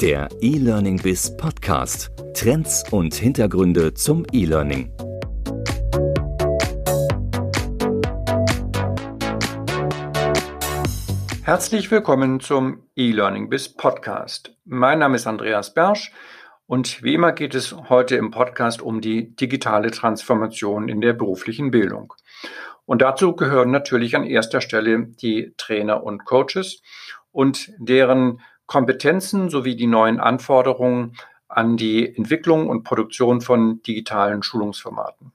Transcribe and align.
Der 0.00 0.28
E-Learning 0.42 1.00
Biz 1.00 1.38
Podcast. 1.38 2.10
Trends 2.34 2.84
und 2.90 3.14
Hintergründe 3.14 3.94
zum 3.94 4.26
E-Learning. 4.30 4.92
Herzlich 11.42 11.90
willkommen 11.90 12.40
zum 12.40 12.82
E-Learning 12.94 13.48
Biz 13.48 13.70
Podcast. 13.70 14.54
Mein 14.66 14.98
Name 14.98 15.16
ist 15.16 15.26
Andreas 15.26 15.72
Bersch 15.72 16.12
und 16.66 17.02
wie 17.02 17.14
immer 17.14 17.32
geht 17.32 17.54
es 17.54 17.74
heute 17.88 18.16
im 18.16 18.30
Podcast 18.30 18.82
um 18.82 19.00
die 19.00 19.34
digitale 19.34 19.90
Transformation 19.92 20.90
in 20.90 21.00
der 21.00 21.14
beruflichen 21.14 21.70
Bildung. 21.70 22.12
Und 22.84 23.00
dazu 23.00 23.34
gehören 23.34 23.70
natürlich 23.70 24.14
an 24.14 24.24
erster 24.24 24.60
Stelle 24.60 25.06
die 25.06 25.54
Trainer 25.56 26.04
und 26.04 26.26
Coaches 26.26 26.82
und 27.32 27.72
deren 27.78 28.42
Kompetenzen 28.66 29.48
sowie 29.48 29.76
die 29.76 29.86
neuen 29.86 30.20
Anforderungen 30.20 31.16
an 31.48 31.76
die 31.76 32.16
Entwicklung 32.16 32.68
und 32.68 32.82
Produktion 32.82 33.40
von 33.40 33.82
digitalen 33.82 34.42
Schulungsformaten. 34.42 35.32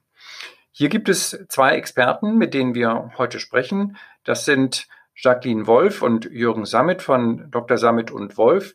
Hier 0.70 0.88
gibt 0.88 1.08
es 1.08 1.44
zwei 1.48 1.76
Experten, 1.76 2.38
mit 2.38 2.54
denen 2.54 2.74
wir 2.74 3.12
heute 3.18 3.40
sprechen. 3.40 3.96
Das 4.24 4.44
sind 4.44 4.88
Jacqueline 5.14 5.66
Wolf 5.66 6.02
und 6.02 6.24
Jürgen 6.26 6.64
Sammet 6.64 7.02
von 7.02 7.50
Dr. 7.50 7.78
Sammet 7.78 8.10
und 8.10 8.36
Wolf. 8.36 8.74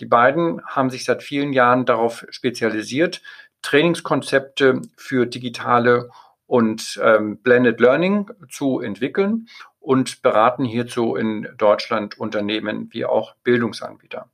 Die 0.00 0.06
beiden 0.06 0.64
haben 0.66 0.90
sich 0.90 1.04
seit 1.04 1.22
vielen 1.22 1.52
Jahren 1.52 1.86
darauf 1.86 2.26
spezialisiert, 2.30 3.22
Trainingskonzepte 3.62 4.82
für 4.96 5.26
digitale 5.26 6.10
und 6.46 7.00
ähm, 7.02 7.38
Blended 7.38 7.80
Learning 7.80 8.30
zu 8.48 8.80
entwickeln 8.80 9.48
und 9.86 10.20
beraten 10.20 10.64
hierzu 10.64 11.14
in 11.14 11.46
Deutschland 11.58 12.18
Unternehmen 12.18 12.88
wie 12.90 13.04
auch 13.04 13.36
Bildungsanbieter. 13.44 14.28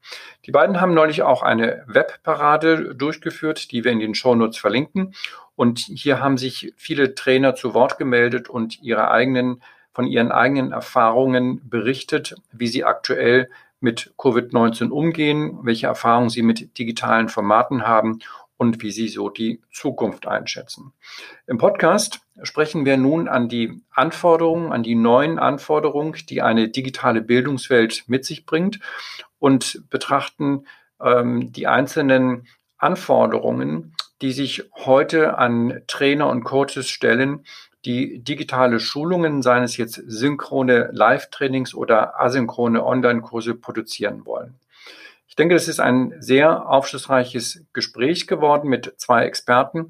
Die 0.47 0.51
beiden 0.51 0.81
haben 0.81 0.95
neulich 0.95 1.21
auch 1.21 1.43
eine 1.43 1.85
Webparade 1.87 2.95
durchgeführt, 2.95 3.71
die 3.71 3.85
wir 3.85 3.93
in 3.93 4.01
den 4.01 4.15
Shownotes 4.15 4.57
verlinken. 4.57 5.15
Und 5.55 5.81
hier 5.81 6.21
haben 6.21 6.39
sich 6.39 6.73
viele 6.79 7.15
Trainer 7.15 7.55
zu 7.55 7.75
Wort 7.75 7.99
gemeldet 7.99 8.49
und 8.49 8.83
ihre 8.83 9.11
eigenen, 9.11 9.63
von 9.93 10.07
ihren 10.07 10.33
eigenen 10.33 10.73
Erfahrungen 10.73 11.61
berichtet, 11.69 12.35
wie 12.53 12.67
sie 12.67 12.85
aktuell 12.85 13.51
mit 13.79 14.15
Covid-19 14.17 14.89
umgehen, 14.89 15.59
welche 15.65 15.89
Erfahrungen 15.89 16.31
sie 16.31 16.43
mit 16.43 16.79
digitalen 16.79 17.29
Formaten 17.29 17.87
haben 17.87 18.21
und 18.63 18.81
wie 18.81 18.93
sie 18.93 19.09
so 19.09 19.29
die 19.29 19.61
Zukunft 19.73 20.29
einschätzen. 20.29 20.93
Im 21.49 21.59
Podcast 21.59 22.21
sprechen 22.45 22.85
wir 22.85 22.97
nun 22.97 23.27
an 23.27 23.49
die 23.49 23.83
Anforderungen, 23.91 24.71
an 24.71 24.85
die 24.85 24.95
neuen 24.95 25.41
Anforderungen, 25.41 26.15
die 26.29 26.43
eine 26.43 26.69
digitale 26.69 27.23
Bildungswelt 27.23 28.05
mit 28.07 28.25
sich 28.25 28.47
bringt 28.47 28.79
und 29.41 29.83
betrachten 29.91 30.65
ähm, 31.01 31.51
die 31.51 31.67
einzelnen 31.67 32.47
Anforderungen, 32.79 33.97
die 34.21 34.31
sich 34.31 34.63
heute 34.77 35.39
an 35.39 35.83
Trainer 35.89 36.29
und 36.29 36.45
Coaches 36.45 36.89
stellen, 36.89 37.45
die 37.85 38.23
digitale 38.23 38.79
Schulungen, 38.79 39.43
seien 39.43 39.65
es 39.65 39.77
jetzt 39.77 40.01
synchrone 40.07 40.89
Live-Trainings 40.93 41.75
oder 41.75 42.21
asynchrone 42.21 42.87
Online-Kurse 42.87 43.57
produzieren 43.57 44.25
wollen. 44.25 44.55
Ich 45.33 45.37
denke, 45.37 45.55
es 45.55 45.67
ist 45.67 45.81
ein 45.81 46.13
sehr 46.19 46.69
aufschlussreiches 46.69 47.65
Gespräch 47.73 48.27
geworden 48.27 48.69
mit 48.69 48.93
zwei 48.99 49.25
Experten, 49.25 49.89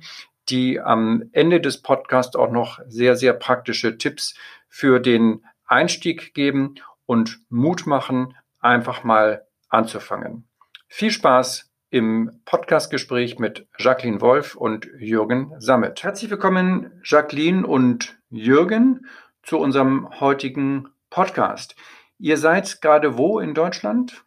die 0.48 0.78
am 0.78 1.24
Ende 1.32 1.60
des 1.60 1.82
Podcasts 1.82 2.36
auch 2.36 2.52
noch 2.52 2.78
sehr, 2.86 3.16
sehr 3.16 3.32
praktische 3.32 3.98
Tipps 3.98 4.36
für 4.68 5.00
den 5.00 5.44
Einstieg 5.66 6.32
geben 6.32 6.76
und 7.06 7.40
Mut 7.48 7.88
machen, 7.88 8.36
einfach 8.60 9.02
mal 9.02 9.44
anzufangen. 9.68 10.46
Viel 10.86 11.10
Spaß 11.10 11.72
im 11.90 12.40
Podcastgespräch 12.44 13.40
mit 13.40 13.66
Jacqueline 13.80 14.20
Wolf 14.20 14.54
und 14.54 14.88
Jürgen 14.96 15.54
Sammet. 15.58 16.04
Herzlich 16.04 16.30
willkommen, 16.30 17.02
Jacqueline 17.02 17.66
und 17.66 18.16
Jürgen, 18.30 19.08
zu 19.42 19.58
unserem 19.58 20.08
heutigen 20.20 20.90
Podcast. 21.10 21.74
Ihr 22.16 22.36
seid 22.36 22.80
gerade 22.80 23.18
wo 23.18 23.40
in 23.40 23.54
Deutschland? 23.54 24.24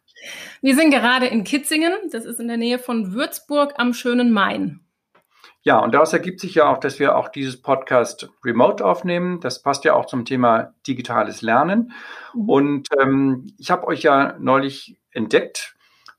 Wir 0.60 0.74
sind 0.74 0.90
gerade 0.90 1.26
in 1.26 1.44
Kitzingen, 1.44 1.92
das 2.10 2.24
ist 2.24 2.40
in 2.40 2.48
der 2.48 2.56
Nähe 2.56 2.78
von 2.78 3.12
Würzburg 3.14 3.74
am 3.76 3.92
schönen 3.92 4.32
Main. 4.32 4.80
Ja, 5.66 5.80
und 5.80 5.92
daraus 5.94 6.12
ergibt 6.12 6.38
sich 6.38 6.54
ja 6.54 6.68
auch, 6.68 6.78
dass 6.78 7.00
wir 7.00 7.16
auch 7.16 7.28
dieses 7.28 7.60
Podcast 7.60 8.30
remote 8.44 8.84
aufnehmen. 8.84 9.40
Das 9.40 9.62
passt 9.62 9.84
ja 9.84 9.94
auch 9.94 10.06
zum 10.06 10.24
Thema 10.24 10.74
digitales 10.86 11.42
Lernen. 11.42 11.92
Mhm. 12.34 12.48
Und 12.48 12.88
ähm, 13.00 13.52
ich 13.58 13.72
habe 13.72 13.84
euch 13.88 14.02
ja 14.02 14.36
neulich 14.38 14.96
entdeckt 15.10 15.74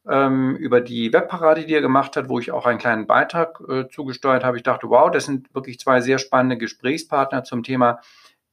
ähm, 0.05 0.57
über 0.57 0.81
die 0.81 1.13
Webparade, 1.13 1.65
die 1.65 1.71
ihr 1.71 1.79
gemacht 1.79 2.17
habt, 2.17 2.27
wo 2.27 2.39
ich 2.39 2.51
auch 2.51 2.65
einen 2.65 2.77
kleinen 2.77 3.07
Beitrag 3.07 3.61
äh, 3.69 3.87
zugesteuert 3.87 4.43
habe. 4.43 4.57
Ich 4.57 4.63
dachte, 4.63 4.89
wow, 4.89 5.09
das 5.09 5.25
sind 5.25 5.53
wirklich 5.55 5.79
zwei 5.79 6.01
sehr 6.01 6.17
spannende 6.17 6.57
Gesprächspartner 6.57 7.45
zum 7.45 7.63
Thema 7.63 8.01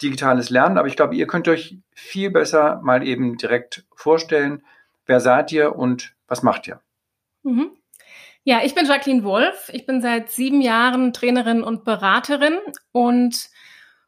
digitales 0.01 0.49
Lernen. 0.49 0.79
Aber 0.79 0.87
ich 0.87 0.95
glaube, 0.95 1.17
ihr 1.17 1.27
könnt 1.27 1.49
euch 1.49 1.79
viel 1.93 2.31
besser 2.31 2.81
mal 2.85 3.05
eben 3.05 3.37
direkt 3.37 3.85
vorstellen, 3.97 4.63
wer 5.07 5.21
seid 5.21 5.53
ihr 5.53 5.77
und 5.77 6.15
was 6.27 6.43
macht 6.43 6.67
ihr? 6.67 6.81
Mhm. 7.43 7.71
Ja, 8.45 8.61
ich 8.63 8.75
bin 8.75 8.87
Jacqueline 8.87 9.25
Wolf. 9.25 9.71
Ich 9.73 9.87
bin 9.87 10.03
seit 10.03 10.31
sieben 10.31 10.61
Jahren 10.61 11.13
Trainerin 11.13 11.63
und 11.63 11.85
Beraterin 11.85 12.59
und 12.93 13.49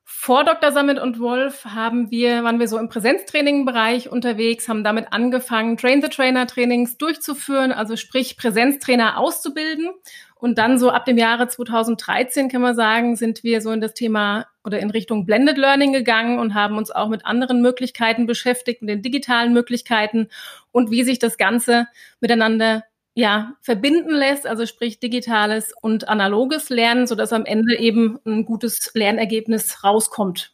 vor 0.09 0.45
Dr. 0.45 0.73
Sammet 0.73 1.01
und 1.01 1.19
Wolf 1.19 1.65
haben 1.65 2.11
wir, 2.11 2.45
waren 2.45 2.61
wir 2.61 2.69
so 2.69 2.79
im 2.79 2.89
Präsenztraining-Bereich 2.89 4.09
unterwegs, 4.09 4.69
haben 4.69 4.85
damit 4.85 5.13
angefangen, 5.13 5.77
Train-the-Trainer-Trainings 5.77 6.97
durchzuführen, 6.97 7.73
also 7.73 7.97
sprich 7.97 8.37
Präsenztrainer 8.37 9.19
auszubilden. 9.19 9.91
Und 10.39 10.59
dann 10.59 10.79
so 10.79 10.91
ab 10.91 11.07
dem 11.07 11.17
Jahre 11.17 11.49
2013 11.49 12.51
kann 12.51 12.61
man 12.61 12.77
sagen, 12.77 13.17
sind 13.17 13.43
wir 13.43 13.63
so 13.63 13.71
in 13.73 13.81
das 13.81 13.95
Thema 13.95 14.47
oder 14.65 14.79
in 14.79 14.91
Richtung 14.91 15.25
Blended 15.25 15.57
Learning 15.57 15.93
gegangen 15.93 16.39
und 16.39 16.55
haben 16.55 16.77
uns 16.77 16.91
auch 16.91 17.09
mit 17.09 17.25
anderen 17.25 17.63
Möglichkeiten 17.63 18.27
beschäftigt, 18.27 18.83
mit 18.83 18.91
den 18.91 19.03
digitalen 19.03 19.55
Möglichkeiten 19.55 20.29
und 20.73 20.91
wie 20.91 21.05
sich 21.05 21.19
das 21.19 21.39
Ganze 21.39 21.87
miteinander 22.21 22.85
ja, 23.15 23.55
verbinden 23.63 24.11
lässt, 24.11 24.47
also 24.47 24.67
sprich 24.67 25.01
digitales 25.01 25.73
und 25.81 26.07
analoges 26.07 26.69
Lernen, 26.69 27.07
so 27.07 27.15
dass 27.15 27.33
am 27.33 27.47
Ende 27.47 27.79
eben 27.79 28.19
ein 28.27 28.45
gutes 28.45 28.91
Lernergebnis 28.93 29.83
rauskommt. 29.83 30.53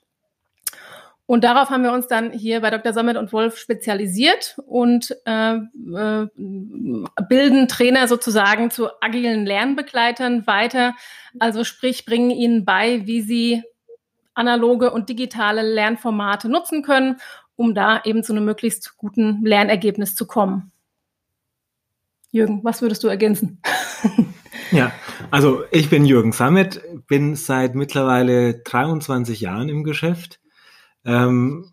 Und 1.27 1.45
darauf 1.45 1.71
haben 1.71 1.85
wir 1.85 1.93
uns 1.93 2.09
dann 2.09 2.33
hier 2.33 2.61
bei 2.61 2.71
Dr. 2.71 2.93
Sammet 2.93 3.17
und 3.17 3.33
Wolf 3.33 3.57
spezialisiert 3.57 4.57
und 4.67 5.17
äh, 5.25 5.55
äh, 5.55 6.27
bilden 7.29 7.69
Trainer 7.69 8.09
sozusagen 8.09 8.71
zu 8.71 8.89
agilen 9.01 9.47
Lernbegleitern 9.47 10.47
weiter. 10.47 10.95
Also 11.39 11.65
sprich, 11.65 12.05
bringen 12.05 12.31
ihnen 12.31 12.65
bei, 12.65 13.07
wie 13.07 13.23
sie 13.23 13.63
analoge 14.35 14.91
und 14.91 15.09
digitale 15.09 15.63
Lernformate 15.63 16.49
nutzen 16.49 16.83
können, 16.83 17.17
um 17.57 17.75
da 17.75 18.03
eben 18.05 18.25
zu 18.25 18.33
einem 18.33 18.45
möglichst 18.45 18.97
guten 18.97 19.45
Lernergebnis 19.45 20.15
zu 20.15 20.27
kommen. 20.27 20.73
Jürgen, 22.31 22.65
was 22.65 22.83
würdest 22.83 23.05
du 23.05 23.09
ergänzen? 23.09 23.61
ja, 24.71 24.91
also 25.31 25.65
ich 25.71 25.91
bin 25.91 26.07
Jürgen 26.07 26.33
Sammet, 26.33 26.81
bin 27.07 27.37
seit 27.37 27.75
mittlerweile 27.75 28.55
23 28.55 29.41
Jahren 29.41 29.69
im 29.69 29.85
Geschäft. 29.85 30.41
Ähm, 31.05 31.73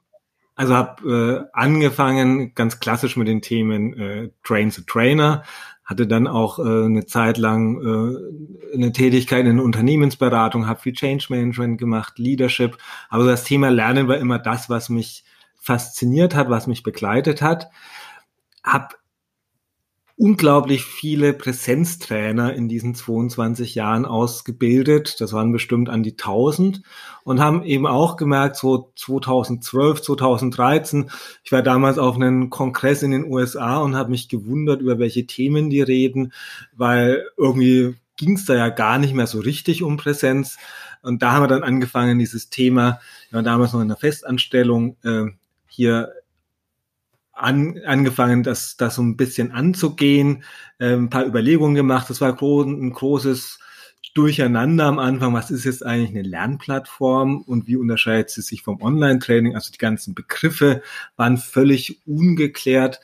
also 0.55 0.75
habe 0.75 1.47
äh, 1.53 1.57
angefangen 1.57 2.53
ganz 2.53 2.81
klassisch 2.81 3.15
mit 3.15 3.29
den 3.29 3.41
Themen 3.41 3.97
äh, 3.97 4.29
Train 4.43 4.71
to 4.71 4.81
Trainer, 4.81 5.43
hatte 5.85 6.05
dann 6.05 6.27
auch 6.27 6.59
äh, 6.59 6.85
eine 6.85 7.05
Zeit 7.05 7.37
lang 7.37 7.81
äh, 7.81 8.75
eine 8.75 8.91
Tätigkeit 8.91 9.45
in 9.45 9.59
Unternehmensberatung, 9.59 10.67
habe 10.67 10.81
viel 10.81 10.93
Change 10.93 11.27
Management 11.29 11.77
gemacht, 11.79 12.19
Leadership. 12.19 12.77
Aber 13.07 13.25
das 13.25 13.45
Thema 13.45 13.69
Lernen 13.69 14.09
war 14.09 14.17
immer 14.17 14.37
das, 14.37 14.69
was 14.69 14.89
mich 14.89 15.23
fasziniert 15.55 16.35
hat, 16.35 16.49
was 16.49 16.67
mich 16.67 16.83
begleitet 16.83 17.41
hat. 17.41 17.69
Hab 18.61 18.98
unglaublich 20.19 20.83
viele 20.83 21.31
Präsenztrainer 21.31 22.53
in 22.53 22.67
diesen 22.67 22.93
22 22.93 23.73
Jahren 23.73 24.05
ausgebildet. 24.05 25.21
Das 25.21 25.31
waren 25.31 25.53
bestimmt 25.53 25.87
an 25.87 26.03
die 26.03 26.11
1000 26.11 26.81
und 27.23 27.39
haben 27.39 27.63
eben 27.63 27.87
auch 27.87 28.17
gemerkt, 28.17 28.57
so 28.57 28.91
2012, 28.97 30.01
2013, 30.01 31.09
ich 31.45 31.53
war 31.53 31.61
damals 31.61 31.97
auf 31.97 32.15
einem 32.15 32.49
Kongress 32.49 33.01
in 33.01 33.11
den 33.11 33.31
USA 33.31 33.77
und 33.77 33.95
habe 33.95 34.11
mich 34.11 34.27
gewundert, 34.27 34.81
über 34.81 34.99
welche 34.99 35.25
Themen 35.25 35.69
die 35.69 35.81
reden, 35.81 36.33
weil 36.75 37.25
irgendwie 37.37 37.95
ging 38.17 38.33
es 38.33 38.43
da 38.43 38.55
ja 38.55 38.67
gar 38.67 38.99
nicht 38.99 39.13
mehr 39.13 39.27
so 39.27 39.39
richtig 39.39 39.83
um 39.83 39.95
Präsenz. 39.95 40.57
Und 41.01 41.23
da 41.23 41.31
haben 41.31 41.43
wir 41.43 41.47
dann 41.47 41.63
angefangen, 41.63 42.19
dieses 42.19 42.49
Thema, 42.49 42.99
ja, 43.31 43.41
damals 43.41 43.71
noch 43.71 43.79
in 43.79 43.87
der 43.87 43.95
Festanstellung, 43.95 44.97
äh, 45.05 45.27
hier 45.69 46.11
an, 47.39 47.79
angefangen, 47.85 48.43
das, 48.43 48.77
das 48.77 48.95
so 48.95 49.01
ein 49.01 49.17
bisschen 49.17 49.51
anzugehen, 49.51 50.43
äh, 50.79 50.93
ein 50.93 51.09
paar 51.09 51.25
Überlegungen 51.25 51.75
gemacht. 51.75 52.09
Das 52.09 52.21
war 52.21 52.33
gro 52.33 52.61
ein 52.61 52.91
großes 52.91 53.59
Durcheinander 54.13 54.85
am 54.85 54.99
Anfang. 54.99 55.33
Was 55.33 55.51
ist 55.51 55.65
jetzt 55.65 55.85
eigentlich 55.85 56.09
eine 56.09 56.27
Lernplattform 56.27 57.41
und 57.41 57.67
wie 57.67 57.75
unterscheidet 57.75 58.29
sie 58.29 58.41
sich 58.41 58.63
vom 58.63 58.81
Online-Training? 58.81 59.55
Also 59.55 59.71
die 59.71 59.77
ganzen 59.77 60.15
Begriffe 60.15 60.81
waren 61.15 61.37
völlig 61.37 62.01
ungeklärt 62.05 62.99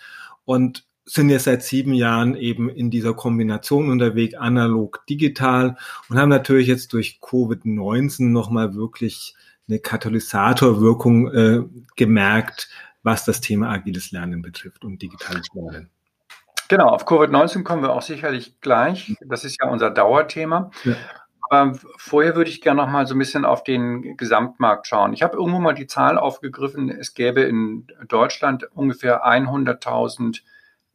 und 0.46 0.86
sind 1.06 1.30
jetzt 1.30 1.44
seit 1.44 1.64
sieben 1.64 1.94
Jahren 1.94 2.36
eben 2.36 2.70
in 2.70 2.90
dieser 2.90 3.14
Kombination 3.14 3.90
unterwegs, 3.90 4.34
analog, 4.34 5.06
digital 5.08 5.78
und 6.10 6.18
haben 6.18 6.30
natürlich 6.30 6.68
jetzt 6.68 6.94
durch 6.94 7.20
Covid-19 7.22 8.32
nochmal 8.32 8.74
wirklich 8.74 9.36
eine 9.68 9.80
Katalysatorwirkung 9.80 11.32
äh, 11.32 11.62
gemerkt, 11.96 12.70
was 13.06 13.24
das 13.24 13.40
Thema 13.40 13.70
agiles 13.70 14.12
Lernen 14.12 14.42
betrifft 14.42 14.84
und 14.84 15.02
digitales 15.02 15.48
Lernen. 15.54 15.90
Genau, 16.68 16.88
auf 16.88 17.08
Covid-19 17.08 17.64
kommen 17.64 17.84
wir 17.84 17.94
auch 17.94 18.02
sicherlich 18.02 18.60
gleich. 18.60 19.16
Das 19.22 19.46
ist 19.46 19.58
ja 19.62 19.70
unser 19.70 19.92
Dauerthema. 19.92 20.72
Ja. 20.84 20.96
Aber 21.48 21.78
vorher 21.98 22.36
würde 22.36 22.50
ich 22.50 22.62
gerne 22.62 22.82
noch 22.82 22.90
mal 22.90 23.06
so 23.06 23.14
ein 23.14 23.20
bisschen 23.20 23.46
auf 23.46 23.64
den 23.64 24.18
Gesamtmarkt 24.18 24.88
schauen. 24.88 25.14
Ich 25.14 25.22
habe 25.22 25.38
irgendwo 25.38 25.60
mal 25.60 25.76
die 25.76 25.86
Zahl 25.86 26.18
aufgegriffen, 26.18 26.90
es 26.90 27.14
gäbe 27.14 27.42
in 27.42 27.86
Deutschland 28.08 28.68
ungefähr 28.74 29.24
100.000 29.24 30.42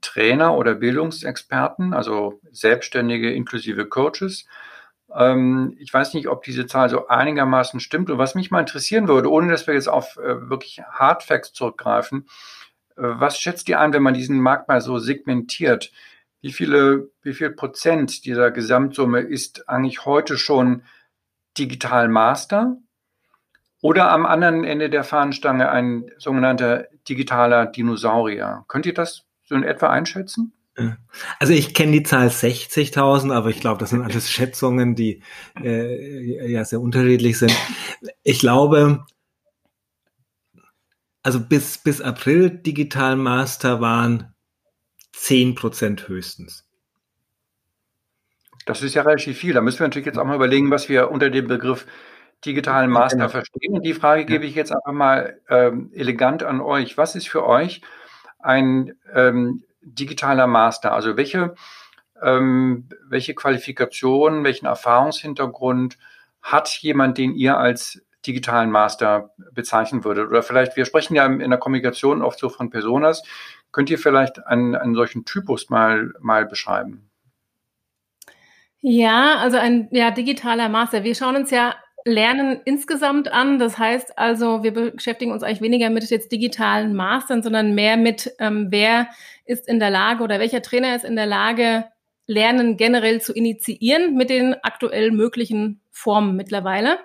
Trainer 0.00 0.56
oder 0.56 0.74
Bildungsexperten, 0.74 1.94
also 1.94 2.40
Selbstständige 2.50 3.32
inklusive 3.32 3.86
Coaches. 3.86 4.46
Ähm, 5.14 5.76
ich 5.78 5.92
weiß 5.92 6.14
nicht, 6.14 6.28
ob 6.28 6.42
diese 6.42 6.66
Zahl 6.66 6.88
so 6.88 7.08
einigermaßen 7.08 7.80
stimmt. 7.80 8.10
Und 8.10 8.18
was 8.18 8.34
mich 8.34 8.50
mal 8.50 8.60
interessieren 8.60 9.08
würde, 9.08 9.30
ohne 9.30 9.50
dass 9.50 9.66
wir 9.66 9.74
jetzt 9.74 9.88
auf 9.88 10.16
äh, 10.16 10.48
wirklich 10.48 10.82
Hardfacts 10.90 11.52
zurückgreifen, 11.52 12.26
äh, 12.96 13.02
was 13.02 13.38
schätzt 13.38 13.68
ihr 13.68 13.80
ein, 13.80 13.92
wenn 13.92 14.02
man 14.02 14.14
diesen 14.14 14.40
Markt 14.40 14.68
mal 14.68 14.80
so 14.80 14.98
segmentiert? 14.98 15.92
Wie 16.40 16.52
viele, 16.52 17.10
wie 17.22 17.34
viel 17.34 17.50
Prozent 17.50 18.24
dieser 18.24 18.50
Gesamtsumme 18.50 19.20
ist 19.20 19.68
eigentlich 19.68 20.06
heute 20.06 20.38
schon 20.38 20.82
digital 21.58 22.08
Master? 22.08 22.76
Oder 23.82 24.10
am 24.10 24.26
anderen 24.26 24.64
Ende 24.64 24.90
der 24.90 25.04
Fahnenstange 25.04 25.70
ein 25.70 26.10
sogenannter 26.18 26.86
digitaler 27.08 27.66
Dinosaurier? 27.66 28.64
Könnt 28.68 28.86
ihr 28.86 28.94
das 28.94 29.24
so 29.42 29.54
in 29.54 29.62
etwa 29.62 29.88
einschätzen? 29.88 30.52
Also 31.38 31.52
ich 31.52 31.75
kenne 31.75 31.93
die 31.93 32.02
Zahl 32.02 32.28
60.000, 32.28 33.32
aber 33.32 33.50
ich 33.50 33.61
glaube, 33.61 33.78
das 33.78 33.90
sind 33.90 34.02
alles 34.02 34.31
Schätzungen, 34.31 34.94
die 34.94 35.22
äh, 35.62 36.50
ja 36.50 36.64
sehr 36.64 36.81
unterschiedlich 36.81 37.38
sind. 37.38 37.55
Ich 38.22 38.40
glaube, 38.40 39.05
also 41.22 41.40
bis, 41.40 41.78
bis 41.78 42.00
April 42.00 42.50
Digital 42.50 43.17
Master 43.17 43.81
waren 43.81 44.34
10 45.12 45.55
Prozent 45.55 46.08
höchstens. 46.08 46.67
Das 48.67 48.82
ist 48.82 48.94
ja 48.94 49.02
relativ 49.02 49.38
viel. 49.38 49.52
Da 49.52 49.61
müssen 49.61 49.81
wir 49.81 49.88
natürlich 49.88 50.06
jetzt 50.06 50.19
auch 50.19 50.25
mal 50.25 50.37
überlegen, 50.37 50.70
was 50.70 50.88
wir 50.88 51.11
unter 51.11 51.31
dem 51.31 51.46
Begriff 51.49 51.87
digitalen 52.44 52.90
Master 52.90 53.19
genau. 53.19 53.28
verstehen. 53.28 53.75
Und 53.75 53.84
die 53.84 53.94
Frage 53.94 54.25
gebe 54.25 54.46
ich 54.46 54.55
jetzt 54.55 54.72
einfach 54.72 54.93
mal 54.93 55.40
ähm, 55.49 55.90
elegant 55.93 56.43
an 56.43 56.61
euch. 56.61 56.96
Was 56.96 57.14
ist 57.17 57.28
für 57.28 57.46
euch 57.46 57.82
ein 58.38 58.94
ähm, 59.12 59.64
digitaler 59.82 60.47
Master? 60.47 60.93
Also 60.93 61.17
welche, 61.17 61.55
ähm, 62.23 62.88
welche 63.09 63.35
Qualifikation, 63.35 64.44
welchen 64.44 64.67
Erfahrungshintergrund 64.67 65.99
hat 66.43 66.69
jemand, 66.81 67.19
den 67.19 67.35
ihr 67.35 67.59
als 67.59 68.03
digitalen 68.27 68.71
Master 68.71 69.31
bezeichnen 69.53 70.05
würdet? 70.05 70.29
Oder 70.29 70.43
vielleicht, 70.43 70.77
wir 70.77 70.85
sprechen 70.85 71.15
ja 71.15 71.27
in 71.27 71.50
der 71.50 71.59
Kommunikation 71.59 72.23
oft 72.23 72.38
so 72.38 72.49
von 72.49 72.71
Personas. 72.71 73.23
Könnt 73.73 73.91
ihr 73.91 73.99
vielleicht 73.99 74.47
einen, 74.47 74.75
einen 74.75 74.94
solchen 74.94 75.25
Typus 75.25 75.71
mal, 75.71 76.12
mal 76.21 76.47
beschreiben? 76.47 77.11
Ja, 78.81 79.37
also 79.37 79.59
ein 79.59 79.88
ja, 79.91 80.11
digitaler 80.11 80.69
Master. 80.69 81.05
Wir 81.05 81.15
schauen 81.15 81.37
uns 81.37 81.50
ja 81.50 81.75
Lernen 82.05 82.61
insgesamt 82.64 83.31
an. 83.32 83.58
Das 83.58 83.79
heißt 83.79 84.19
also, 84.19 84.62
wir 84.62 84.73
beschäftigen 84.73 85.32
uns 85.32 85.43
eigentlich 85.43 85.61
weniger 85.61 85.91
mit 85.91 86.08
jetzt 86.11 86.32
digitalen 86.32 86.94
Mastern, 86.94 87.43
sondern 87.43 87.75
mehr 87.75 87.97
mit, 87.97 88.32
ähm, 88.38 88.69
wer 88.70 89.08
ist 89.44 89.69
in 89.69 89.81
der 89.81 89.91
Lage 89.91 90.23
oder 90.23 90.38
welcher 90.38 90.62
Trainer 90.62 90.94
ist 90.94 91.05
in 91.05 91.17
der 91.17 91.26
Lage, 91.26 91.85
Lernen 92.26 92.76
generell 92.76 93.20
zu 93.20 93.32
initiieren 93.32 94.14
mit 94.14 94.31
den 94.31 94.55
aktuell 94.62 95.11
möglichen 95.11 95.81
Formen 95.91 96.37
mittlerweile. 96.37 96.99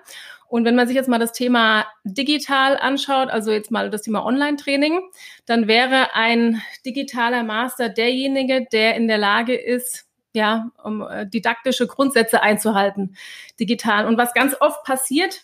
Und 0.48 0.64
wenn 0.64 0.76
man 0.76 0.86
sich 0.86 0.96
jetzt 0.96 1.08
mal 1.08 1.18
das 1.18 1.32
Thema 1.32 1.86
digital 2.04 2.76
anschaut, 2.76 3.28
also 3.30 3.50
jetzt 3.50 3.72
mal 3.72 3.90
das 3.90 4.02
Thema 4.02 4.24
Online-Training, 4.24 5.00
dann 5.44 5.66
wäre 5.66 6.14
ein 6.14 6.62
digitaler 6.84 7.42
Master 7.42 7.88
derjenige, 7.88 8.64
der 8.70 8.94
in 8.94 9.08
der 9.08 9.18
Lage 9.18 9.56
ist, 9.56 10.06
ja, 10.36 10.70
um 10.84 11.02
äh, 11.02 11.26
didaktische 11.26 11.86
Grundsätze 11.86 12.42
einzuhalten, 12.42 13.16
digital. 13.58 14.06
Und 14.06 14.18
was 14.18 14.34
ganz 14.34 14.54
oft 14.60 14.84
passiert, 14.84 15.42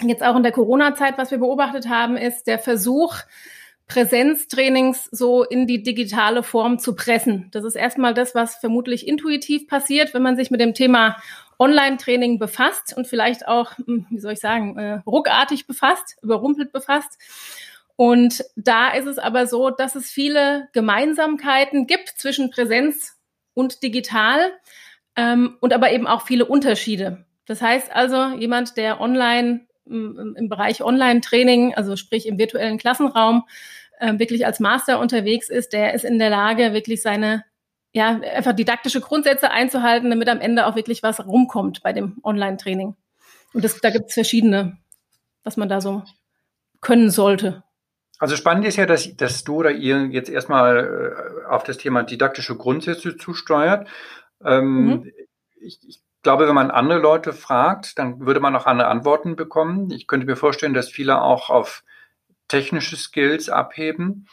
jetzt 0.00 0.22
auch 0.22 0.36
in 0.36 0.42
der 0.42 0.52
Corona-Zeit, 0.52 1.18
was 1.18 1.30
wir 1.30 1.38
beobachtet 1.38 1.88
haben, 1.88 2.16
ist 2.16 2.46
der 2.46 2.58
Versuch, 2.58 3.16
Präsenztrainings 3.88 5.04
so 5.10 5.42
in 5.42 5.66
die 5.66 5.82
digitale 5.82 6.42
Form 6.42 6.78
zu 6.78 6.94
pressen. 6.94 7.48
Das 7.50 7.64
ist 7.64 7.74
erstmal 7.74 8.14
das, 8.14 8.34
was 8.34 8.54
vermutlich 8.54 9.06
intuitiv 9.06 9.66
passiert, 9.66 10.14
wenn 10.14 10.22
man 10.22 10.36
sich 10.36 10.50
mit 10.50 10.60
dem 10.60 10.72
Thema 10.72 11.16
Online-Training 11.58 12.38
befasst 12.38 12.96
und 12.96 13.06
vielleicht 13.06 13.46
auch, 13.46 13.76
hm, 13.76 14.06
wie 14.08 14.20
soll 14.20 14.32
ich 14.32 14.40
sagen, 14.40 14.78
äh, 14.78 15.00
ruckartig 15.04 15.66
befasst, 15.66 16.16
überrumpelt 16.22 16.72
befasst. 16.72 17.18
Und 17.96 18.44
da 18.56 18.92
ist 18.92 19.06
es 19.06 19.18
aber 19.18 19.46
so, 19.46 19.70
dass 19.70 19.94
es 19.94 20.10
viele 20.10 20.68
Gemeinsamkeiten 20.72 21.86
gibt 21.86 22.08
zwischen 22.08 22.50
Präsenz 22.50 23.18
und 23.54 23.82
digital 23.82 24.52
ähm, 25.16 25.56
und 25.60 25.72
aber 25.72 25.92
eben 25.92 26.06
auch 26.06 26.22
viele 26.22 26.46
Unterschiede. 26.46 27.24
Das 27.46 27.60
heißt 27.60 27.92
also, 27.92 28.36
jemand, 28.38 28.76
der 28.76 29.00
online 29.00 29.66
im, 29.84 30.48
Bereich 30.48 30.82
Online-Training, 30.82 31.74
also 31.74 31.96
sprich 31.96 32.26
im 32.26 32.38
virtuellen 32.38 32.78
Klassenraum, 32.78 33.44
äh, 33.98 34.18
wirklich 34.18 34.46
als 34.46 34.60
Master 34.60 35.00
unterwegs 35.00 35.48
ist, 35.48 35.72
der 35.72 35.94
ist 35.94 36.04
in 36.04 36.18
der 36.18 36.30
Lage, 36.30 36.72
wirklich 36.72 37.02
seine 37.02 37.44
ja, 37.92 38.20
einfach 38.20 38.54
didaktische 38.54 39.00
Grundsätze 39.00 39.50
einzuhalten, 39.50 40.08
damit 40.08 40.28
am 40.28 40.40
Ende 40.40 40.66
auch 40.66 40.76
wirklich 40.76 41.02
was 41.02 41.26
rumkommt 41.26 41.82
bei 41.82 41.92
dem 41.92 42.18
Online-Training. 42.22 42.96
Und 43.52 43.64
das, 43.64 43.80
da 43.80 43.90
gibt 43.90 44.08
es 44.08 44.14
verschiedene, 44.14 44.78
was 45.44 45.56
man 45.56 45.68
da 45.68 45.80
so 45.80 46.02
können 46.80 47.10
sollte. 47.10 47.62
Also 48.18 48.36
spannend 48.36 48.64
ist 48.64 48.76
ja, 48.76 48.86
dass, 48.86 49.16
dass 49.16 49.44
du 49.44 49.56
oder 49.56 49.72
ihr 49.72 50.06
jetzt 50.06 50.30
erstmal 50.30 50.78
äh, 50.78 51.41
auf 51.52 51.64
das 51.64 51.78
Thema 51.78 52.02
didaktische 52.02 52.56
Grundsätze 52.56 53.16
zusteuert. 53.16 53.88
Ähm, 54.44 54.84
mhm. 54.84 55.12
ich, 55.60 55.78
ich 55.86 56.02
glaube, 56.22 56.48
wenn 56.48 56.54
man 56.54 56.70
andere 56.70 56.98
Leute 56.98 57.32
fragt, 57.32 57.98
dann 57.98 58.24
würde 58.26 58.40
man 58.40 58.56
auch 58.56 58.66
andere 58.66 58.88
Antworten 58.88 59.36
bekommen. 59.36 59.90
Ich 59.90 60.06
könnte 60.06 60.26
mir 60.26 60.36
vorstellen, 60.36 60.74
dass 60.74 60.88
viele 60.88 61.20
auch 61.20 61.50
auf 61.50 61.84
technische 62.48 62.96
Skills 62.96 63.48
abheben, 63.48 64.28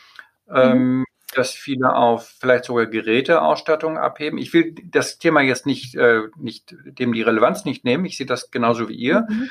mhm. 0.47 0.55
ähm, 0.55 1.05
dass 1.35 1.51
viele 1.51 1.93
auf 1.93 2.35
vielleicht 2.39 2.65
sogar 2.65 2.87
Geräteausstattung 2.87 3.97
abheben. 3.97 4.39
Ich 4.39 4.53
will 4.53 4.75
das 4.83 5.19
Thema 5.19 5.41
jetzt 5.41 5.65
nicht, 5.65 5.95
äh, 5.95 6.21
nicht 6.37 6.75
dem 6.85 7.13
die 7.13 7.21
Relevanz 7.21 7.65
nicht 7.65 7.85
nehmen. 7.85 8.05
Ich 8.05 8.17
sehe 8.17 8.25
das 8.25 8.49
genauso 8.49 8.89
wie 8.89 8.95
ihr. 8.95 9.27
Mhm. 9.29 9.49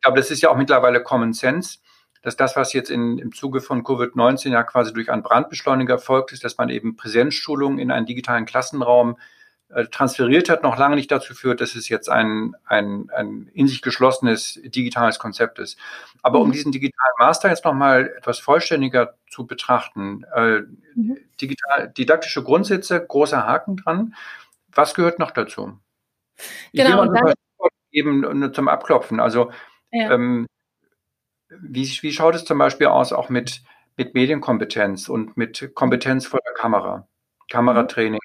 Glaube, 0.00 0.18
das 0.18 0.30
ist 0.30 0.42
ja 0.42 0.50
auch 0.50 0.56
mittlerweile 0.56 1.02
Common 1.02 1.32
Sense 1.32 1.78
dass 2.24 2.36
das, 2.36 2.56
was 2.56 2.72
jetzt 2.72 2.90
in, 2.90 3.18
im 3.18 3.32
Zuge 3.32 3.60
von 3.60 3.84
Covid-19 3.84 4.48
ja 4.48 4.62
quasi 4.62 4.94
durch 4.94 5.10
einen 5.10 5.22
Brandbeschleuniger 5.22 5.98
folgt, 5.98 6.32
ist, 6.32 6.42
dass 6.42 6.56
man 6.56 6.70
eben 6.70 6.96
Präsenzschulungen 6.96 7.78
in 7.78 7.90
einen 7.90 8.06
digitalen 8.06 8.46
Klassenraum 8.46 9.18
äh, 9.68 9.84
transferiert 9.84 10.48
hat, 10.48 10.62
noch 10.62 10.78
lange 10.78 10.96
nicht 10.96 11.10
dazu 11.10 11.34
führt, 11.34 11.60
dass 11.60 11.74
es 11.74 11.90
jetzt 11.90 12.08
ein, 12.08 12.56
ein, 12.64 13.10
ein 13.14 13.50
in 13.52 13.68
sich 13.68 13.82
geschlossenes 13.82 14.58
digitales 14.64 15.18
Konzept 15.18 15.58
ist. 15.58 15.78
Aber 16.22 16.40
um 16.40 16.48
mhm. 16.48 16.52
diesen 16.52 16.72
digitalen 16.72 17.14
Master 17.18 17.50
jetzt 17.50 17.66
nochmal 17.66 18.14
etwas 18.16 18.38
vollständiger 18.38 19.18
zu 19.28 19.46
betrachten, 19.46 20.24
äh, 20.34 20.60
mhm. 20.94 21.18
digital, 21.38 21.92
didaktische 21.94 22.42
Grundsätze, 22.42 23.04
großer 23.06 23.46
Haken 23.46 23.76
dran. 23.76 24.14
Was 24.72 24.94
gehört 24.94 25.18
noch 25.18 25.30
dazu? 25.30 25.78
Genau, 26.72 27.02
und 27.02 27.34
eben 27.92 28.54
zum 28.54 28.68
Abklopfen. 28.68 29.20
Also 29.20 29.52
ja. 29.92 30.10
ähm, 30.10 30.46
wie, 31.62 31.86
wie 32.02 32.12
schaut 32.12 32.34
es 32.34 32.44
zum 32.44 32.58
Beispiel 32.58 32.86
aus 32.88 33.12
auch 33.12 33.28
mit, 33.28 33.62
mit 33.96 34.14
Medienkompetenz 34.14 35.08
und 35.08 35.36
mit 35.36 35.70
Kompetenz 35.74 36.26
vor 36.26 36.40
der 36.44 36.54
Kamera, 36.54 37.08
Kameratraining? 37.50 38.20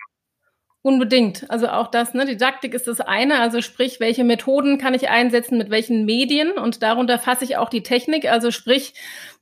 Unbedingt. 0.81 1.50
Also 1.50 1.67
auch 1.67 1.88
das, 1.88 2.13
ne, 2.13 2.25
Didaktik 2.25 2.74
ist 2.74 2.88
das 2.88 3.01
eine, 3.01 3.39
also 3.41 3.62
sprich, 3.62 4.00
welche 4.00 4.24
Methoden 4.24 4.77
kann 4.77 4.93
ich 4.93 5.09
einsetzen, 5.09 5.57
mit 5.57 5.69
welchen 5.69 6.05
Medien? 6.05 6.53
Und 6.53 6.81
darunter 6.81 7.19
fasse 7.19 7.43
ich 7.43 7.57
auch 7.57 7.69
die 7.69 7.83
Technik, 7.83 8.31
also 8.31 8.50
sprich, 8.50 8.93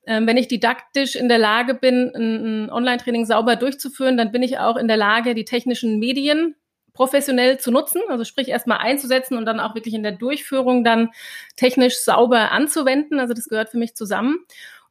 äh, 0.03 0.20
wenn 0.25 0.38
ich 0.38 0.48
didaktisch 0.48 1.15
in 1.15 1.29
der 1.29 1.38
Lage 1.38 1.75
bin, 1.75 2.12
ein, 2.15 2.65
ein 2.65 2.72
Online-Training 2.72 3.25
sauber 3.25 3.56
durchzuführen, 3.56 4.17
dann 4.17 4.32
bin 4.32 4.41
ich 4.41 4.58
auch 4.58 4.77
in 4.77 4.88
der 4.88 4.98
Lage, 4.98 5.36
die 5.36 5.46
technischen 5.46 6.00
Medien 6.00 6.56
professionell 6.98 7.60
zu 7.60 7.72
nutzen, 7.72 8.01
also 8.10 8.24
sprich 8.24 8.50
erstmal 8.50 8.80
einzusetzen 8.80 9.38
und 9.38 9.46
dann 9.46 9.60
auch 9.60 9.75
wirklich 9.75 9.94
in 9.94 10.01
der 10.01 10.13
Durchführung 10.13 10.84
dann 10.84 11.12
technisch 11.56 12.00
sauber 12.00 12.51
anzuwenden. 12.51 13.20
Also 13.20 13.36
das 13.36 13.48
gehört 13.48 13.70
für 13.70 13.77
mich 13.77 13.96
zusammen. 13.96 14.39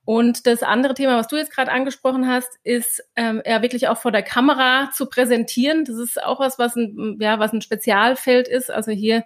Und 0.04 0.46
das 0.46 0.62
andere 0.62 0.94
Thema, 0.94 1.18
was 1.18 1.26
du 1.26 1.34
jetzt 1.34 1.52
gerade 1.52 1.72
angesprochen 1.72 2.28
hast, 2.28 2.60
ist 2.62 3.02
ähm, 3.16 3.42
ja 3.44 3.60
wirklich 3.60 3.88
auch 3.88 3.98
vor 3.98 4.12
der 4.12 4.22
Kamera 4.22 4.90
zu 4.94 5.06
präsentieren. 5.06 5.84
Das 5.84 5.96
ist 5.96 6.22
auch 6.22 6.38
was, 6.38 6.60
was 6.60 6.76
ein, 6.76 7.18
ja, 7.20 7.40
was 7.40 7.52
ein 7.52 7.60
Spezialfeld 7.60 8.46
ist. 8.46 8.70
Also 8.70 8.92
hier 8.92 9.24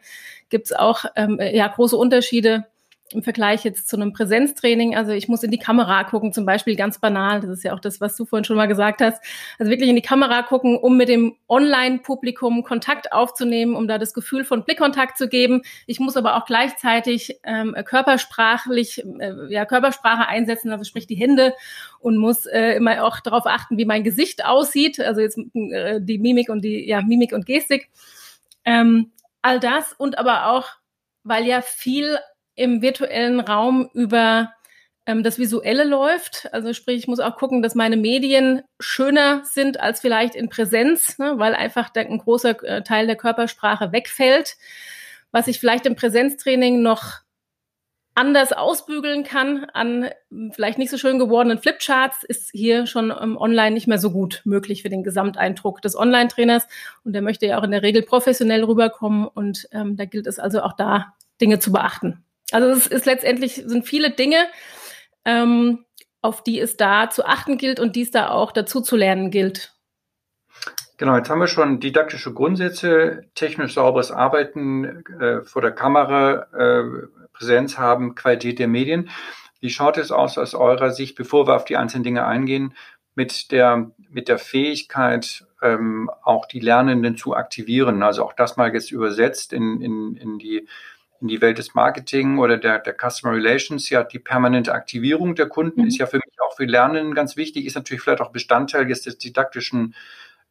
gibt's 0.48 0.72
auch 0.72 1.04
ähm, 1.16 1.38
ja 1.38 1.68
große 1.68 1.98
Unterschiede 1.98 2.64
im 3.12 3.22
Vergleich 3.22 3.64
jetzt 3.64 3.88
zu 3.88 3.96
einem 3.96 4.12
Präsenztraining. 4.12 4.94
Also 4.94 5.12
ich 5.12 5.28
muss 5.28 5.42
in 5.42 5.50
die 5.50 5.58
Kamera 5.58 6.04
gucken, 6.04 6.32
zum 6.32 6.46
Beispiel 6.46 6.76
ganz 6.76 6.98
banal. 6.98 7.40
Das 7.40 7.50
ist 7.50 7.64
ja 7.64 7.72
auch 7.74 7.80
das, 7.80 8.00
was 8.00 8.16
du 8.16 8.24
vorhin 8.24 8.44
schon 8.44 8.56
mal 8.56 8.66
gesagt 8.66 9.00
hast. 9.00 9.22
Also 9.58 9.70
wirklich 9.70 9.88
in 9.88 9.96
die 9.96 10.02
Kamera 10.02 10.42
gucken, 10.42 10.76
um 10.76 10.96
mit 10.96 11.08
dem 11.08 11.36
Online-Publikum 11.48 12.62
Kontakt 12.62 13.12
aufzunehmen, 13.12 13.74
um 13.74 13.88
da 13.88 13.98
das 13.98 14.14
Gefühl 14.14 14.44
von 14.44 14.64
Blickkontakt 14.64 15.18
zu 15.18 15.28
geben. 15.28 15.62
Ich 15.86 15.98
muss 15.98 16.16
aber 16.16 16.36
auch 16.36 16.44
gleichzeitig 16.44 17.40
ähm, 17.42 17.74
körpersprachlich, 17.84 19.04
äh, 19.18 19.52
ja, 19.52 19.64
Körpersprache 19.64 20.28
einsetzen, 20.28 20.70
also 20.70 20.84
sprich 20.84 21.06
die 21.06 21.16
Hände 21.16 21.54
und 21.98 22.16
muss 22.16 22.46
äh, 22.46 22.76
immer 22.76 23.04
auch 23.04 23.20
darauf 23.20 23.46
achten, 23.46 23.76
wie 23.76 23.84
mein 23.84 24.04
Gesicht 24.04 24.44
aussieht. 24.44 25.00
Also 25.00 25.20
jetzt 25.20 25.38
äh, 25.54 26.00
die 26.00 26.18
Mimik 26.18 26.48
und 26.48 26.62
die, 26.62 26.86
ja, 26.86 27.02
Mimik 27.02 27.32
und 27.32 27.46
Gestik. 27.46 27.90
Ähm, 28.64 29.10
all 29.42 29.58
das 29.58 29.94
und 29.94 30.18
aber 30.18 30.46
auch, 30.46 30.68
weil 31.24 31.46
ja 31.46 31.60
viel 31.60 32.18
im 32.60 32.82
virtuellen 32.82 33.40
Raum 33.40 33.88
über 33.94 34.52
ähm, 35.06 35.22
das 35.22 35.38
Visuelle 35.38 35.84
läuft. 35.84 36.48
Also 36.52 36.74
sprich, 36.74 36.98
ich 36.98 37.08
muss 37.08 37.20
auch 37.20 37.36
gucken, 37.36 37.62
dass 37.62 37.74
meine 37.74 37.96
Medien 37.96 38.62
schöner 38.78 39.42
sind 39.44 39.80
als 39.80 40.00
vielleicht 40.00 40.34
in 40.34 40.50
Präsenz, 40.50 41.18
ne, 41.18 41.34
weil 41.38 41.54
einfach 41.54 41.90
ein 41.94 42.18
großer 42.18 42.62
äh, 42.62 42.82
Teil 42.82 43.06
der 43.06 43.16
Körpersprache 43.16 43.92
wegfällt. 43.92 44.56
Was 45.32 45.48
ich 45.48 45.58
vielleicht 45.58 45.86
im 45.86 45.96
Präsenztraining 45.96 46.82
noch 46.82 47.20
anders 48.14 48.52
ausbügeln 48.52 49.24
kann 49.24 49.64
an 49.72 50.10
vielleicht 50.50 50.76
nicht 50.76 50.90
so 50.90 50.98
schön 50.98 51.18
gewordenen 51.18 51.58
Flipcharts, 51.58 52.24
ist 52.24 52.50
hier 52.52 52.86
schon 52.86 53.10
ähm, 53.10 53.38
online 53.38 53.70
nicht 53.70 53.86
mehr 53.86 53.98
so 53.98 54.10
gut 54.10 54.42
möglich 54.44 54.82
für 54.82 54.90
den 54.90 55.04
Gesamteindruck 55.04 55.80
des 55.80 55.96
Online-Trainers. 55.96 56.66
Und 57.04 57.14
der 57.14 57.22
möchte 57.22 57.46
ja 57.46 57.58
auch 57.58 57.64
in 57.64 57.70
der 57.70 57.82
Regel 57.82 58.02
professionell 58.02 58.64
rüberkommen. 58.64 59.26
Und 59.26 59.66
ähm, 59.72 59.96
da 59.96 60.04
gilt 60.04 60.26
es 60.26 60.38
also 60.38 60.60
auch 60.60 60.74
da, 60.74 61.14
Dinge 61.40 61.58
zu 61.58 61.72
beachten. 61.72 62.22
Also 62.52 62.68
es 62.70 62.86
ist 62.86 63.06
letztendlich 63.06 63.62
sind 63.64 63.86
viele 63.86 64.10
Dinge, 64.10 64.46
ähm, 65.24 65.84
auf 66.22 66.42
die 66.42 66.60
es 66.60 66.76
da 66.76 67.10
zu 67.10 67.24
achten 67.24 67.58
gilt 67.58 67.80
und 67.80 67.96
die 67.96 68.02
es 68.02 68.10
da 68.10 68.30
auch 68.30 68.52
dazu 68.52 68.80
zu 68.80 68.96
lernen 68.96 69.30
gilt. 69.30 69.72
Genau, 71.00 71.16
jetzt 71.16 71.30
haben 71.30 71.40
wir 71.40 71.46
schon 71.46 71.80
didaktische 71.80 72.34
Grundsätze, 72.34 73.24
technisch 73.34 73.72
sauberes 73.72 74.10
Arbeiten 74.10 75.02
äh, 75.18 75.40
vor 75.40 75.62
der 75.62 75.72
Kamera, 75.72 76.46
äh, 76.52 77.06
Präsenz 77.32 77.78
haben, 77.78 78.14
Qualität 78.14 78.58
der 78.58 78.68
Medien. 78.68 79.08
Wie 79.60 79.70
schaut 79.70 79.96
es 79.96 80.12
aus 80.12 80.36
aus 80.36 80.54
eurer 80.54 80.90
Sicht, 80.90 81.16
bevor 81.16 81.46
wir 81.46 81.56
auf 81.56 81.64
die 81.64 81.78
einzelnen 81.78 82.04
Dinge 82.04 82.26
eingehen, 82.26 82.74
mit 83.14 83.50
der, 83.50 83.90
mit 84.10 84.28
der 84.28 84.38
Fähigkeit, 84.38 85.46
ähm, 85.62 86.10
auch 86.22 86.44
die 86.44 86.60
Lernenden 86.60 87.16
zu 87.16 87.34
aktivieren? 87.34 88.02
Also 88.02 88.22
auch 88.22 88.34
das 88.34 88.58
mal 88.58 88.70
jetzt 88.72 88.92
übersetzt 88.92 89.54
in, 89.54 89.80
in, 89.80 90.16
in, 90.16 90.38
die, 90.38 90.68
in 91.20 91.28
die 91.28 91.40
Welt 91.40 91.58
des 91.58 91.74
Marketing 91.74 92.38
oder 92.38 92.56
der, 92.56 92.78
der 92.78 92.94
Customer 92.94 93.34
Relations. 93.34 93.90
Ja, 93.90 94.02
die 94.02 94.18
permanente 94.18 94.72
Aktivierung 94.72 95.34
der 95.34 95.48
Kunden 95.48 95.82
mhm. 95.82 95.86
ist 95.88 95.98
ja 95.98 96.06
für 96.06 96.16
mich 96.16 96.40
auch 96.40 96.56
für 96.56 96.64
Lernenden 96.64 97.14
ganz 97.14 97.36
wichtig, 97.36 97.66
ist 97.66 97.74
natürlich 97.74 98.02
vielleicht 98.02 98.22
auch 98.22 98.32
Bestandteil 98.32 98.88
jetzt 98.88 99.06
des 99.06 99.18
didaktischen 99.18 99.94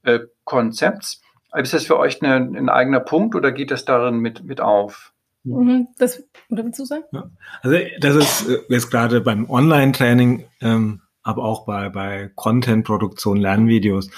äh, 0.04 0.20
Konzepts. 0.44 1.22
Ist 1.56 1.74
das 1.74 1.86
für 1.86 1.98
euch 1.98 2.22
eine, 2.22 2.36
ein 2.36 2.70
eigener 2.70 3.00
Punkt 3.00 3.36
oder 3.36 3.52
geht 3.52 3.72
das 3.72 3.86
darin 3.86 4.20
mit, 4.20 4.44
mit 4.44 4.62
auf? 4.62 5.14
Mhm, 5.44 5.88
das, 5.98 6.24
oder 6.50 6.64
willst 6.64 6.80
du 6.80 6.86
sagen? 6.86 7.06
Ja. 7.12 7.30
Also 7.62 7.78
das 8.00 8.16
ist 8.16 8.50
äh, 8.50 8.60
jetzt 8.70 8.92
gerade 8.92 9.22
beim 9.22 9.50
Online-Training, 9.50 10.46
ähm, 10.62 11.02
aber 11.24 11.44
auch 11.44 11.66
bei, 11.66 11.90
bei 11.90 12.32
Content-Produktion, 12.36 13.38
Lernvideos, 13.38 14.12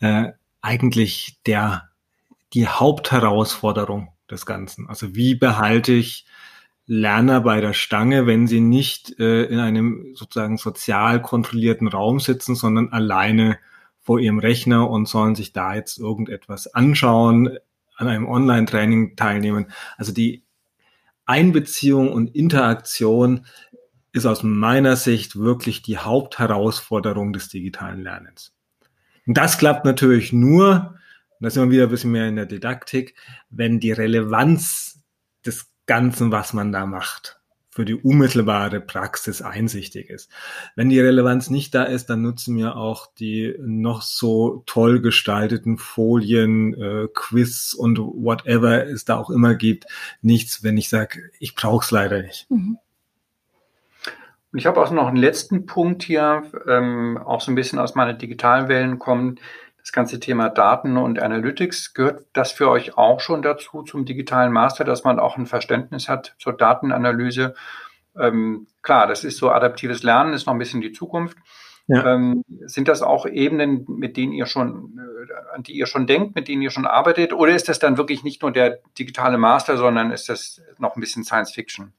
äh, 0.00 0.32
eigentlich 0.60 1.38
der, 1.46 1.88
die 2.52 2.68
Hauptherausforderung 2.68 4.12
des 4.30 4.46
Ganzen. 4.46 4.88
Also 4.88 5.14
wie 5.14 5.34
behalte 5.34 5.92
ich 5.92 6.26
Lerner 6.86 7.42
bei 7.42 7.60
der 7.60 7.74
Stange, 7.74 8.26
wenn 8.26 8.46
sie 8.46 8.60
nicht 8.60 9.18
äh, 9.20 9.44
in 9.44 9.58
einem 9.58 10.12
sozusagen 10.14 10.56
sozial 10.56 11.20
kontrollierten 11.20 11.86
Raum 11.86 12.18
sitzen, 12.18 12.54
sondern 12.54 12.88
alleine 12.92 13.58
vor 14.00 14.18
ihrem 14.18 14.38
Rechner 14.38 14.88
und 14.88 15.06
sollen 15.06 15.34
sich 15.34 15.52
da 15.52 15.74
jetzt 15.74 15.98
irgendetwas 15.98 16.74
anschauen, 16.74 17.58
an 17.96 18.08
einem 18.08 18.26
Online-Training 18.26 19.16
teilnehmen. 19.16 19.66
Also 19.98 20.12
die 20.12 20.44
Einbeziehung 21.26 22.10
und 22.10 22.34
Interaktion 22.34 23.44
ist 24.12 24.24
aus 24.24 24.42
meiner 24.42 24.96
Sicht 24.96 25.36
wirklich 25.36 25.82
die 25.82 25.98
Hauptherausforderung 25.98 27.34
des 27.34 27.50
digitalen 27.50 28.02
Lernens. 28.02 28.54
Und 29.26 29.36
das 29.36 29.58
klappt 29.58 29.84
natürlich 29.84 30.32
nur, 30.32 30.97
und 31.38 31.44
da 31.44 31.50
sind 31.50 31.64
wir 31.64 31.70
wieder 31.70 31.84
ein 31.84 31.90
bisschen 31.90 32.10
mehr 32.10 32.28
in 32.28 32.36
der 32.36 32.46
Didaktik, 32.46 33.14
wenn 33.50 33.80
die 33.80 33.92
Relevanz 33.92 35.00
des 35.46 35.70
Ganzen, 35.86 36.32
was 36.32 36.52
man 36.52 36.72
da 36.72 36.84
macht, 36.84 37.40
für 37.70 37.84
die 37.84 37.94
unmittelbare 37.94 38.80
Praxis 38.80 39.40
einsichtig 39.40 40.10
ist. 40.10 40.30
Wenn 40.74 40.88
die 40.88 40.98
Relevanz 40.98 41.48
nicht 41.48 41.74
da 41.76 41.84
ist, 41.84 42.10
dann 42.10 42.22
nutzen 42.22 42.56
wir 42.56 42.76
auch 42.76 43.06
die 43.20 43.54
noch 43.60 44.02
so 44.02 44.64
toll 44.66 45.00
gestalteten 45.00 45.78
Folien, 45.78 46.74
äh, 46.74 47.06
Quiz 47.14 47.72
und 47.72 47.98
whatever 47.98 48.84
es 48.86 49.04
da 49.04 49.16
auch 49.16 49.30
immer 49.30 49.54
gibt, 49.54 49.86
nichts, 50.22 50.64
wenn 50.64 50.76
ich 50.76 50.88
sage, 50.88 51.30
ich 51.38 51.54
brauche 51.54 51.84
es 51.84 51.92
leider 51.92 52.20
nicht. 52.20 52.50
Mhm. 52.50 52.78
Und 54.50 54.58
ich 54.58 54.66
habe 54.66 54.80
auch 54.80 54.90
noch 54.90 55.06
einen 55.08 55.16
letzten 55.16 55.66
Punkt 55.66 56.02
hier, 56.02 56.42
ähm, 56.66 57.18
auch 57.18 57.42
so 57.42 57.52
ein 57.52 57.54
bisschen 57.54 57.78
aus 57.78 57.94
meiner 57.94 58.14
digitalen 58.14 58.68
Wellen 58.68 58.98
kommen. 58.98 59.38
Das 59.88 59.92
ganze 59.94 60.20
Thema 60.20 60.50
Daten 60.50 60.98
und 60.98 61.18
Analytics, 61.18 61.94
gehört 61.94 62.26
das 62.34 62.52
für 62.52 62.68
euch 62.68 62.98
auch 62.98 63.20
schon 63.20 63.40
dazu 63.40 63.82
zum 63.82 64.04
digitalen 64.04 64.52
Master, 64.52 64.84
dass 64.84 65.02
man 65.02 65.18
auch 65.18 65.38
ein 65.38 65.46
Verständnis 65.46 66.10
hat 66.10 66.34
zur 66.38 66.52
Datenanalyse? 66.52 67.54
Ähm, 68.14 68.66
klar, 68.82 69.06
das 69.06 69.24
ist 69.24 69.38
so 69.38 69.50
adaptives 69.50 70.02
Lernen, 70.02 70.34
ist 70.34 70.44
noch 70.44 70.52
ein 70.52 70.58
bisschen 70.58 70.82
die 70.82 70.92
Zukunft. 70.92 71.38
Ja. 71.86 72.04
Ähm, 72.04 72.44
sind 72.66 72.86
das 72.86 73.00
auch 73.00 73.24
Ebenen, 73.24 73.86
mit 73.88 74.18
denen 74.18 74.34
ihr 74.34 74.44
schon, 74.44 74.98
äh, 74.98 75.54
an 75.54 75.62
die 75.62 75.72
ihr 75.72 75.86
schon 75.86 76.06
denkt, 76.06 76.34
mit 76.34 76.48
denen 76.48 76.60
ihr 76.60 76.70
schon 76.70 76.84
arbeitet? 76.84 77.32
Oder 77.32 77.54
ist 77.54 77.70
das 77.70 77.78
dann 77.78 77.96
wirklich 77.96 78.22
nicht 78.22 78.42
nur 78.42 78.52
der 78.52 78.80
digitale 78.98 79.38
Master, 79.38 79.78
sondern 79.78 80.10
ist 80.10 80.28
das 80.28 80.60
noch 80.76 80.96
ein 80.96 81.00
bisschen 81.00 81.24
Science 81.24 81.52
Fiction? 81.52 81.94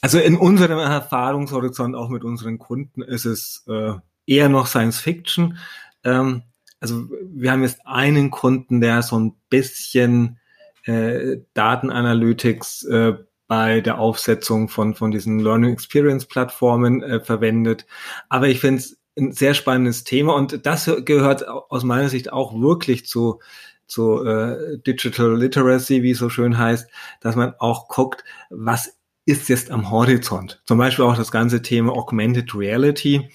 Also 0.00 0.18
in 0.18 0.36
unserem 0.36 0.80
Erfahrungshorizont, 0.80 1.94
auch 1.94 2.08
mit 2.08 2.24
unseren 2.24 2.58
Kunden, 2.58 3.00
ist 3.00 3.26
es 3.26 3.64
äh, 3.68 3.92
eher 4.26 4.48
noch 4.48 4.66
Science 4.66 4.98
Fiction. 4.98 5.56
Ähm, 6.02 6.42
also 6.84 7.08
wir 7.32 7.50
haben 7.50 7.62
jetzt 7.62 7.80
einen 7.86 8.30
Kunden, 8.30 8.82
der 8.82 9.00
so 9.00 9.18
ein 9.18 9.34
bisschen 9.48 10.38
äh, 10.84 11.38
Datenanalytics 11.54 12.84
äh, 12.84 13.14
bei 13.46 13.80
der 13.80 13.98
Aufsetzung 13.98 14.68
von, 14.68 14.94
von 14.94 15.10
diesen 15.10 15.38
Learning 15.38 15.72
Experience 15.72 16.26
Plattformen 16.26 17.02
äh, 17.02 17.20
verwendet. 17.20 17.86
Aber 18.28 18.48
ich 18.48 18.60
finde 18.60 18.80
es 18.80 18.98
ein 19.16 19.32
sehr 19.32 19.54
spannendes 19.54 20.04
Thema 20.04 20.34
und 20.34 20.66
das 20.66 20.90
gehört 21.06 21.48
aus 21.48 21.84
meiner 21.84 22.10
Sicht 22.10 22.34
auch 22.34 22.52
wirklich 22.60 23.06
zu, 23.06 23.40
zu 23.86 24.22
äh, 24.22 24.76
Digital 24.86 25.38
Literacy, 25.38 26.02
wie 26.02 26.10
es 26.10 26.18
so 26.18 26.28
schön 26.28 26.58
heißt, 26.58 26.86
dass 27.22 27.34
man 27.34 27.54
auch 27.60 27.88
guckt, 27.88 28.24
was 28.50 28.98
ist 29.24 29.48
jetzt 29.48 29.70
am 29.70 29.90
Horizont. 29.90 30.60
Zum 30.66 30.76
Beispiel 30.76 31.06
auch 31.06 31.16
das 31.16 31.32
ganze 31.32 31.62
Thema 31.62 31.94
Augmented 31.94 32.54
Reality 32.54 33.30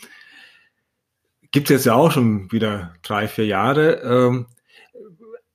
gibt 1.52 1.70
es 1.70 1.78
jetzt 1.78 1.86
ja 1.86 1.94
auch 1.96 2.12
schon 2.12 2.52
wieder 2.52 2.94
drei, 3.02 3.28
vier 3.28 3.46
Jahre, 3.46 4.02
ähm, 4.02 4.48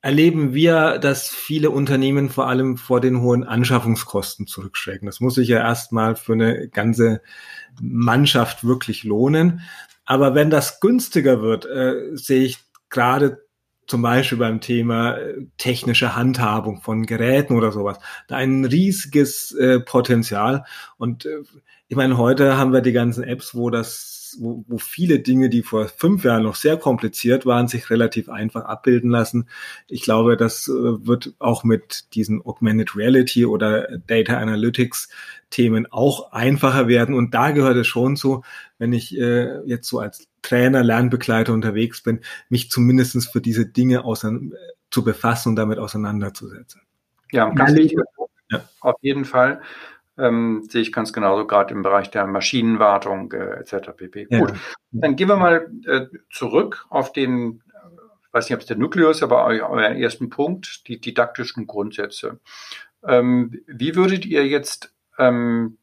erleben 0.01 0.53
wir, 0.53 0.99
dass 0.99 1.29
viele 1.29 1.71
Unternehmen 1.71 2.29
vor 2.29 2.47
allem 2.47 2.77
vor 2.77 3.01
den 3.01 3.21
hohen 3.21 3.43
Anschaffungskosten 3.43 4.45
zurückschrecken. 4.45 5.07
Das 5.07 5.19
muss 5.19 5.33
sich 5.33 5.47
ja 5.47 5.57
erstmal 5.57 6.15
für 6.15 6.33
eine 6.33 6.67
ganze 6.69 7.21
Mannschaft 7.81 8.63
wirklich 8.63 9.03
lohnen. 9.03 9.61
Aber 10.05 10.35
wenn 10.35 10.51
das 10.51 10.79
günstiger 10.79 11.41
wird, 11.41 11.65
äh, 11.65 12.15
sehe 12.15 12.43
ich 12.43 12.59
gerade 12.91 13.45
zum 13.87 14.01
Beispiel 14.01 14.37
beim 14.37 14.61
Thema 14.61 15.17
äh, 15.17 15.47
technische 15.57 16.15
Handhabung 16.15 16.81
von 16.81 17.07
Geräten 17.07 17.55
oder 17.55 17.71
sowas, 17.71 17.97
da 18.27 18.35
ein 18.35 18.65
riesiges 18.65 19.51
äh, 19.53 19.79
Potenzial. 19.79 20.65
Und 20.97 21.25
äh, 21.25 21.41
ich 21.87 21.95
meine, 21.95 22.17
heute 22.17 22.57
haben 22.57 22.73
wir 22.73 22.81
die 22.81 22.93
ganzen 22.93 23.23
Apps, 23.23 23.55
wo 23.55 23.69
das 23.69 24.14
wo, 24.39 24.63
wo 24.67 24.77
viele 24.77 25.19
Dinge, 25.19 25.49
die 25.49 25.63
vor 25.63 25.87
fünf 25.87 26.23
Jahren 26.23 26.43
noch 26.43 26.55
sehr 26.55 26.77
kompliziert 26.77 27.45
waren, 27.45 27.67
sich 27.67 27.89
relativ 27.89 28.29
einfach 28.29 28.65
abbilden 28.65 29.09
lassen. 29.09 29.47
Ich 29.87 30.01
glaube, 30.01 30.37
das 30.37 30.67
äh, 30.67 30.71
wird 30.73 31.33
auch 31.39 31.63
mit 31.63 32.13
diesen 32.15 32.41
Augmented 32.41 32.95
Reality 32.95 33.45
oder 33.45 33.97
Data 34.07 34.37
Analytics 34.37 35.09
Themen 35.49 35.87
auch 35.91 36.31
einfacher 36.31 36.87
werden. 36.87 37.15
Und 37.15 37.33
da 37.33 37.51
gehört 37.51 37.77
es 37.77 37.87
schon 37.87 38.15
zu, 38.15 38.43
wenn 38.77 38.93
ich 38.93 39.17
äh, 39.17 39.61
jetzt 39.65 39.87
so 39.87 39.99
als 39.99 40.27
Trainer, 40.41 40.83
Lernbegleiter 40.83 41.53
unterwegs 41.53 42.01
bin, 42.01 42.21
mich 42.49 42.69
zumindestens 42.69 43.27
für 43.27 43.41
diese 43.41 43.65
Dinge 43.65 44.03
zu 44.91 45.03
befassen 45.03 45.49
und 45.49 45.55
damit 45.55 45.79
auseinanderzusetzen. 45.79 46.81
Ja, 47.31 47.49
ganz 47.49 47.75
wichtig. 47.75 47.99
Ja. 48.51 48.63
Auf 48.81 48.95
jeden 49.01 49.25
Fall 49.25 49.61
ähm, 50.17 50.63
sehe 50.69 50.81
ich 50.81 50.91
ganz 50.91 51.13
genauso, 51.13 51.45
gerade 51.47 51.73
im 51.73 51.83
Bereich 51.83 52.09
der 52.11 52.27
Maschinenwartung 52.27 53.31
äh, 53.33 53.59
etc. 53.59 53.91
pp. 53.95 54.27
Ja. 54.29 54.39
Gut, 54.39 54.53
dann 54.91 55.15
gehen 55.15 55.27
wir 55.27 55.37
mal 55.37 55.69
äh, 55.85 56.07
zurück 56.31 56.85
auf 56.89 57.11
den, 57.11 57.61
ich 58.21 58.33
weiß 58.33 58.49
nicht, 58.49 58.55
ob 58.55 58.61
es 58.61 58.67
der 58.67 58.77
Nukleus, 58.77 59.23
aber 59.23 59.45
euren 59.45 59.97
ersten 59.97 60.29
Punkt, 60.29 60.87
die 60.87 60.99
didaktischen 60.99 61.67
Grundsätze. 61.67 62.39
Ähm, 63.05 63.61
wie 63.67 63.95
würdet 63.95 64.25
ihr 64.25 64.45
jetzt 64.47 64.93
Ähm, 65.17 65.77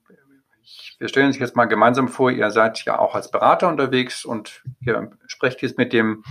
ich, 0.63 0.97
wir 0.99 1.09
stellen 1.09 1.27
uns 1.27 1.39
jetzt 1.39 1.57
mal 1.57 1.67
gemeinsam 1.67 2.09
vor, 2.09 2.31
ihr 2.31 2.51
seid 2.51 2.85
ja 2.85 2.99
auch 2.99 3.15
als 3.15 3.31
Berater 3.31 3.69
unterwegs 3.69 4.25
und 4.25 4.63
ihr 4.81 5.11
sprecht 5.27 5.63
jetzt 5.63 5.79
mit 5.79 5.93
dem 5.93 6.25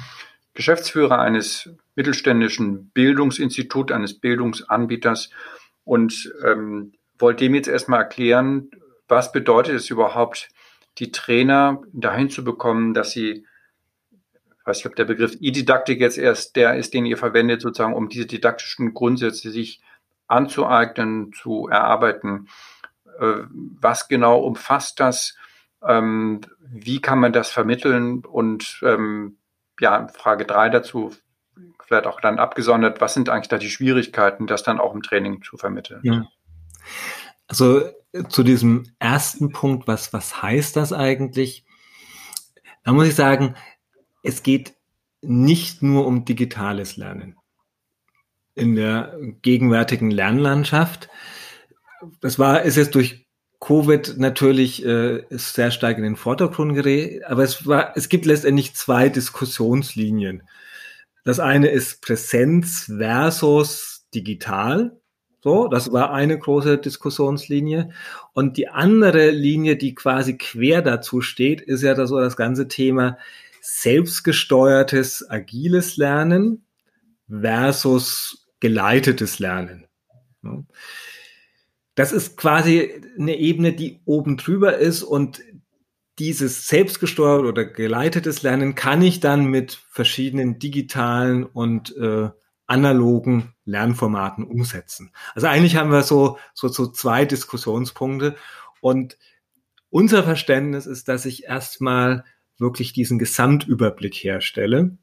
Geschäftsführer 0.53 1.19
eines 1.19 1.69
mittelständischen 1.95 2.89
Bildungsinstituts, 2.91 3.91
eines 3.91 4.19
Bildungsanbieters 4.19 5.29
und 5.83 6.33
ähm, 6.45 6.93
wollt 7.21 7.39
dem 7.39 7.55
jetzt 7.55 7.67
erstmal 7.67 8.01
erklären, 8.01 8.71
was 9.07 9.31
bedeutet 9.31 9.75
es 9.75 9.89
überhaupt, 9.89 10.49
die 10.97 11.11
Trainer 11.11 11.81
dahin 11.93 12.29
zu 12.29 12.43
bekommen, 12.43 12.93
dass 12.93 13.11
sie, 13.11 13.45
ich 14.11 14.65
weiß 14.65 14.77
nicht, 14.77 14.85
ob 14.87 14.95
der 14.95 15.05
Begriff 15.05 15.37
E-Didaktik 15.39 15.99
jetzt 15.99 16.17
erst 16.17 16.55
der 16.55 16.75
ist, 16.75 16.93
den 16.93 17.05
ihr 17.05 17.17
verwendet, 17.17 17.61
sozusagen, 17.61 17.93
um 17.93 18.09
diese 18.09 18.25
didaktischen 18.25 18.93
Grundsätze 18.93 19.51
sich 19.51 19.81
anzueignen, 20.27 21.33
zu 21.33 21.67
erarbeiten. 21.67 22.47
Äh, 23.19 23.43
was 23.49 24.07
genau 24.07 24.39
umfasst 24.39 24.99
das? 24.99 25.35
Ähm, 25.85 26.41
wie 26.59 27.01
kann 27.01 27.19
man 27.19 27.33
das 27.33 27.49
vermitteln? 27.49 28.23
Und 28.25 28.79
ähm, 28.83 29.37
ja, 29.79 30.07
Frage 30.07 30.45
drei 30.45 30.69
dazu, 30.69 31.11
vielleicht 31.85 32.07
auch 32.07 32.21
dann 32.21 32.39
abgesondert, 32.39 33.01
was 33.01 33.13
sind 33.13 33.29
eigentlich 33.29 33.49
da 33.49 33.57
die 33.57 33.69
Schwierigkeiten, 33.69 34.47
das 34.47 34.63
dann 34.63 34.79
auch 34.79 34.93
im 34.93 35.01
Training 35.01 35.41
zu 35.41 35.57
vermitteln? 35.57 36.01
Ja. 36.03 36.27
Also 37.47 37.83
zu 38.29 38.43
diesem 38.43 38.91
ersten 38.99 39.51
Punkt, 39.51 39.87
was, 39.87 40.13
was 40.13 40.41
heißt 40.41 40.75
das 40.75 40.93
eigentlich? 40.93 41.65
Da 42.83 42.93
muss 42.93 43.07
ich 43.07 43.15
sagen, 43.15 43.55
es 44.23 44.43
geht 44.43 44.73
nicht 45.21 45.81
nur 45.81 46.05
um 46.07 46.25
digitales 46.25 46.97
Lernen. 46.97 47.37
In 48.55 48.75
der 48.75 49.17
gegenwärtigen 49.41 50.11
Lernlandschaft, 50.11 51.09
das 52.19 52.39
war, 52.39 52.63
ist 52.63 52.75
jetzt 52.75 52.95
durch 52.95 53.27
Covid 53.59 54.17
natürlich 54.17 54.83
äh, 54.83 55.23
sehr 55.29 55.71
stark 55.71 55.97
in 55.97 56.03
den 56.03 56.15
Vordergrund 56.15 56.73
gerät, 56.73 57.23
aber 57.25 57.43
es 57.43 57.67
war, 57.67 57.95
es 57.95 58.09
gibt 58.09 58.25
letztendlich 58.25 58.73
zwei 58.73 59.07
Diskussionslinien. 59.07 60.43
Das 61.23 61.39
eine 61.39 61.69
ist 61.69 62.01
Präsenz 62.01 62.91
versus 62.97 64.07
digital. 64.13 64.99
So, 65.43 65.67
das 65.67 65.91
war 65.91 66.13
eine 66.13 66.37
große 66.37 66.77
Diskussionslinie. 66.77 67.89
Und 68.33 68.57
die 68.57 68.67
andere 68.67 69.31
Linie, 69.31 69.75
die 69.75 69.95
quasi 69.95 70.37
quer 70.37 70.83
dazu 70.83 71.21
steht, 71.21 71.61
ist 71.61 71.81
ja 71.81 71.95
das, 71.95 72.09
so 72.09 72.19
das 72.19 72.37
ganze 72.37 72.67
Thema 72.67 73.17
selbstgesteuertes 73.61 75.29
agiles 75.29 75.97
Lernen 75.97 76.65
versus 77.27 78.47
geleitetes 78.59 79.39
Lernen. 79.39 79.87
Das 81.95 82.11
ist 82.11 82.37
quasi 82.37 83.01
eine 83.17 83.37
Ebene, 83.37 83.73
die 83.73 84.01
oben 84.05 84.37
drüber 84.37 84.77
ist 84.77 85.01
und 85.01 85.41
dieses 86.19 86.67
selbstgesteuert 86.67 87.45
oder 87.45 87.65
geleitetes 87.65 88.43
Lernen 88.43 88.75
kann 88.75 89.01
ich 89.01 89.21
dann 89.21 89.45
mit 89.45 89.79
verschiedenen 89.89 90.59
digitalen 90.59 91.45
und 91.45 91.95
äh, 91.97 92.29
analogen 92.71 93.53
Lernformaten 93.65 94.45
umsetzen. 94.45 95.11
Also 95.35 95.47
eigentlich 95.47 95.75
haben 95.75 95.91
wir 95.91 96.03
so, 96.03 96.37
so, 96.53 96.69
so 96.69 96.87
zwei 96.87 97.25
Diskussionspunkte 97.25 98.37
und 98.79 99.17
unser 99.89 100.23
Verständnis 100.23 100.85
ist, 100.85 101.09
dass 101.09 101.25
ich 101.25 101.43
erstmal 101.43 102.23
wirklich 102.57 102.93
diesen 102.93 103.19
Gesamtüberblick 103.19 104.15
herstelle. 104.15 104.97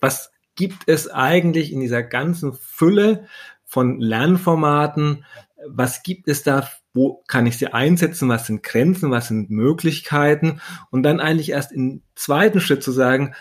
Was 0.00 0.32
gibt 0.54 0.84
es 0.86 1.10
eigentlich 1.10 1.70
in 1.70 1.80
dieser 1.80 2.02
ganzen 2.02 2.54
Fülle 2.54 3.26
von 3.66 4.00
Lernformaten? 4.00 5.26
Was 5.68 6.02
gibt 6.02 6.28
es 6.28 6.42
da? 6.42 6.66
Wo 6.94 7.22
kann 7.26 7.46
ich 7.46 7.58
sie 7.58 7.74
einsetzen? 7.74 8.30
Was 8.30 8.46
sind 8.46 8.62
Grenzen? 8.62 9.10
Was 9.10 9.28
sind 9.28 9.50
Möglichkeiten? 9.50 10.62
Und 10.90 11.02
dann 11.02 11.20
eigentlich 11.20 11.50
erst 11.50 11.72
im 11.72 12.02
zweiten 12.14 12.60
Schritt 12.60 12.82
zu 12.82 12.90
sagen, 12.90 13.34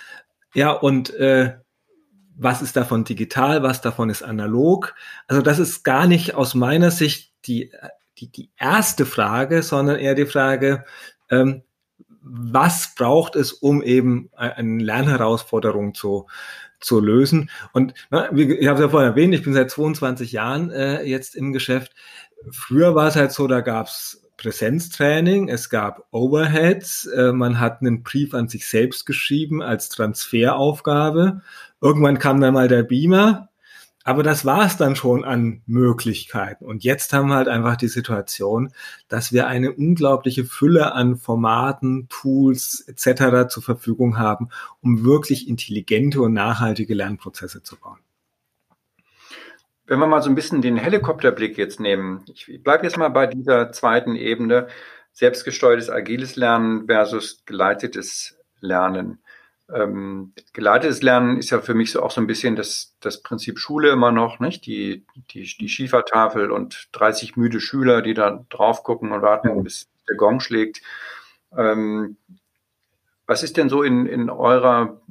ja, 0.53 0.71
und 0.71 1.09
äh, 1.11 1.55
was 2.41 2.61
ist 2.63 2.75
davon 2.75 3.03
digital, 3.03 3.61
was 3.61 3.81
davon 3.81 4.09
ist 4.09 4.23
analog. 4.23 4.95
Also 5.27 5.43
das 5.43 5.59
ist 5.59 5.83
gar 5.83 6.07
nicht 6.07 6.33
aus 6.33 6.55
meiner 6.55 6.89
Sicht 6.89 7.33
die, 7.45 7.71
die, 8.17 8.31
die 8.31 8.49
erste 8.57 9.05
Frage, 9.05 9.61
sondern 9.61 9.99
eher 9.99 10.15
die 10.15 10.25
Frage, 10.25 10.85
ähm, 11.29 11.61
was 12.23 12.95
braucht 12.95 13.35
es, 13.35 13.51
um 13.51 13.83
eben 13.83 14.29
eine 14.35 14.83
Lernherausforderung 14.83 15.93
zu, 15.93 16.27
zu 16.79 16.99
lösen. 16.99 17.51
Und 17.73 17.93
na, 18.09 18.29
wie, 18.31 18.51
ich 18.53 18.67
habe 18.67 18.79
es 18.79 18.85
ja 18.85 18.89
vorhin 18.89 19.11
erwähnt, 19.11 19.35
ich 19.35 19.43
bin 19.43 19.53
seit 19.53 19.69
22 19.69 20.31
Jahren 20.31 20.71
äh, 20.71 21.03
jetzt 21.03 21.35
im 21.35 21.53
Geschäft. 21.53 21.93
Früher 22.51 22.95
war 22.95 23.07
es 23.07 23.15
halt 23.15 23.31
so, 23.31 23.47
da 23.47 23.61
gab's 23.61 24.21
Präsenztraining, 24.37 25.49
es 25.49 25.69
gab 25.69 26.07
Overheads, 26.09 27.05
äh, 27.05 27.31
man 27.31 27.59
hat 27.59 27.81
einen 27.81 28.01
Brief 28.01 28.33
an 28.33 28.47
sich 28.47 28.67
selbst 28.67 29.05
geschrieben 29.05 29.61
als 29.61 29.89
Transferaufgabe. 29.89 31.41
Irgendwann 31.81 32.19
kam 32.19 32.39
dann 32.39 32.53
mal 32.53 32.67
der 32.67 32.83
Beamer, 32.83 33.49
aber 34.03 34.23
das 34.23 34.45
war 34.45 34.65
es 34.65 34.77
dann 34.77 34.95
schon 34.95 35.23
an 35.23 35.61
Möglichkeiten. 35.65 36.65
Und 36.65 36.83
jetzt 36.83 37.13
haben 37.13 37.29
wir 37.29 37.35
halt 37.35 37.47
einfach 37.47 37.75
die 37.75 37.87
Situation, 37.87 38.71
dass 39.07 39.31
wir 39.31 39.47
eine 39.47 39.71
unglaubliche 39.71 40.45
Fülle 40.45 40.93
an 40.93 41.17
Formaten, 41.17 42.07
Tools 42.09 42.83
etc. 42.87 43.47
zur 43.49 43.63
Verfügung 43.63 44.17
haben, 44.17 44.49
um 44.81 45.03
wirklich 45.03 45.47
intelligente 45.47 46.21
und 46.21 46.33
nachhaltige 46.33 46.93
Lernprozesse 46.93 47.61
zu 47.61 47.75
bauen. 47.75 47.99
Wenn 49.85 49.99
wir 49.99 50.07
mal 50.07 50.21
so 50.21 50.29
ein 50.29 50.35
bisschen 50.35 50.61
den 50.61 50.77
Helikopterblick 50.77 51.57
jetzt 51.57 51.79
nehmen, 51.79 52.23
ich 52.33 52.63
bleibe 52.63 52.85
jetzt 52.85 52.97
mal 52.97 53.09
bei 53.09 53.27
dieser 53.27 53.71
zweiten 53.71 54.15
Ebene, 54.15 54.67
selbstgesteuertes 55.11 55.89
agiles 55.89 56.35
Lernen 56.37 56.87
versus 56.87 57.43
geleitetes 57.45 58.39
Lernen. 58.61 59.19
Ähm, 59.73 60.33
geleitetes 60.53 61.01
Lernen 61.01 61.37
ist 61.37 61.49
ja 61.49 61.61
für 61.61 61.73
mich 61.73 61.91
so 61.91 62.01
auch 62.01 62.11
so 62.11 62.21
ein 62.21 62.27
bisschen 62.27 62.55
das, 62.55 62.95
das 62.99 63.21
Prinzip 63.21 63.59
Schule 63.59 63.89
immer 63.89 64.11
noch, 64.11 64.39
nicht? 64.39 64.65
Die, 64.65 65.05
die, 65.31 65.43
die 65.43 65.69
Schiefertafel 65.69 66.51
und 66.51 66.89
30 66.91 67.37
müde 67.37 67.59
Schüler, 67.59 68.01
die 68.01 68.13
da 68.13 68.45
drauf 68.49 68.83
gucken 68.83 69.11
und 69.11 69.21
warten, 69.21 69.63
bis 69.63 69.89
der 70.09 70.17
Gong 70.17 70.39
schlägt. 70.39 70.81
Ähm, 71.55 72.17
was 73.25 73.43
ist 73.43 73.57
denn 73.57 73.69
so 73.69 73.83
in, 73.83 74.07
in 74.07 74.29
eurer, 74.29 75.01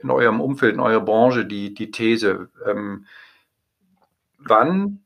in 0.00 0.10
eurem 0.10 0.40
Umfeld, 0.40 0.74
in 0.74 0.80
eurer 0.80 1.04
Branche 1.04 1.44
die, 1.44 1.74
die 1.74 1.90
These? 1.90 2.48
Ähm, 2.66 3.06
wann, 4.38 5.04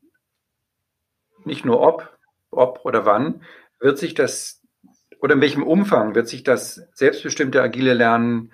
nicht 1.43 1.65
nur 1.65 1.81
ob, 1.81 2.17
ob 2.51 2.85
oder 2.85 3.05
wann, 3.05 3.41
wird 3.79 3.97
sich 3.97 4.13
das 4.13 4.61
oder 5.21 5.35
in 5.35 5.41
welchem 5.41 5.63
Umfang 5.63 6.15
wird 6.15 6.27
sich 6.27 6.43
das 6.43 6.87
selbstbestimmte 6.93 7.61
agile 7.61 7.93
Lernen 7.93 8.51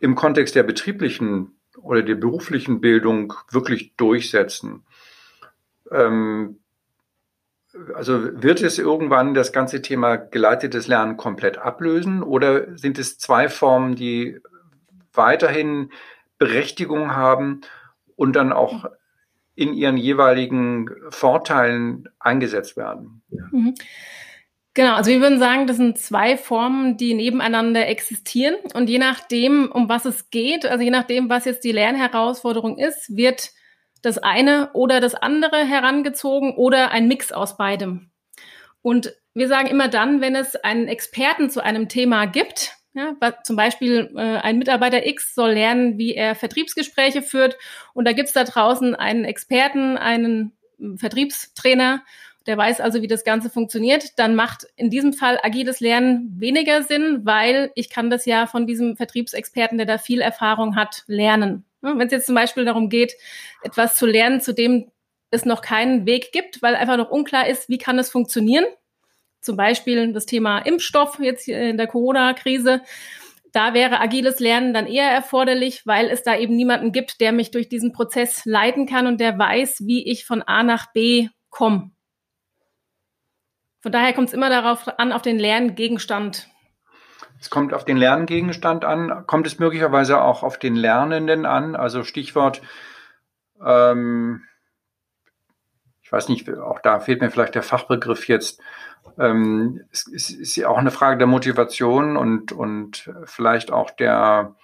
im 0.00 0.14
Kontext 0.14 0.54
der 0.54 0.62
betrieblichen 0.62 1.58
oder 1.80 2.02
der 2.02 2.14
beruflichen 2.14 2.80
Bildung 2.80 3.32
wirklich 3.50 3.94
durchsetzen? 3.96 4.84
Ähm, 5.90 6.60
also 7.94 8.42
wird 8.42 8.62
es 8.62 8.78
irgendwann 8.78 9.34
das 9.34 9.52
ganze 9.52 9.82
Thema 9.82 10.16
geleitetes 10.16 10.86
Lernen 10.86 11.16
komplett 11.16 11.58
ablösen 11.58 12.22
oder 12.22 12.76
sind 12.76 12.98
es 12.98 13.18
zwei 13.18 13.48
Formen, 13.48 13.96
die 13.96 14.38
weiterhin 15.12 15.90
Berechtigung 16.38 17.14
haben 17.14 17.62
und 18.16 18.34
dann 18.34 18.52
auch 18.52 18.86
in 19.54 19.72
ihren 19.72 19.96
jeweiligen 19.96 20.90
Vorteilen 21.08 22.08
eingesetzt 22.18 22.76
werden. 22.76 23.22
Mhm. 23.50 23.74
Genau, 24.76 24.92
also 24.92 25.10
wir 25.10 25.22
würden 25.22 25.38
sagen, 25.38 25.66
das 25.66 25.78
sind 25.78 25.96
zwei 25.96 26.36
Formen, 26.36 26.98
die 26.98 27.14
nebeneinander 27.14 27.88
existieren. 27.88 28.56
Und 28.74 28.90
je 28.90 28.98
nachdem, 28.98 29.72
um 29.72 29.88
was 29.88 30.04
es 30.04 30.28
geht, 30.28 30.66
also 30.66 30.84
je 30.84 30.90
nachdem, 30.90 31.30
was 31.30 31.46
jetzt 31.46 31.64
die 31.64 31.72
Lernherausforderung 31.72 32.76
ist, 32.76 33.16
wird 33.16 33.52
das 34.02 34.18
eine 34.18 34.70
oder 34.74 35.00
das 35.00 35.14
andere 35.14 35.64
herangezogen 35.64 36.54
oder 36.56 36.90
ein 36.90 37.08
Mix 37.08 37.32
aus 37.32 37.56
beidem. 37.56 38.10
Und 38.82 39.14
wir 39.32 39.48
sagen 39.48 39.68
immer 39.68 39.88
dann, 39.88 40.20
wenn 40.20 40.36
es 40.36 40.56
einen 40.56 40.88
Experten 40.88 41.48
zu 41.48 41.64
einem 41.64 41.88
Thema 41.88 42.26
gibt, 42.26 42.76
ja, 42.92 43.16
zum 43.44 43.56
Beispiel 43.56 44.10
äh, 44.14 44.20
ein 44.20 44.58
Mitarbeiter 44.58 45.06
X 45.06 45.34
soll 45.34 45.52
lernen, 45.52 45.96
wie 45.96 46.14
er 46.14 46.34
Vertriebsgespräche 46.34 47.22
führt. 47.22 47.56
Und 47.94 48.06
da 48.06 48.12
gibt's 48.12 48.34
da 48.34 48.44
draußen 48.44 48.94
einen 48.94 49.24
Experten, 49.24 49.96
einen 49.96 50.52
hm, 50.78 50.98
Vertriebstrainer, 50.98 52.02
der 52.46 52.56
weiß 52.56 52.80
also, 52.80 53.02
wie 53.02 53.08
das 53.08 53.24
Ganze 53.24 53.50
funktioniert. 53.50 54.18
Dann 54.18 54.34
macht 54.34 54.66
in 54.76 54.90
diesem 54.90 55.12
Fall 55.12 55.38
agiles 55.42 55.80
Lernen 55.80 56.34
weniger 56.38 56.82
Sinn, 56.82 57.20
weil 57.24 57.70
ich 57.74 57.90
kann 57.90 58.10
das 58.10 58.26
ja 58.26 58.46
von 58.46 58.66
diesem 58.66 58.96
Vertriebsexperten, 58.96 59.78
der 59.78 59.86
da 59.86 59.98
viel 59.98 60.20
Erfahrung 60.20 60.76
hat, 60.76 61.02
lernen. 61.06 61.64
Wenn 61.80 62.00
es 62.00 62.12
jetzt 62.12 62.26
zum 62.26 62.34
Beispiel 62.34 62.64
darum 62.64 62.88
geht, 62.88 63.14
etwas 63.62 63.96
zu 63.96 64.06
lernen, 64.06 64.40
zu 64.40 64.52
dem 64.52 64.90
es 65.30 65.44
noch 65.44 65.60
keinen 65.60 66.06
Weg 66.06 66.32
gibt, 66.32 66.62
weil 66.62 66.74
einfach 66.74 66.96
noch 66.96 67.10
unklar 67.10 67.48
ist, 67.48 67.68
wie 67.68 67.78
kann 67.78 67.98
es 67.98 68.10
funktionieren, 68.10 68.64
zum 69.40 69.56
Beispiel 69.56 70.12
das 70.12 70.26
Thema 70.26 70.58
Impfstoff 70.58 71.18
jetzt 71.20 71.48
in 71.48 71.76
der 71.76 71.86
Corona-Krise. 71.86 72.82
Da 73.52 73.74
wäre 73.74 74.00
agiles 74.00 74.40
Lernen 74.40 74.74
dann 74.74 74.86
eher 74.86 75.08
erforderlich, 75.10 75.86
weil 75.86 76.10
es 76.10 76.22
da 76.22 76.36
eben 76.36 76.56
niemanden 76.56 76.92
gibt, 76.92 77.20
der 77.20 77.32
mich 77.32 77.50
durch 77.50 77.68
diesen 77.68 77.92
Prozess 77.92 78.44
leiten 78.44 78.86
kann 78.86 79.06
und 79.06 79.20
der 79.20 79.38
weiß, 79.38 79.86
wie 79.86 80.06
ich 80.10 80.26
von 80.26 80.42
A 80.42 80.62
nach 80.62 80.92
B 80.92 81.28
komme. 81.48 81.90
Von 83.86 83.92
daher 83.92 84.14
kommt 84.14 84.26
es 84.26 84.34
immer 84.34 84.50
darauf 84.50 84.98
an, 84.98 85.12
auf 85.12 85.22
den 85.22 85.38
Lerngegenstand. 85.38 86.48
Es 87.38 87.50
kommt 87.50 87.72
auf 87.72 87.84
den 87.84 87.96
Lerngegenstand 87.96 88.84
an. 88.84 89.22
Kommt 89.28 89.46
es 89.46 89.60
möglicherweise 89.60 90.20
auch 90.20 90.42
auf 90.42 90.58
den 90.58 90.74
Lernenden 90.74 91.46
an? 91.46 91.76
Also 91.76 92.02
Stichwort, 92.02 92.62
ähm, 93.64 94.42
ich 96.02 96.10
weiß 96.10 96.28
nicht, 96.30 96.52
auch 96.52 96.80
da 96.80 96.98
fehlt 96.98 97.20
mir 97.20 97.30
vielleicht 97.30 97.54
der 97.54 97.62
Fachbegriff 97.62 98.26
jetzt. 98.26 98.60
Ähm, 99.20 99.84
es, 99.92 100.08
es 100.12 100.30
ist 100.30 100.56
ja 100.56 100.66
auch 100.66 100.78
eine 100.78 100.90
Frage 100.90 101.18
der 101.18 101.28
Motivation 101.28 102.16
und, 102.16 102.50
und 102.50 103.08
vielleicht 103.22 103.70
auch 103.70 103.92
der, 103.92 104.56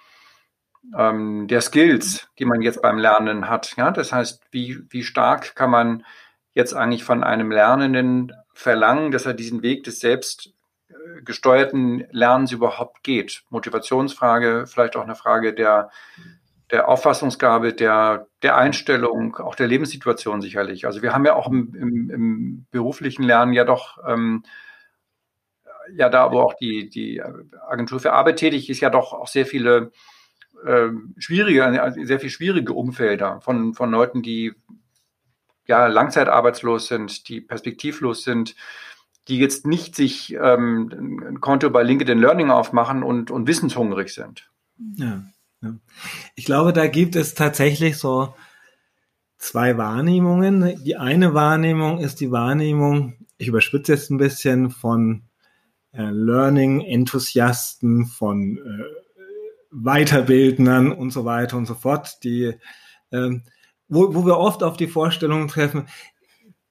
ähm, 0.97 1.47
der 1.47 1.61
Skills, 1.61 2.27
die 2.39 2.45
man 2.45 2.61
jetzt 2.61 2.81
beim 2.81 2.97
Lernen 2.97 3.47
hat. 3.47 3.77
Ja? 3.77 3.91
Das 3.91 4.11
heißt, 4.11 4.43
wie, 4.51 4.83
wie 4.89 5.03
stark 5.03 5.55
kann 5.55 5.69
man 5.69 6.05
jetzt 6.53 6.73
eigentlich 6.73 7.05
von 7.05 7.23
einem 7.23 7.51
Lernenden 7.51 8.33
verlangen, 8.53 9.11
dass 9.11 9.25
er 9.25 9.33
diesen 9.33 9.61
Weg 9.61 9.83
des 9.83 9.99
selbstgesteuerten 9.99 12.07
Lernens 12.11 12.51
überhaupt 12.51 13.03
geht? 13.03 13.43
Motivationsfrage, 13.49 14.65
vielleicht 14.67 14.95
auch 14.95 15.03
eine 15.03 15.15
Frage 15.15 15.53
der, 15.53 15.89
der 16.71 16.87
Auffassungsgabe, 16.87 17.73
der, 17.73 18.27
der 18.41 18.57
Einstellung, 18.57 19.35
auch 19.37 19.55
der 19.55 19.67
Lebenssituation 19.67 20.41
sicherlich. 20.41 20.85
Also 20.85 21.01
wir 21.01 21.13
haben 21.13 21.25
ja 21.25 21.35
auch 21.35 21.47
im, 21.47 21.75
im, 21.75 22.09
im 22.09 22.65
beruflichen 22.71 23.23
Lernen 23.23 23.53
ja 23.53 23.65
doch 23.65 23.97
ähm, 24.07 24.43
ja 25.95 26.09
da, 26.09 26.31
wo 26.31 26.39
auch 26.39 26.53
die, 26.55 26.89
die 26.89 27.21
Agentur 27.67 27.99
für 27.99 28.13
Arbeit 28.13 28.37
tätig 28.37 28.69
ist, 28.69 28.79
ja 28.79 28.89
doch 28.89 29.13
auch 29.13 29.27
sehr 29.27 29.45
viele 29.45 29.91
äh, 30.65 30.89
schwierige, 31.17 31.93
sehr 32.03 32.19
viel 32.19 32.29
schwierige 32.29 32.73
Umfelder 32.73 33.41
von, 33.41 33.73
von 33.73 33.91
Leuten, 33.91 34.21
die 34.21 34.53
ja 35.67 35.87
langzeitarbeitslos 35.87 36.87
sind, 36.87 37.29
die 37.29 37.41
perspektivlos 37.41 38.23
sind, 38.23 38.55
die 39.27 39.39
jetzt 39.39 39.65
nicht 39.65 39.95
sich 39.95 40.33
ähm, 40.33 40.91
ein 41.21 41.41
Konto 41.41 41.69
bei 41.69 41.83
LinkedIn 41.83 42.19
Learning 42.19 42.49
aufmachen 42.49 43.03
und, 43.03 43.31
und 43.31 43.47
wissenshungrig 43.47 44.13
sind. 44.13 44.49
Ja, 44.97 45.23
ja. 45.61 45.75
Ich 46.35 46.45
glaube, 46.45 46.73
da 46.73 46.87
gibt 46.87 47.15
es 47.15 47.33
tatsächlich 47.33 47.97
so 47.97 48.35
zwei 49.37 49.77
Wahrnehmungen. 49.77 50.83
Die 50.83 50.97
eine 50.97 51.33
Wahrnehmung 51.33 51.99
ist 51.99 52.19
die 52.19 52.31
Wahrnehmung, 52.31 53.15
ich 53.37 53.47
überspitze 53.47 53.93
jetzt 53.93 54.09
ein 54.11 54.17
bisschen, 54.17 54.71
von 54.71 55.23
äh, 55.93 56.09
Learning-Enthusiasten, 56.09 58.05
von 58.05 58.57
äh, 58.57 58.83
Weiterbildnern 59.71 60.91
und 60.91 61.11
so 61.11 61.23
weiter 61.25 61.57
und 61.57 61.65
so 61.65 61.75
fort, 61.75 62.23
die, 62.23 62.53
ähm, 63.11 63.43
wo, 63.87 64.13
wo 64.15 64.25
wir 64.25 64.37
oft 64.37 64.63
auf 64.63 64.77
die 64.77 64.87
Vorstellung 64.87 65.47
treffen, 65.47 65.87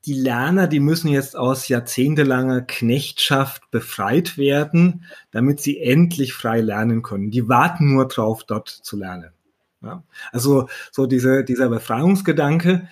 die 0.05 0.15
Lerner, 0.15 0.67
die 0.67 0.81
müssen 0.81 1.09
jetzt 1.09 1.37
aus 1.37 1.69
jahrzehntelanger 1.69 2.63
Knechtschaft 2.63 3.71
befreit 3.71 4.37
werden, 4.37 5.05
damit 5.31 5.61
sie 5.61 5.81
endlich 5.81 6.33
frei 6.33 6.61
lernen 6.61 7.03
können. 7.03 7.31
Die 7.31 7.49
warten 7.49 7.93
nur 7.93 8.09
drauf, 8.09 8.43
dort 8.45 8.69
zu 8.69 8.97
lernen. 8.97 9.31
Ja? 9.81 10.03
Also 10.33 10.69
so 10.91 11.07
diese, 11.07 11.45
dieser 11.45 11.69
Befreiungsgedanke, 11.69 12.89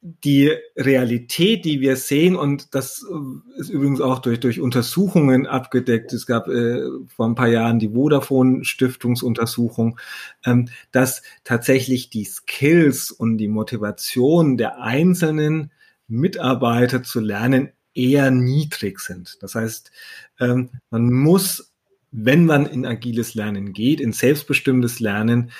die 0.00 0.52
Realität, 0.76 1.64
die 1.64 1.80
wir 1.80 1.96
sehen, 1.96 2.36
und 2.36 2.74
das 2.74 3.04
äh, 3.04 3.60
ist 3.60 3.68
übrigens 3.68 4.00
auch 4.00 4.20
durch, 4.20 4.38
durch 4.38 4.60
Untersuchungen 4.60 5.46
abgedeckt. 5.46 6.12
Es 6.12 6.26
gab 6.26 6.46
äh, 6.48 6.82
vor 7.08 7.26
ein 7.26 7.34
paar 7.34 7.48
Jahren 7.48 7.80
die 7.80 7.90
Vodafone-Stiftungsuntersuchung, 7.90 9.98
ähm, 10.44 10.68
dass 10.92 11.22
tatsächlich 11.42 12.10
die 12.10 12.24
Skills 12.24 13.10
und 13.10 13.38
die 13.38 13.48
Motivation 13.48 14.56
der 14.56 14.80
einzelnen 14.80 15.72
Mitarbeiter 16.06 17.02
zu 17.02 17.20
lernen 17.20 17.70
eher 17.92 18.30
niedrig 18.30 19.00
sind. 19.00 19.38
Das 19.40 19.56
heißt, 19.56 19.90
ähm, 20.38 20.70
man 20.90 21.12
muss, 21.12 21.72
wenn 22.12 22.46
man 22.46 22.66
in 22.66 22.86
agiles 22.86 23.34
Lernen 23.34 23.72
geht, 23.72 24.00
in 24.00 24.12
selbstbestimmtes 24.12 25.00
Lernen, 25.00 25.50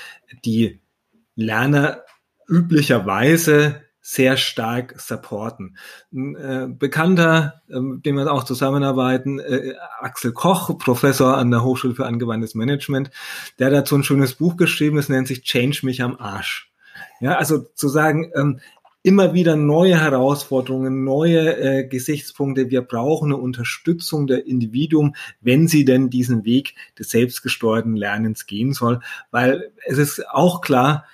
die 0.44 0.78
Lerner 1.34 2.04
üblicherweise 2.48 3.82
sehr 4.10 4.38
stark 4.38 4.98
supporten. 4.98 5.76
Ein 6.14 6.34
äh, 6.34 6.66
Bekannter, 6.66 7.60
äh, 7.68 7.74
dem 7.74 8.16
wir 8.16 8.32
auch 8.32 8.44
zusammenarbeiten, 8.44 9.38
äh, 9.38 9.74
Axel 10.00 10.32
Koch, 10.32 10.78
Professor 10.78 11.36
an 11.36 11.50
der 11.50 11.62
Hochschule 11.62 11.94
für 11.94 12.06
angewandtes 12.06 12.54
Management, 12.54 13.10
der 13.58 13.66
hat 13.66 13.74
dazu 13.74 13.96
ein 13.96 14.04
schönes 14.04 14.34
Buch 14.34 14.56
geschrieben, 14.56 14.96
es 14.96 15.10
nennt 15.10 15.28
sich 15.28 15.42
Change 15.42 15.80
mich 15.84 16.02
am 16.02 16.16
Arsch. 16.16 16.72
Ja, 17.20 17.36
also 17.36 17.58
zu 17.58 17.88
sagen, 17.90 18.32
ähm, 18.34 18.60
immer 19.02 19.34
wieder 19.34 19.56
neue 19.56 20.00
Herausforderungen, 20.00 21.04
neue 21.04 21.58
äh, 21.58 21.86
Gesichtspunkte. 21.86 22.70
Wir 22.70 22.80
brauchen 22.80 23.30
eine 23.30 23.36
Unterstützung 23.36 24.26
der 24.26 24.46
Individuum, 24.46 25.16
wenn 25.42 25.68
sie 25.68 25.84
denn 25.84 26.08
diesen 26.08 26.46
Weg 26.46 26.76
des 26.98 27.10
selbstgesteuerten 27.10 27.94
Lernens 27.94 28.46
gehen 28.46 28.72
soll. 28.72 29.00
Weil 29.30 29.70
es 29.84 29.98
ist 29.98 30.26
auch 30.30 30.62
klar, 30.62 31.04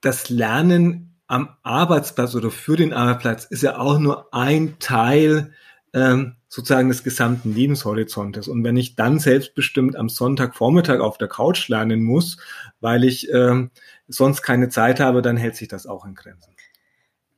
das 0.00 0.30
Lernen 0.30 1.07
am 1.28 1.50
Arbeitsplatz 1.62 2.34
oder 2.34 2.50
für 2.50 2.76
den 2.76 2.92
Arbeitsplatz 2.92 3.44
ist 3.44 3.62
ja 3.62 3.78
auch 3.78 3.98
nur 3.98 4.34
ein 4.34 4.78
Teil 4.80 5.52
ähm, 5.94 6.36
sozusagen 6.48 6.88
des 6.88 7.04
gesamten 7.04 7.54
Lebenshorizontes. 7.54 8.48
Und 8.48 8.64
wenn 8.64 8.76
ich 8.76 8.96
dann 8.96 9.18
selbstbestimmt 9.18 9.94
am 9.94 10.08
Sonntagvormittag 10.08 11.00
auf 11.00 11.18
der 11.18 11.28
Couch 11.28 11.68
lernen 11.68 12.02
muss, 12.02 12.38
weil 12.80 13.04
ich 13.04 13.30
ähm, 13.30 13.70
sonst 14.08 14.42
keine 14.42 14.70
Zeit 14.70 15.00
habe, 15.00 15.20
dann 15.20 15.36
hält 15.36 15.56
sich 15.56 15.68
das 15.68 15.86
auch 15.86 16.06
in 16.06 16.14
Grenzen. 16.14 16.54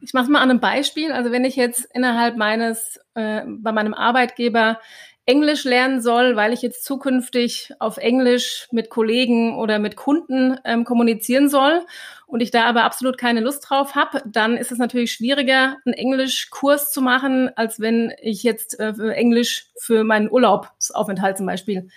Ich 0.01 0.15
mache 0.15 0.31
mal 0.31 0.41
an 0.41 0.51
einem 0.51 0.61
Beispiel. 0.61 1.13
Also 1.13 1.33
wenn 1.33 1.45
ich 1.45 1.57
jetzt 1.57 1.85
innerhalb 1.93 2.37
meines, 2.37 3.01
äh, 3.15 3.43
bei 3.47 3.73
meinem 3.73 3.93
Arbeitgeber 3.93 4.79
Englisch 5.27 5.65
lernen 5.65 6.01
soll, 6.01 6.35
weil 6.37 6.53
ich 6.53 6.63
jetzt 6.63 6.85
zukünftig 6.85 7.73
auf 7.79 7.99
Englisch 7.99 8.69
mit 8.73 8.89
Kollegen 8.89 9.57
oder 9.59 9.79
mit 9.79 9.97
Kunden 9.97 10.59
ähm, 10.65 10.85
kommunizieren 10.85 11.49
soll 11.49 11.85
und 12.31 12.41
ich 12.41 12.51
da 12.51 12.65
aber 12.65 12.85
absolut 12.85 13.19
keine 13.19 13.41
Lust 13.41 13.69
drauf 13.69 13.95
habe, 13.95 14.23
dann 14.27 14.57
ist 14.57 14.73
es 14.73 14.79
natürlich 14.79 15.13
schwieriger, 15.13 15.77
einen 15.85 15.95
Englischkurs 15.95 16.91
zu 16.91 17.03
machen, 17.03 17.51
als 17.57 17.81
wenn 17.81 18.13
ich 18.21 18.43
jetzt 18.43 18.79
äh, 18.79 18.93
Englisch 19.13 19.67
für 19.79 20.05
meinen 20.05 20.31
Urlaubsaufenthalt 20.31 21.37
zum 21.37 21.47
Beispiel 21.47 21.89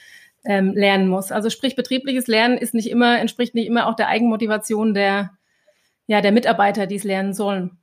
ähm, 0.45 0.73
lernen 0.73 1.07
muss. 1.07 1.31
Also 1.31 1.49
sprich, 1.49 1.75
betriebliches 1.75 2.27
Lernen 2.27 2.57
ist 2.57 2.73
nicht 2.73 2.89
immer, 2.89 3.19
entspricht 3.19 3.55
nicht 3.55 3.67
immer 3.67 3.87
auch 3.87 3.95
der 3.95 4.09
Eigenmotivation 4.09 4.93
der, 4.93 5.31
ja, 6.07 6.21
der 6.21 6.31
Mitarbeiter, 6.31 6.87
die 6.87 6.95
es 6.95 7.03
lernen 7.03 7.33
sollen. 7.33 7.77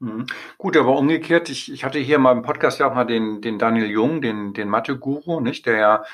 Mhm. 0.00 0.26
Gut, 0.58 0.76
aber 0.76 0.96
umgekehrt, 0.98 1.48
ich, 1.48 1.72
ich 1.72 1.84
hatte 1.84 1.98
hier 1.98 2.18
mal 2.18 2.32
im 2.32 2.42
Podcast 2.42 2.78
ja 2.78 2.88
auch 2.88 2.94
mal 2.94 3.04
den, 3.04 3.40
den 3.40 3.58
Daniel 3.58 3.90
Jung, 3.90 4.20
den, 4.20 4.52
den 4.52 4.68
Mathe-Guru, 4.68 5.40
nicht, 5.40 5.66
der 5.66 5.76
ja, 5.76 6.04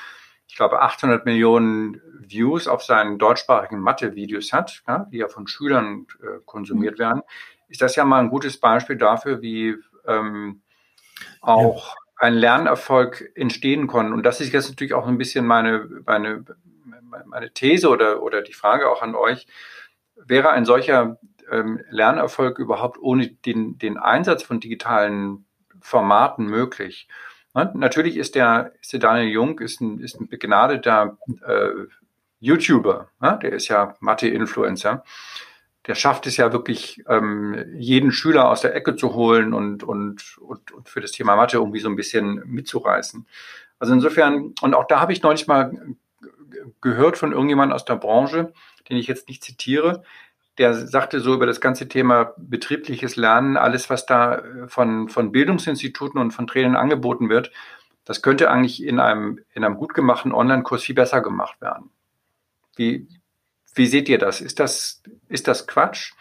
ich 0.51 0.57
glaube, 0.57 0.81
800 0.81 1.25
Millionen 1.25 2.01
Views 2.19 2.67
auf 2.67 2.83
seinen 2.83 3.17
deutschsprachigen 3.17 3.79
Mathe-Videos 3.79 4.51
hat, 4.51 4.83
ja, 4.85 5.07
die 5.09 5.19
ja 5.19 5.29
von 5.29 5.47
Schülern 5.47 6.07
äh, 6.21 6.39
konsumiert 6.45 6.95
mhm. 6.95 7.03
werden. 7.03 7.21
Ist 7.69 7.81
das 7.81 7.95
ja 7.95 8.03
mal 8.03 8.19
ein 8.19 8.29
gutes 8.29 8.59
Beispiel 8.59 8.97
dafür, 8.97 9.41
wie 9.41 9.77
ähm, 10.05 10.61
auch 11.39 11.95
ja. 11.95 12.01
ein 12.17 12.33
Lernerfolg 12.33 13.31
entstehen 13.33 13.87
kann. 13.87 14.11
Und 14.11 14.23
das 14.23 14.41
ist 14.41 14.51
jetzt 14.51 14.67
natürlich 14.67 14.93
auch 14.93 15.07
ein 15.07 15.17
bisschen 15.17 15.47
meine, 15.47 15.87
meine, 16.05 16.43
meine 17.27 17.53
These 17.53 17.87
oder, 17.87 18.21
oder 18.21 18.41
die 18.41 18.51
Frage 18.51 18.89
auch 18.89 19.01
an 19.01 19.15
euch. 19.15 19.47
Wäre 20.17 20.49
ein 20.49 20.65
solcher 20.65 21.17
ähm, 21.49 21.79
Lernerfolg 21.89 22.59
überhaupt 22.59 22.97
ohne 22.99 23.29
den, 23.29 23.77
den 23.77 23.97
Einsatz 23.97 24.43
von 24.43 24.59
digitalen 24.59 25.45
Formaten 25.79 26.45
möglich? 26.45 27.07
Ne? 27.53 27.71
Natürlich 27.75 28.17
ist 28.17 28.35
der, 28.35 28.73
ist 28.81 28.93
der 28.93 28.99
Daniel 28.99 29.31
Jung 29.31 29.59
ist 29.59 29.81
ein, 29.81 29.99
ist 29.99 30.19
ein 30.19 30.27
begnadeter 30.27 31.17
äh, 31.45 31.87
YouTuber, 32.39 33.09
ne? 33.19 33.39
der 33.41 33.53
ist 33.53 33.67
ja 33.67 33.95
Mathe-Influencer. 33.99 35.03
Der 35.87 35.95
schafft 35.95 36.27
es 36.27 36.37
ja 36.37 36.53
wirklich, 36.53 37.03
ähm, 37.07 37.55
jeden 37.75 38.11
Schüler 38.11 38.49
aus 38.49 38.61
der 38.61 38.75
Ecke 38.75 38.95
zu 38.95 39.15
holen 39.15 39.53
und, 39.53 39.83
und, 39.83 40.37
und, 40.37 40.71
und 40.71 40.89
für 40.89 41.01
das 41.01 41.11
Thema 41.11 41.35
Mathe 41.35 41.57
irgendwie 41.57 41.79
so 41.79 41.89
ein 41.89 41.95
bisschen 41.95 42.43
mitzureißen. 42.45 43.25
Also 43.79 43.93
insofern, 43.93 44.53
und 44.61 44.75
auch 44.75 44.85
da 44.85 44.99
habe 44.99 45.11
ich 45.11 45.23
neulich 45.23 45.47
mal 45.47 45.71
gehört 46.81 47.17
von 47.17 47.31
irgendjemand 47.31 47.73
aus 47.73 47.83
der 47.83 47.95
Branche, 47.95 48.53
den 48.89 48.97
ich 48.97 49.07
jetzt 49.07 49.27
nicht 49.27 49.43
zitiere, 49.43 50.03
der 50.57 50.73
sagte 50.73 51.19
so 51.19 51.33
über 51.33 51.45
das 51.45 51.61
ganze 51.61 51.87
Thema 51.87 52.33
betriebliches 52.37 53.15
Lernen, 53.15 53.57
alles, 53.57 53.89
was 53.89 54.05
da 54.05 54.35
äh, 54.35 54.67
von, 54.67 55.09
von 55.09 55.31
Bildungsinstituten 55.31 56.19
und 56.19 56.31
von 56.31 56.47
Trainern 56.47 56.75
angeboten 56.75 57.29
wird, 57.29 57.51
das 58.05 58.21
könnte 58.21 58.49
eigentlich 58.49 58.83
in 58.83 58.99
einem, 58.99 59.39
in 59.53 59.63
einem 59.63 59.77
gut 59.77 59.93
gemachten 59.93 60.33
Online-Kurs 60.33 60.83
viel 60.83 60.95
besser 60.95 61.21
gemacht 61.21 61.61
werden. 61.61 61.91
Wie, 62.75 63.07
wie 63.75 63.85
seht 63.85 64.09
ihr 64.09 64.17
das? 64.17 64.41
Ist 64.41 64.59
das, 64.59 65.03
ist 65.29 65.47
das 65.47 65.67
Quatsch? 65.67 66.13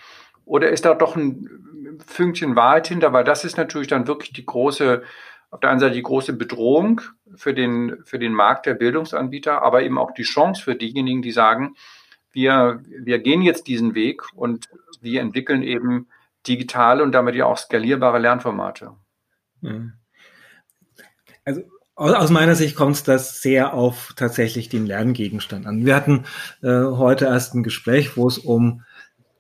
Oder 0.44 0.70
ist 0.70 0.84
da 0.84 0.94
doch 0.94 1.16
ein 1.16 1.98
Fünkchen 2.06 2.54
Wahrheit 2.56 2.88
hinter? 2.88 3.12
Weil 3.12 3.24
das 3.24 3.44
ist 3.44 3.56
natürlich 3.56 3.88
dann 3.88 4.06
wirklich 4.06 4.32
die 4.32 4.44
große, 4.46 5.02
auf 5.50 5.60
der 5.60 5.70
einen 5.70 5.80
Seite 5.80 5.94
die 5.94 6.02
große 6.02 6.32
Bedrohung 6.34 7.00
für 7.34 7.54
den, 7.54 8.02
für 8.04 8.18
den 8.18 8.34
Markt 8.34 8.66
der 8.66 8.74
Bildungsanbieter, 8.74 9.62
aber 9.62 9.82
eben 9.82 9.98
auch 9.98 10.12
die 10.12 10.22
Chance 10.22 10.62
für 10.62 10.76
diejenigen, 10.76 11.22
die 11.22 11.32
sagen, 11.32 11.74
wir, 12.32 12.82
wir 12.86 13.18
gehen 13.18 13.42
jetzt 13.42 13.66
diesen 13.66 13.94
Weg 13.94 14.22
und 14.34 14.68
wir 15.00 15.20
entwickeln 15.20 15.62
eben 15.62 16.08
digitale 16.46 17.02
und 17.02 17.12
damit 17.12 17.34
ja 17.34 17.46
auch 17.46 17.58
skalierbare 17.58 18.18
Lernformate. 18.18 18.92
Also 21.44 21.62
aus 21.94 22.30
meiner 22.30 22.54
Sicht 22.54 22.76
kommt 22.76 23.06
das 23.08 23.42
sehr 23.42 23.74
auf 23.74 24.14
tatsächlich 24.16 24.68
den 24.68 24.86
Lerngegenstand 24.86 25.66
an. 25.66 25.84
Wir 25.84 25.94
hatten 25.94 26.24
äh, 26.62 26.68
heute 26.68 27.26
erst 27.26 27.54
ein 27.54 27.62
Gespräch, 27.62 28.16
wo 28.16 28.26
es 28.26 28.38
um 28.38 28.82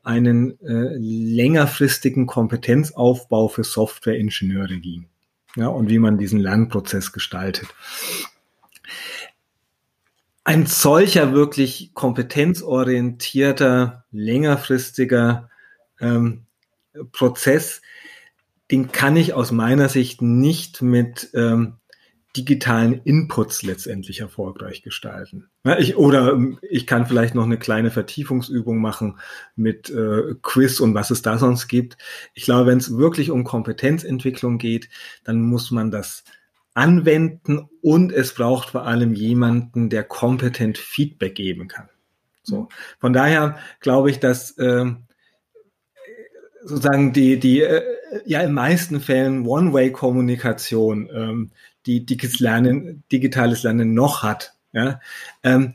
einen 0.02 0.60
äh, 0.60 0.96
längerfristigen 0.98 2.26
Kompetenzaufbau 2.26 3.48
für 3.48 3.64
Softwareingenieure 3.64 4.78
ging. 4.78 5.08
Ja, 5.56 5.68
und 5.68 5.88
wie 5.88 5.98
man 5.98 6.18
diesen 6.18 6.38
Lernprozess 6.38 7.12
gestaltet. 7.12 7.66
Ein 10.44 10.66
solcher 10.66 11.32
wirklich 11.32 11.92
kompetenzorientierter, 11.94 14.04
längerfristiger 14.10 15.50
ähm, 16.00 16.46
Prozess, 17.12 17.82
den 18.70 18.92
kann 18.92 19.16
ich 19.16 19.34
aus 19.34 19.52
meiner 19.52 19.88
Sicht 19.88 20.22
nicht 20.22 20.80
mit 20.80 21.30
ähm, 21.34 21.74
digitalen 22.36 23.00
Inputs 23.02 23.62
letztendlich 23.62 24.20
erfolgreich 24.20 24.82
gestalten. 24.82 25.50
Ich, 25.78 25.96
oder 25.96 26.32
ähm, 26.32 26.58
ich 26.62 26.86
kann 26.86 27.06
vielleicht 27.06 27.34
noch 27.34 27.44
eine 27.44 27.58
kleine 27.58 27.90
Vertiefungsübung 27.90 28.78
machen 28.78 29.18
mit 29.56 29.90
äh, 29.90 30.34
Quiz 30.40 30.78
und 30.78 30.94
was 30.94 31.10
es 31.10 31.22
da 31.22 31.38
sonst 31.38 31.66
gibt. 31.66 31.96
Ich 32.34 32.44
glaube, 32.44 32.66
wenn 32.66 32.78
es 32.78 32.96
wirklich 32.96 33.30
um 33.30 33.42
Kompetenzentwicklung 33.42 34.58
geht, 34.58 34.88
dann 35.24 35.40
muss 35.40 35.72
man 35.72 35.90
das 35.90 36.22
anwenden 36.74 37.68
und 37.82 38.12
es 38.12 38.34
braucht 38.34 38.70
vor 38.70 38.86
allem 38.86 39.14
jemanden, 39.14 39.90
der 39.90 40.04
kompetent 40.04 40.78
Feedback 40.78 41.34
geben 41.34 41.68
kann. 41.68 41.88
So, 42.42 42.68
von 42.98 43.12
daher 43.12 43.58
glaube 43.80 44.10
ich, 44.10 44.18
dass 44.18 44.56
äh, 44.58 44.86
sozusagen 46.62 47.12
die 47.12 47.38
die 47.38 47.62
äh, 47.62 47.82
ja 48.24 48.40
in 48.40 48.52
meisten 48.52 49.00
Fällen 49.00 49.46
One-Way-Kommunikation 49.46 51.10
ähm, 51.12 51.50
die 51.86 52.04
digitales 52.04 52.40
Lernen, 52.40 53.04
digitales 53.10 53.62
Lernen 53.62 53.94
noch 53.94 54.22
hat. 54.22 54.54
Ja, 54.72 55.00
ähm, 55.42 55.74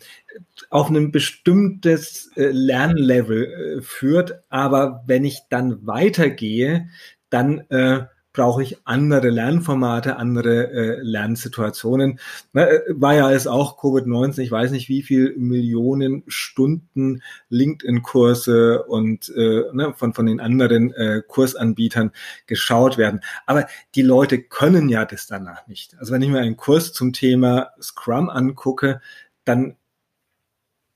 auf 0.70 0.90
ein 0.90 1.12
bestimmtes 1.12 2.32
äh, 2.38 2.50
Lernlevel 2.52 3.80
äh, 3.80 3.82
führt, 3.82 4.42
aber 4.50 5.04
wenn 5.06 5.26
ich 5.26 5.42
dann 5.50 5.86
weitergehe, 5.86 6.88
dann 7.30 7.60
äh, 7.70 8.06
brauche 8.36 8.62
ich 8.62 8.78
andere 8.84 9.30
Lernformate, 9.30 10.18
andere 10.18 10.72
äh, 10.72 11.00
Lernsituationen. 11.02 12.20
Na, 12.52 12.68
äh, 12.68 12.82
war 12.90 13.16
ja 13.16 13.32
es 13.32 13.48
auch 13.48 13.80
Covid-19, 13.80 14.42
ich 14.42 14.52
weiß 14.52 14.72
nicht, 14.72 14.90
wie 14.90 15.04
viel 15.04 15.36
Millionen 15.38 16.24
Stunden 16.28 17.24
LinkedIn-Kurse 17.48 18.84
und 18.84 19.30
äh, 19.36 19.64
ne, 19.72 19.94
von, 19.96 20.14
von 20.14 20.26
den 20.26 20.42
anderen 20.42 20.94
äh, 20.94 21.22
Kursanbietern 21.26 22.12
geschaut 22.46 22.98
werden. 22.98 23.22
Aber 23.46 23.68
die 23.96 24.02
Leute 24.02 24.42
können 24.42 24.90
ja 24.90 25.06
das 25.06 25.28
danach 25.28 25.66
nicht. 25.68 25.98
Also 25.98 26.14
wenn 26.14 26.22
ich 26.22 26.30
mir 26.30 26.40
einen 26.40 26.58
Kurs 26.58 26.92
zum 26.92 27.14
Thema 27.14 27.70
Scrum 27.82 28.30
angucke, 28.30 29.00
dann 29.46 29.78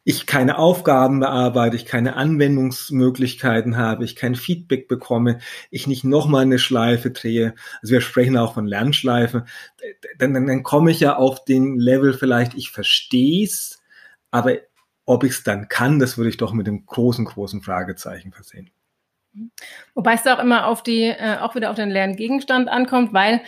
ich 0.09 0.25
keine 0.25 0.57
Aufgaben 0.57 1.19
bearbeite, 1.19 1.75
ich 1.75 1.85
keine 1.85 2.15
Anwendungsmöglichkeiten 2.15 3.77
habe, 3.77 4.03
ich 4.03 4.15
kein 4.15 4.33
Feedback 4.33 4.87
bekomme, 4.87 5.37
ich 5.69 5.85
nicht 5.85 6.03
nochmal 6.03 6.41
eine 6.41 6.57
Schleife 6.57 7.11
drehe, 7.11 7.53
also 7.83 7.93
wir 7.93 8.01
sprechen 8.01 8.35
auch 8.35 8.55
von 8.55 8.65
Lernschleifen, 8.65 9.43
dann, 10.17 10.33
dann, 10.33 10.47
dann 10.47 10.63
komme 10.63 10.89
ich 10.89 10.99
ja 10.99 11.15
auf 11.15 11.45
den 11.45 11.77
Level 11.77 12.13
vielleicht, 12.13 12.55
ich 12.55 12.71
verstehe 12.71 13.45
es, 13.45 13.83
aber 14.31 14.55
ob 15.05 15.23
ich 15.23 15.33
es 15.33 15.43
dann 15.43 15.67
kann, 15.67 15.99
das 15.99 16.17
würde 16.17 16.31
ich 16.31 16.37
doch 16.37 16.53
mit 16.53 16.65
dem 16.65 16.87
großen, 16.87 17.25
großen 17.25 17.61
Fragezeichen 17.61 18.31
versehen. 18.31 18.71
Wobei 19.93 20.15
es 20.15 20.25
auch 20.25 20.39
immer 20.39 20.65
auf 20.65 20.81
die, 20.81 21.03
äh, 21.03 21.37
auch 21.39 21.53
wieder 21.53 21.69
auf 21.69 21.75
den 21.75 21.91
Lerngegenstand 21.91 22.67
ankommt, 22.67 23.13
weil 23.13 23.41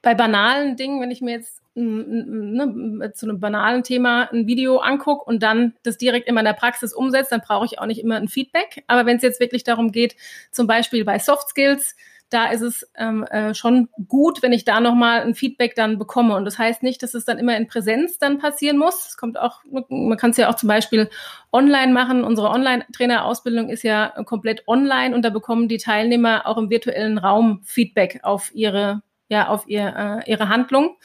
bei 0.00 0.14
banalen 0.14 0.78
Dingen, 0.78 1.02
wenn 1.02 1.10
ich 1.10 1.20
mir 1.20 1.32
jetzt 1.32 1.60
ne, 1.76 3.12
zu 3.14 3.26
einem 3.26 3.40
banalen 3.40 3.82
Thema 3.82 4.28
ein 4.32 4.46
Video 4.46 4.78
angucke 4.78 5.24
und 5.24 5.42
dann 5.42 5.74
das 5.82 5.98
direkt 5.98 6.28
in 6.28 6.34
meiner 6.34 6.54
Praxis 6.54 6.92
umsetze, 6.92 7.30
dann 7.30 7.42
brauche 7.42 7.66
ich 7.66 7.78
auch 7.78 7.86
nicht 7.86 8.00
immer 8.00 8.16
ein 8.16 8.28
Feedback. 8.28 8.84
Aber 8.86 9.06
wenn 9.06 9.18
es 9.18 9.22
jetzt 9.22 9.40
wirklich 9.40 9.64
darum 9.64 9.92
geht, 9.92 10.16
zum 10.50 10.66
Beispiel 10.66 11.04
bei 11.04 11.18
Soft 11.18 11.48
Skills, 11.48 11.94
da 12.28 12.46
ist 12.46 12.62
es 12.62 12.90
ähm, 12.96 13.22
äh, 13.24 13.54
schon 13.54 13.88
gut, 14.08 14.42
wenn 14.42 14.52
ich 14.52 14.64
da 14.64 14.80
nochmal 14.80 15.22
ein 15.22 15.34
Feedback 15.34 15.76
dann 15.76 15.98
bekomme. 15.98 16.34
Und 16.34 16.44
das 16.44 16.58
heißt 16.58 16.82
nicht, 16.82 17.02
dass 17.02 17.14
es 17.14 17.24
dann 17.24 17.38
immer 17.38 17.56
in 17.56 17.68
Präsenz 17.68 18.18
dann 18.18 18.38
passieren 18.38 18.78
muss. 18.78 19.10
Es 19.10 19.16
kommt 19.16 19.38
auch, 19.38 19.60
man 19.88 20.18
kann 20.18 20.30
es 20.30 20.36
ja 20.36 20.48
auch 20.48 20.56
zum 20.56 20.68
Beispiel 20.68 21.08
online 21.52 21.92
machen. 21.92 22.24
Unsere 22.24 22.50
Online-Trainerausbildung 22.50 23.68
ist 23.68 23.84
ja 23.84 24.08
komplett 24.24 24.66
online 24.66 25.14
und 25.14 25.24
da 25.24 25.30
bekommen 25.30 25.68
die 25.68 25.78
Teilnehmer 25.78 26.46
auch 26.46 26.58
im 26.58 26.68
virtuellen 26.68 27.18
Raum 27.18 27.60
Feedback 27.64 28.20
auf 28.24 28.52
ihre, 28.54 29.02
ja, 29.28 29.46
auf 29.46 29.68
ihr, 29.68 30.22
äh, 30.26 30.30
ihre 30.30 30.48
Handlung. 30.48 30.96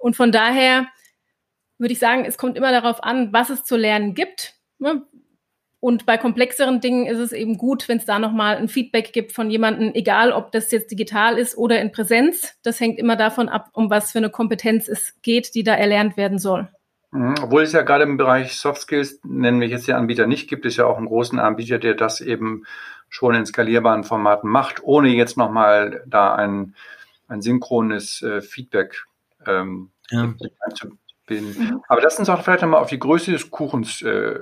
Und 0.00 0.16
von 0.16 0.32
daher 0.32 0.88
würde 1.78 1.92
ich 1.92 1.98
sagen, 1.98 2.24
es 2.24 2.38
kommt 2.38 2.56
immer 2.56 2.72
darauf 2.72 3.04
an, 3.04 3.32
was 3.32 3.50
es 3.50 3.64
zu 3.64 3.76
lernen 3.76 4.14
gibt. 4.14 4.54
Ne? 4.78 5.02
Und 5.78 6.04
bei 6.04 6.18
komplexeren 6.18 6.80
Dingen 6.80 7.06
ist 7.06 7.18
es 7.18 7.32
eben 7.32 7.56
gut, 7.56 7.88
wenn 7.88 7.98
es 7.98 8.04
da 8.04 8.18
nochmal 8.18 8.56
ein 8.56 8.68
Feedback 8.68 9.12
gibt 9.12 9.32
von 9.32 9.50
jemandem, 9.50 9.92
egal 9.94 10.32
ob 10.32 10.52
das 10.52 10.70
jetzt 10.72 10.90
digital 10.90 11.38
ist 11.38 11.56
oder 11.56 11.80
in 11.80 11.92
Präsenz. 11.92 12.54
Das 12.62 12.80
hängt 12.80 12.98
immer 12.98 13.16
davon 13.16 13.48
ab, 13.48 13.70
um 13.72 13.88
was 13.88 14.12
für 14.12 14.18
eine 14.18 14.30
Kompetenz 14.30 14.88
es 14.88 15.14
geht, 15.22 15.54
die 15.54 15.62
da 15.62 15.74
erlernt 15.74 16.16
werden 16.16 16.38
soll. 16.38 16.68
Mhm. 17.12 17.34
Obwohl 17.42 17.62
es 17.62 17.72
ja 17.72 17.82
gerade 17.82 18.04
im 18.04 18.16
Bereich 18.16 18.56
Soft 18.56 18.82
Skills, 18.82 19.20
nennen 19.24 19.60
wir 19.60 19.68
jetzt 19.68 19.88
den 19.88 19.96
Anbieter 19.96 20.26
nicht 20.26 20.48
gibt, 20.48 20.64
ist 20.64 20.76
ja 20.76 20.86
auch 20.86 20.98
einen 20.98 21.06
großen 21.06 21.38
Anbieter, 21.38 21.78
der 21.78 21.94
das 21.94 22.20
eben 22.20 22.64
schon 23.08 23.34
in 23.34 23.46
skalierbaren 23.46 24.04
Formaten 24.04 24.48
macht, 24.48 24.82
ohne 24.82 25.08
jetzt 25.08 25.36
nochmal 25.36 26.02
da 26.06 26.34
ein, 26.34 26.74
ein 27.26 27.42
synchrones 27.42 28.22
äh, 28.22 28.40
Feedback 28.40 29.04
ähm, 29.46 29.90
ja. 30.10 30.26
Mhm. 30.26 30.36
Aber 31.88 32.02
lass 32.02 32.18
uns 32.18 32.28
auch 32.28 32.42
vielleicht 32.42 32.62
nochmal 32.62 32.80
auf 32.80 32.88
die 32.88 32.98
Größe 32.98 33.30
des 33.30 33.50
Kuchens 33.50 34.02
äh, 34.02 34.38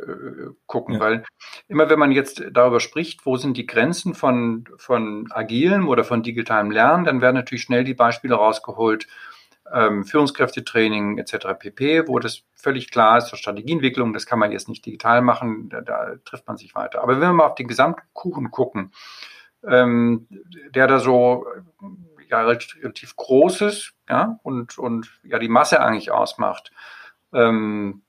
gucken, 0.66 0.94
ja. 0.94 1.00
weil 1.00 1.24
immer 1.68 1.90
wenn 1.90 1.98
man 1.98 2.12
jetzt 2.12 2.42
darüber 2.50 2.80
spricht, 2.80 3.26
wo 3.26 3.36
sind 3.36 3.56
die 3.56 3.66
Grenzen 3.66 4.14
von, 4.14 4.64
von 4.78 5.28
agilem 5.30 5.88
oder 5.88 6.04
von 6.04 6.22
digitalem 6.22 6.70
Lernen, 6.70 7.04
dann 7.04 7.20
werden 7.20 7.36
natürlich 7.36 7.62
schnell 7.64 7.84
die 7.84 7.94
Beispiele 7.94 8.34
rausgeholt, 8.34 9.06
ähm, 9.72 10.04
Führungskräftetraining 10.04 11.18
etc. 11.18 11.48
pp., 11.58 12.08
wo 12.08 12.18
das 12.18 12.42
völlig 12.54 12.90
klar 12.90 13.18
ist, 13.18 13.36
Strategieentwicklung, 13.36 14.14
das 14.14 14.24
kann 14.24 14.38
man 14.38 14.52
jetzt 14.52 14.68
nicht 14.68 14.86
digital 14.86 15.20
machen, 15.20 15.68
da, 15.68 15.82
da 15.82 16.14
trifft 16.24 16.46
man 16.46 16.56
sich 16.56 16.74
weiter. 16.74 17.02
Aber 17.02 17.14
wenn 17.14 17.28
wir 17.28 17.32
mal 17.34 17.46
auf 17.46 17.54
den 17.54 17.68
Gesamtkuchen 17.68 18.50
gucken, 18.50 18.92
ähm, 19.66 20.26
der 20.74 20.86
da 20.86 21.00
so 21.00 21.44
ja 22.30 22.42
relativ 22.42 23.16
großes, 23.16 23.92
ja, 24.08 24.38
und, 24.42 24.78
und 24.78 25.20
ja 25.24 25.38
die 25.38 25.48
Masse 25.48 25.80
eigentlich 25.80 26.10
ausmacht. 26.10 26.72
Ähm, 27.32 28.02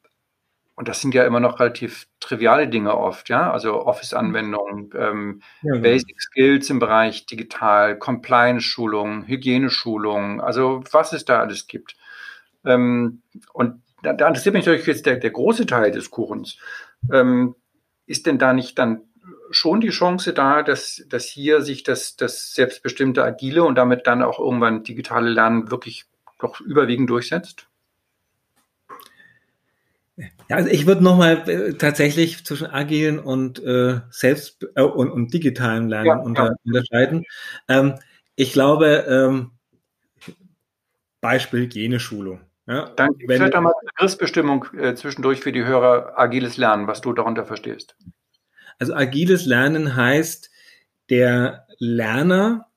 und 0.76 0.88
das 0.88 1.02
sind 1.02 1.14
ja 1.14 1.26
immer 1.26 1.42
noch 1.42 1.60
relativ 1.60 2.08
triviale 2.22 2.70
Dinge 2.70 2.96
oft, 2.96 3.28
ja, 3.28 3.52
also 3.52 3.86
Office-Anwendungen, 3.86 4.92
ähm, 4.96 5.42
ja, 5.62 5.74
genau. 5.74 5.84
Basic 5.84 6.22
Skills 6.22 6.70
im 6.70 6.80
Bereich 6.80 7.26
digital, 7.26 8.00
Compliance-Schulung, 8.00 9.28
Hygieneschulung, 9.28 10.40
also 10.40 10.82
was 10.92 11.12
es 11.12 11.26
da 11.26 11.42
alles 11.42 11.68
gibt. 11.68 11.98
Ähm, 12.66 13.24
und 13.52 13.84
da, 14.04 14.14
da, 14.14 14.30
interessiert 14.30 14.56
mich 14.56 14.66
natürlich 14.66 14.88
jetzt 14.88 15.06
der, 15.06 15.18
der 15.18 15.32
große 15.32 15.66
Teil 15.66 15.92
des 15.92 16.12
Kuchens. 16.12 16.58
Ähm, 17.12 17.56
ist 18.06 18.26
denn 18.26 18.40
da 18.40 18.54
nicht 18.54 18.80
dann 18.80 19.02
schon 19.52 19.82
die 19.82 19.90
Chance 19.90 20.34
da, 20.34 20.64
dass, 20.64 21.04
dass 21.10 21.26
hier 21.26 21.62
sich 21.62 21.84
das, 21.84 22.16
das 22.16 22.54
selbstbestimmte 22.54 23.24
Agile 23.24 23.64
und 23.64 23.76
damit 23.76 24.08
dann 24.08 24.22
auch 24.22 24.40
irgendwann 24.40 24.84
digitale 24.84 25.30
Lernen 25.30 25.72
wirklich 25.72 26.06
doch 26.40 26.60
überwiegend 26.62 27.10
durchsetzt? 27.10 27.68
Ja, 30.18 30.58
also 30.58 30.70
ich 30.70 30.86
würde 30.86 31.04
nochmal 31.04 31.50
äh, 31.50 31.74
tatsächlich 31.74 32.44
zwischen 32.44 32.68
agilen 32.68 33.20
und 33.20 33.64
äh, 33.64 34.02
selbst 34.10 34.68
äh, 34.76 34.82
und, 34.82 35.12
und 35.12 35.34
digitalem 35.34 35.88
Lernen 35.88 36.08
ja, 36.08 36.18
unter, 36.18 36.46
ja. 36.46 36.56
unterscheiden. 36.66 37.26
Ähm, 37.68 37.96
ich 38.36 38.52
glaube, 38.52 39.06
ähm, 39.08 39.52
Beispiel 41.22 41.68
Geneschulung. 41.68 42.42
Ja, 42.68 42.90
Danke. 42.96 43.26
Vielleicht 43.26 43.56
einmal 43.56 43.74
Begriffsbestimmung 43.96 44.66
äh, 44.78 44.96
zwischendurch 44.96 45.40
für 45.40 45.52
die 45.52 45.66
Hörer 45.66 46.20
agiles 46.20 46.58
Lernen, 46.58 46.88
was 46.88 47.02
du 47.02 47.14
darunter 47.14 47.46
verstehst. 47.46 47.96
Also 48.80 48.94
agiles 48.94 49.46
Lernen 49.46 49.96
heißt, 49.96 50.50
der 51.10 51.68
Lerner 51.78 52.68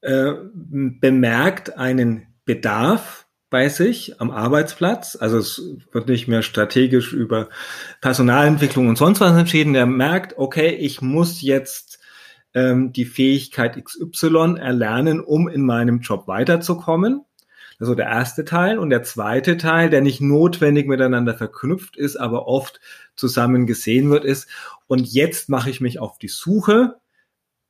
äh, 0.00 0.32
bemerkt 0.52 1.76
einen 1.76 2.26
Bedarf 2.44 3.26
bei 3.50 3.68
sich 3.68 4.20
am 4.20 4.30
Arbeitsplatz. 4.30 5.16
Also 5.16 5.38
es 5.38 5.62
wird 5.92 6.08
nicht 6.08 6.28
mehr 6.28 6.42
strategisch 6.42 7.12
über 7.12 7.48
Personalentwicklung 8.00 8.88
und 8.88 8.98
sonst 8.98 9.20
was 9.20 9.36
entschieden. 9.36 9.72
Der 9.72 9.86
merkt, 9.86 10.36
okay, 10.36 10.68
ich 10.68 11.00
muss 11.00 11.40
jetzt 11.42 11.98
ähm, 12.54 12.92
die 12.92 13.04
Fähigkeit 13.04 13.82
XY 13.82 14.56
erlernen, 14.58 15.20
um 15.20 15.48
in 15.48 15.62
meinem 15.62 16.00
Job 16.00 16.28
weiterzukommen. 16.28 17.24
Das 17.78 17.86
ist 17.86 17.90
so 17.90 17.94
der 17.94 18.06
erste 18.06 18.44
Teil. 18.44 18.78
Und 18.78 18.90
der 18.90 19.04
zweite 19.04 19.56
Teil, 19.56 19.88
der 19.88 20.00
nicht 20.00 20.20
notwendig 20.20 20.88
miteinander 20.88 21.34
verknüpft 21.34 21.96
ist, 21.96 22.16
aber 22.16 22.46
oft 22.46 22.80
zusammen 23.14 23.66
gesehen 23.66 24.10
wird, 24.10 24.24
ist, 24.24 24.48
und 24.86 25.06
jetzt 25.06 25.48
mache 25.48 25.70
ich 25.70 25.80
mich 25.80 26.00
auf 26.00 26.18
die 26.18 26.28
Suche 26.28 26.96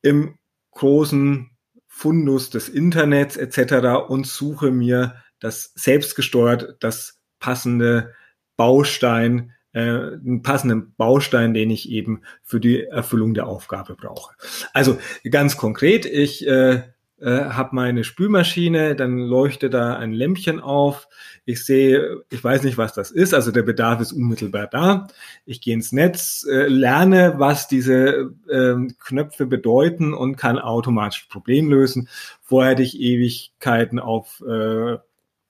im 0.01 0.37
großen 0.71 1.51
Fundus 1.87 2.49
des 2.49 2.69
Internets 2.69 3.37
etc. 3.37 4.07
und 4.07 4.25
suche 4.25 4.71
mir 4.71 5.15
das 5.39 5.71
selbstgesteuert 5.75 6.77
das 6.79 7.19
passende 7.39 8.13
Baustein, 8.57 9.53
äh, 9.73 9.79
einen 9.81 10.41
passenden 10.41 10.93
Baustein, 10.95 11.53
den 11.53 11.69
ich 11.69 11.89
eben 11.89 12.21
für 12.43 12.59
die 12.59 12.83
Erfüllung 12.83 13.33
der 13.33 13.47
Aufgabe 13.47 13.95
brauche. 13.95 14.33
Also 14.73 14.97
ganz 15.29 15.57
konkret, 15.57 16.05
ich 16.05 16.47
äh, 16.47 16.83
äh, 17.21 17.45
habe 17.49 17.75
meine 17.75 18.03
Spülmaschine, 18.03 18.95
dann 18.95 19.17
leuchtet 19.17 19.73
da 19.73 19.95
ein 19.95 20.13
Lämpchen 20.13 20.59
auf. 20.59 21.07
Ich 21.45 21.65
sehe, 21.65 22.23
ich 22.29 22.43
weiß 22.43 22.63
nicht, 22.63 22.77
was 22.77 22.93
das 22.93 23.11
ist, 23.11 23.33
also 23.33 23.51
der 23.51 23.63
Bedarf 23.63 24.01
ist 24.01 24.13
unmittelbar 24.13 24.67
da. 24.67 25.07
Ich 25.45 25.61
gehe 25.61 25.73
ins 25.73 25.91
Netz, 25.91 26.45
äh, 26.49 26.67
lerne, 26.67 27.35
was 27.37 27.67
diese 27.67 28.31
äh, 28.49 28.75
Knöpfe 28.99 29.45
bedeuten 29.45 30.13
und 30.13 30.37
kann 30.37 30.59
automatisch 30.59 31.27
Problem 31.29 31.69
lösen. 31.69 32.07
Vorher 32.41 32.71
hätte 32.71 32.83
ich 32.83 32.99
Ewigkeiten 32.99 33.99
auf 33.99 34.41
äh, 34.47 34.97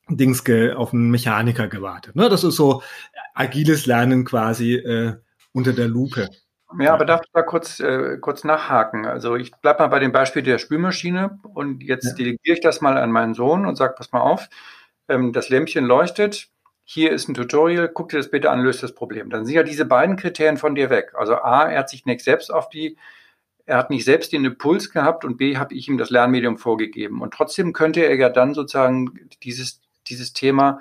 Dings 0.09 0.43
auf 0.75 0.93
einen 0.93 1.11
Mechaniker 1.11 1.67
gewartet. 1.67 2.15
Ne? 2.15 2.29
Das 2.29 2.43
ist 2.43 2.55
so 2.55 2.81
agiles 3.35 3.85
Lernen 3.85 4.25
quasi 4.25 4.75
äh, 4.75 5.15
unter 5.53 5.73
der 5.73 5.87
Lupe. 5.87 6.27
Ja, 6.77 6.93
aber 6.93 7.05
darf 7.05 7.21
ich 7.25 7.31
da 7.33 7.41
kurz, 7.41 7.79
äh, 7.79 8.17
kurz 8.19 8.43
nachhaken? 8.43 9.07
Also 9.07 9.35
ich 9.35 9.51
bleibe 9.55 9.81
mal 9.81 9.87
bei 9.87 9.99
dem 9.99 10.11
Beispiel 10.11 10.43
der 10.43 10.59
Spülmaschine 10.59 11.39
und 11.53 11.81
jetzt 11.81 12.05
ja. 12.05 12.13
delegiere 12.13 12.57
ich 12.57 12.61
das 12.61 12.79
mal 12.79 12.97
an 12.97 13.11
meinen 13.11 13.33
Sohn 13.33 13.65
und 13.65 13.75
sage, 13.75 13.95
pass 13.97 14.11
mal 14.11 14.21
auf, 14.21 14.49
ähm, 15.07 15.33
das 15.33 15.49
Lämpchen 15.49 15.85
leuchtet, 15.85 16.49
hier 16.91 17.11
ist 17.11 17.27
ein 17.27 17.33
Tutorial, 17.33 17.89
guck 17.89 18.09
dir 18.09 18.17
das 18.17 18.31
bitte 18.31 18.49
an, 18.49 18.61
löst 18.61 18.83
das 18.83 18.95
Problem. 18.95 19.29
Dann 19.29 19.45
sind 19.45 19.55
ja 19.55 19.63
diese 19.63 19.85
beiden 19.85 20.15
Kriterien 20.15 20.57
von 20.57 20.75
dir 20.75 20.89
weg. 20.89 21.13
Also 21.15 21.35
A, 21.35 21.65
er 21.65 21.79
hat 21.79 21.89
sich 21.89 22.05
nicht 22.05 22.21
selbst 22.21 22.51
auf 22.51 22.69
die, 22.69 22.97
er 23.65 23.77
hat 23.77 23.89
nicht 23.89 24.05
selbst 24.05 24.31
den 24.31 24.45
Impuls 24.45 24.91
gehabt 24.91 25.25
und 25.25 25.37
B, 25.37 25.57
habe 25.57 25.73
ich 25.73 25.87
ihm 25.87 25.97
das 25.97 26.09
Lernmedium 26.11 26.57
vorgegeben. 26.57 27.21
Und 27.21 27.33
trotzdem 27.33 27.73
könnte 27.73 28.01
er 28.01 28.15
ja 28.15 28.29
dann 28.29 28.53
sozusagen 28.53 29.29
dieses, 29.43 29.81
dieses 30.07 30.33
Thema 30.33 30.79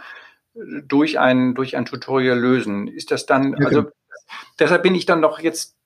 äh, 0.54 0.82
durch 0.82 1.18
ein, 1.18 1.54
durch 1.54 1.76
ein 1.76 1.86
Tutorial 1.86 2.38
lösen. 2.38 2.88
Ist 2.88 3.10
das 3.10 3.24
dann, 3.26 3.54
also 3.54 3.82
genau. 3.84 3.94
deshalb 4.58 4.82
bin 4.82 4.94
ich 4.94 5.06
dann 5.06 5.22
doch 5.22 5.40
jetzt 5.40 5.77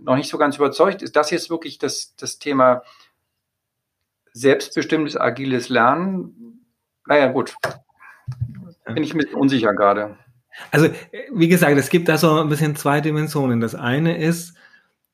noch 0.00 0.16
nicht 0.16 0.28
so 0.30 0.38
ganz 0.38 0.56
überzeugt. 0.56 1.02
Ist 1.02 1.16
das 1.16 1.30
jetzt 1.30 1.50
wirklich 1.50 1.78
das, 1.78 2.14
das 2.16 2.38
Thema 2.38 2.82
selbstbestimmtes 4.32 5.16
agiles 5.16 5.68
Lernen? 5.68 6.64
Naja, 7.06 7.28
gut. 7.32 7.54
Bin 8.86 9.02
ich 9.02 9.14
ein 9.14 9.18
bisschen 9.18 9.34
unsicher 9.34 9.74
gerade. 9.74 10.16
Also, 10.70 10.88
wie 11.32 11.48
gesagt, 11.48 11.76
es 11.78 11.90
gibt 11.90 12.08
da 12.08 12.18
so 12.18 12.40
ein 12.40 12.48
bisschen 12.48 12.76
zwei 12.76 13.00
Dimensionen. 13.00 13.60
Das 13.60 13.74
eine 13.74 14.18
ist 14.18 14.54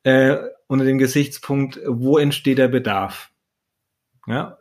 äh, 0.02 0.36
unter 0.66 0.84
dem 0.84 0.98
Gesichtspunkt, 0.98 1.80
wo 1.86 2.18
entsteht 2.18 2.58
der 2.58 2.68
Bedarf? 2.68 3.30
Ja, 4.26 4.58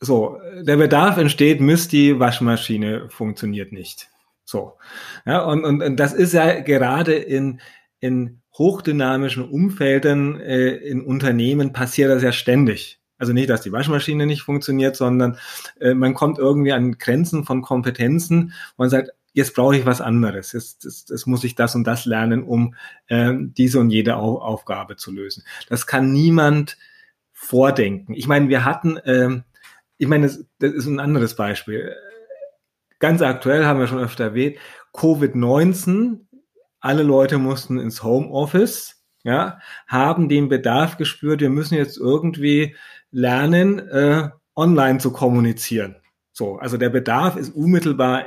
so, 0.00 0.40
der 0.60 0.76
Bedarf 0.76 1.16
entsteht, 1.16 1.60
misst 1.60 1.92
die 1.92 2.20
Waschmaschine 2.20 3.08
funktioniert 3.10 3.72
nicht. 3.72 4.08
So, 4.44 4.78
ja, 5.26 5.42
und, 5.42 5.64
und, 5.64 5.82
und 5.82 5.96
das 5.96 6.12
ist 6.12 6.32
ja 6.32 6.60
gerade 6.60 7.14
in, 7.14 7.60
in 8.00 8.37
hochdynamischen 8.58 9.48
Umfeldern 9.48 10.40
äh, 10.40 10.70
in 10.70 11.00
Unternehmen 11.00 11.72
passiert 11.72 12.10
das 12.10 12.22
ja 12.22 12.32
ständig. 12.32 13.00
Also 13.16 13.32
nicht, 13.32 13.50
dass 13.50 13.62
die 13.62 13.72
Waschmaschine 13.72 14.26
nicht 14.26 14.42
funktioniert, 14.42 14.96
sondern 14.96 15.38
äh, 15.80 15.94
man 15.94 16.14
kommt 16.14 16.38
irgendwie 16.38 16.72
an 16.72 16.98
Grenzen 16.98 17.44
von 17.44 17.62
Kompetenzen 17.62 18.52
und 18.76 18.90
sagt, 18.90 19.10
jetzt 19.32 19.54
brauche 19.54 19.76
ich 19.76 19.86
was 19.86 20.00
anderes. 20.00 20.52
Jetzt, 20.52 20.84
jetzt, 20.84 21.10
jetzt 21.10 21.26
muss 21.26 21.44
ich 21.44 21.54
das 21.54 21.74
und 21.74 21.84
das 21.84 22.04
lernen, 22.04 22.42
um 22.42 22.74
äh, 23.08 23.32
diese 23.38 23.80
und 23.80 23.90
jede 23.90 24.16
Au 24.16 24.38
Aufgabe 24.38 24.96
zu 24.96 25.12
lösen. 25.12 25.44
Das 25.68 25.86
kann 25.86 26.12
niemand 26.12 26.76
vordenken. 27.32 28.14
Ich 28.14 28.26
meine, 28.26 28.48
wir 28.48 28.64
hatten, 28.64 28.96
äh, 28.98 29.40
ich 29.96 30.08
meine, 30.08 30.26
das, 30.26 30.44
das 30.58 30.72
ist 30.72 30.86
ein 30.86 31.00
anderes 31.00 31.34
Beispiel. 31.34 31.94
Ganz 32.98 33.22
aktuell 33.22 33.64
haben 33.64 33.78
wir 33.78 33.86
schon 33.86 34.00
öfter 34.00 34.24
erwähnt, 34.24 34.56
Covid-19 34.92 36.20
alle 36.80 37.02
Leute 37.02 37.38
mussten 37.38 37.78
ins 37.78 38.02
Homeoffice, 38.02 39.02
ja, 39.24 39.58
haben 39.86 40.28
den 40.28 40.48
Bedarf 40.48 40.96
gespürt, 40.96 41.40
wir 41.40 41.50
müssen 41.50 41.74
jetzt 41.74 41.98
irgendwie 41.98 42.76
lernen, 43.10 43.78
äh, 43.88 44.30
online 44.54 44.98
zu 44.98 45.12
kommunizieren. 45.12 45.96
So, 46.32 46.56
also 46.56 46.76
der 46.76 46.90
Bedarf 46.90 47.36
ist 47.36 47.54
unmittelbar 47.54 48.24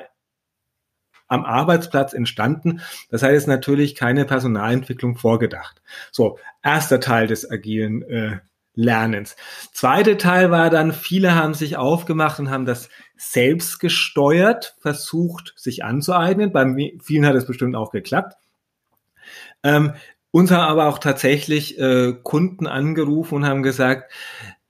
am 1.28 1.46
Arbeitsplatz 1.46 2.14
entstanden. 2.14 2.82
Das 3.10 3.24
heißt 3.24 3.48
natürlich 3.48 3.96
keine 3.96 4.26
Personalentwicklung 4.26 5.16
vorgedacht. 5.16 5.82
So, 6.12 6.38
erster 6.62 7.00
Teil 7.00 7.28
des 7.28 7.50
agilen 7.50 8.02
äh, 8.04 8.40
Lernens. 8.74 9.36
Zweite 9.74 10.18
Teil 10.18 10.52
war 10.52 10.70
dann, 10.70 10.94
viele 10.94 11.36
haben 11.36 11.54
sich 11.54 11.78
aufgemacht 11.78 12.40
und 12.40 12.50
haben 12.50 12.66
das 12.66 12.90
selbst 13.18 13.80
gesteuert, 13.80 14.76
versucht, 14.80 15.54
sich 15.58 15.84
anzueignen. 15.84 16.52
Bei 16.52 16.66
vielen 17.02 17.26
hat 17.26 17.36
es 17.36 17.46
bestimmt 17.46 17.76
auch 17.76 17.92
geklappt. 17.92 18.36
Ähm, 19.64 19.94
uns 20.32 20.52
haben 20.52 20.62
aber 20.62 20.88
auch 20.88 21.00
tatsächlich 21.00 21.78
äh, 21.78 22.14
Kunden 22.24 22.66
angerufen 22.66 23.36
und 23.36 23.46
haben 23.46 23.64
gesagt, 23.64 24.12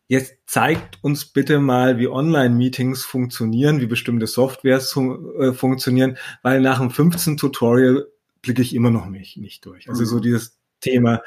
jetzt 0.08 0.40
zeigt 0.48 1.02
uns 1.04 1.26
bitte 1.26 1.60
mal, 1.60 2.00
wie 2.00 2.08
Online-Meetings 2.08 3.06
funktionieren, 3.06 3.80
wie 3.80 3.86
bestimmte 3.86 4.28
Softwares 4.28 4.92
fun 4.92 5.32
äh, 5.40 5.54
funktionieren, 5.54 6.18
weil 6.42 6.60
nach 6.62 6.80
dem 6.80 6.90
15 6.90 7.38
Tutorial 7.38 8.08
blicke 8.42 8.62
ich 8.64 8.76
immer 8.76 8.90
noch 8.90 9.06
nicht, 9.06 9.38
nicht 9.38 9.66
durch. 9.66 9.88
Also 9.88 10.04
so 10.04 10.18
mhm. 10.18 10.22
dieses 10.24 10.61
Thema, 10.82 11.22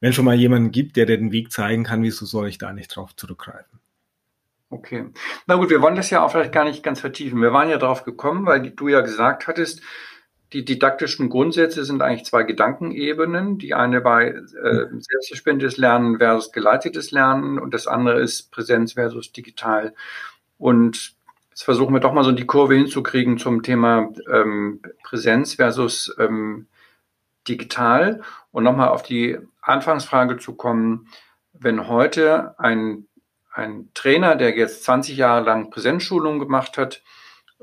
wenn 0.00 0.12
schon 0.12 0.24
mal 0.24 0.34
jemanden 0.34 0.70
gibt, 0.70 0.96
der 0.96 1.06
dir 1.06 1.18
den 1.18 1.32
Weg 1.32 1.52
zeigen 1.52 1.84
kann, 1.84 2.02
wieso 2.02 2.24
soll 2.24 2.48
ich 2.48 2.58
da 2.58 2.72
nicht 2.72 2.94
drauf 2.94 3.14
zurückgreifen? 3.14 3.80
Okay. 4.70 5.06
Na 5.46 5.56
gut, 5.56 5.68
wir 5.68 5.82
wollen 5.82 5.96
das 5.96 6.10
ja 6.10 6.24
auch 6.24 6.30
vielleicht 6.30 6.52
gar 6.52 6.64
nicht 6.64 6.82
ganz 6.82 7.00
vertiefen. 7.00 7.42
Wir 7.42 7.52
waren 7.52 7.68
ja 7.68 7.76
drauf 7.76 8.04
gekommen, 8.04 8.46
weil 8.46 8.70
du 8.70 8.88
ja 8.88 9.00
gesagt 9.00 9.48
hattest, 9.48 9.82
die 10.52 10.64
didaktischen 10.64 11.28
Grundsätze 11.28 11.84
sind 11.84 12.02
eigentlich 12.02 12.24
zwei 12.24 12.44
Gedankenebenen. 12.44 13.58
Die 13.58 13.74
eine 13.74 14.00
bei 14.00 14.28
äh, 14.28 14.86
selbstbestimmtes 14.98 15.76
Lernen 15.76 16.18
versus 16.18 16.52
geleitetes 16.52 17.10
Lernen 17.10 17.58
und 17.58 17.74
das 17.74 17.86
andere 17.86 18.20
ist 18.20 18.50
Präsenz 18.50 18.94
versus 18.94 19.32
digital. 19.32 19.94
Und 20.58 21.14
jetzt 21.50 21.64
versuchen 21.64 21.94
wir 21.94 22.00
doch 22.00 22.12
mal 22.12 22.24
so 22.24 22.32
die 22.32 22.46
Kurve 22.46 22.74
hinzukriegen 22.74 23.38
zum 23.38 23.62
Thema 23.62 24.12
ähm, 24.32 24.80
Präsenz 25.02 25.54
versus 25.54 26.14
ähm, 26.18 26.66
digital 27.48 28.22
und 28.52 28.64
nochmal 28.64 28.88
auf 28.88 29.02
die 29.02 29.38
Anfangsfrage 29.62 30.38
zu 30.38 30.54
kommen, 30.54 31.08
wenn 31.52 31.88
heute 31.88 32.58
ein, 32.58 33.06
ein 33.52 33.90
Trainer, 33.94 34.36
der 34.36 34.56
jetzt 34.56 34.84
20 34.84 35.16
Jahre 35.16 35.44
lang 35.44 35.70
Präsenzschulung 35.70 36.38
gemacht 36.38 36.78
hat, 36.78 37.02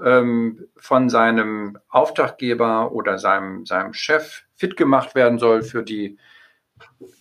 ähm, 0.04 0.68
von 0.78 1.10
seinem 1.10 1.80
Auftraggeber 1.90 2.92
oder 2.92 3.18
seinem, 3.18 3.66
seinem 3.66 3.94
Chef 3.94 4.44
fit 4.56 4.78
gemacht 4.78 5.16
werden 5.16 5.40
soll 5.40 5.64
für 5.64 5.84
die, 5.84 6.18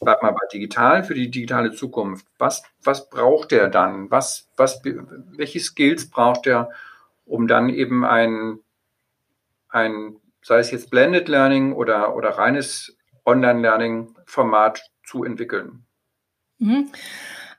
bleib 0.00 0.22
mal 0.22 0.32
bei 0.32 0.46
digital, 0.52 1.04
für 1.04 1.14
die 1.14 1.30
digitale 1.30 1.72
Zukunft. 1.72 2.26
Was, 2.38 2.62
was 2.82 3.08
braucht 3.08 3.52
er 3.52 3.68
dann? 3.68 4.10
Was, 4.10 4.48
was, 4.56 4.82
welche 4.84 5.60
Skills 5.60 6.10
braucht 6.10 6.46
er, 6.46 6.70
um 7.24 7.48
dann 7.48 7.68
eben 7.68 8.04
ein, 8.04 8.58
ein, 9.68 10.16
sei 10.46 10.60
es 10.60 10.70
jetzt 10.70 10.90
Blended 10.90 11.28
Learning 11.28 11.72
oder, 11.72 12.14
oder 12.14 12.30
reines 12.30 12.96
Online-Learning-Format 13.24 14.80
zu 15.04 15.24
entwickeln? 15.24 15.84
Mhm. 16.58 16.88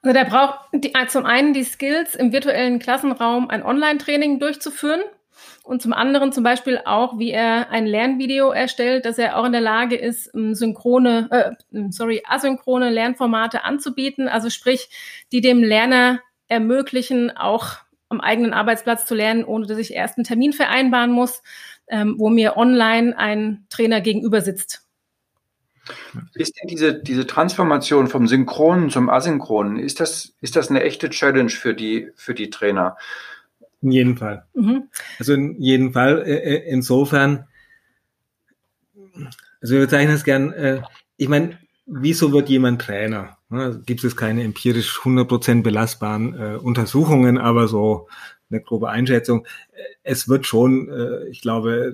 Also 0.01 0.13
der 0.13 0.23
braucht 0.23 0.59
die, 0.71 0.95
äh, 0.95 1.07
zum 1.07 1.25
einen 1.25 1.53
die 1.53 1.65
Skills, 1.65 2.15
im 2.15 2.31
virtuellen 2.31 2.79
Klassenraum 2.79 3.49
ein 3.49 3.61
Online-Training 3.61 4.39
durchzuführen 4.39 5.01
und 5.63 5.81
zum 5.81 5.91
anderen 5.91 6.31
zum 6.31 6.45
Beispiel 6.45 6.79
auch, 6.85 7.19
wie 7.19 7.31
er 7.31 7.71
ein 7.71 7.85
Lernvideo 7.85 8.51
erstellt, 8.51 9.03
dass 9.03 9.17
er 9.17 9.37
auch 9.37 9.43
in 9.43 9.51
der 9.51 9.59
Lage 9.59 9.97
ist, 9.97 10.33
ähm, 10.33 10.55
synchrone, 10.55 11.27
äh, 11.29 11.81
sorry, 11.89 12.23
asynchrone 12.25 12.89
Lernformate 12.89 13.65
anzubieten, 13.65 14.29
also 14.29 14.49
sprich, 14.49 14.87
die 15.33 15.41
dem 15.41 15.61
Lerner 15.61 16.21
ermöglichen, 16.47 17.35
auch 17.35 17.79
am 18.07 18.21
eigenen 18.21 18.53
Arbeitsplatz 18.53 19.05
zu 19.05 19.13
lernen, 19.13 19.43
ohne 19.43 19.67
dass 19.67 19.77
ich 19.77 19.93
erst 19.93 20.17
einen 20.17 20.23
Termin 20.23 20.53
vereinbaren 20.53 21.11
muss, 21.11 21.43
ähm, 21.87 22.15
wo 22.17 22.29
mir 22.29 22.57
online 22.57 23.17
ein 23.17 23.65
Trainer 23.69 24.01
gegenüber 24.01 24.41
sitzt. 24.41 24.87
Ist 26.33 26.59
denn 26.59 26.67
diese, 26.67 26.93
diese 26.95 27.25
Transformation 27.27 28.07
vom 28.07 28.27
Synchronen 28.27 28.89
zum 28.89 29.09
Asynchronen, 29.09 29.79
ist 29.79 29.99
das, 29.99 30.33
ist 30.41 30.55
das 30.55 30.69
eine 30.69 30.83
echte 30.83 31.09
Challenge 31.09 31.49
für 31.49 31.73
die, 31.73 32.09
für 32.15 32.33
die 32.33 32.49
Trainer? 32.49 32.97
In 33.81 33.91
jedem 33.91 34.17
Fall. 34.17 34.45
Mhm. 34.53 34.89
Also 35.19 35.33
in 35.33 35.61
jedem 35.61 35.93
Fall. 35.93 36.23
Äh, 36.25 36.55
äh, 36.55 36.69
insofern, 36.69 37.47
also 39.61 39.75
wir 39.75 39.81
bezeichnen 39.81 40.15
es 40.15 40.23
gern, 40.23 40.51
äh, 40.53 40.81
ich 41.15 41.29
meine, 41.29 41.57
wieso 41.85 42.31
wird 42.31 42.49
jemand 42.49 42.81
Trainer? 42.81 43.37
Also 43.49 43.79
gibt 43.81 44.03
es 44.03 44.15
keine 44.17 44.43
empirisch 44.43 44.99
100% 44.99 45.63
belastbaren 45.63 46.57
Untersuchungen, 46.57 47.37
aber 47.37 47.69
so 47.69 48.09
eine 48.49 48.61
grobe 48.61 48.89
Einschätzung. 48.89 49.45
Es 50.03 50.29
wird 50.29 50.45
schon, 50.45 50.89
ich 51.29 51.41
glaube, 51.41 51.93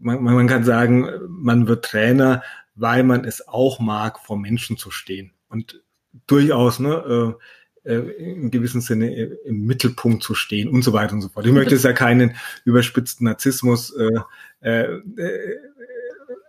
man, 0.00 0.22
man 0.22 0.46
kann 0.48 0.64
sagen, 0.64 1.08
man 1.28 1.68
wird 1.68 1.84
Trainer, 1.84 2.42
weil 2.74 3.04
man 3.04 3.24
es 3.24 3.46
auch 3.46 3.78
mag, 3.78 4.18
vor 4.18 4.38
Menschen 4.38 4.76
zu 4.76 4.90
stehen. 4.90 5.32
Und 5.48 5.82
durchaus, 6.26 6.80
ne, 6.80 7.36
äh, 7.84 7.98
in 7.98 8.50
gewissem 8.50 8.80
Sinne 8.80 9.14
im 9.44 9.66
Mittelpunkt 9.66 10.22
zu 10.22 10.34
stehen 10.34 10.68
und 10.68 10.82
so 10.82 10.92
weiter 10.92 11.12
und 11.12 11.20
so 11.20 11.28
fort. 11.28 11.46
Ich 11.46 11.52
möchte 11.52 11.74
jetzt 11.74 11.84
ja 11.84 11.92
keinen 11.92 12.34
überspitzten 12.64 13.26
Narzissmus 13.26 13.94
äh, 13.94 14.20
äh, 14.60 15.00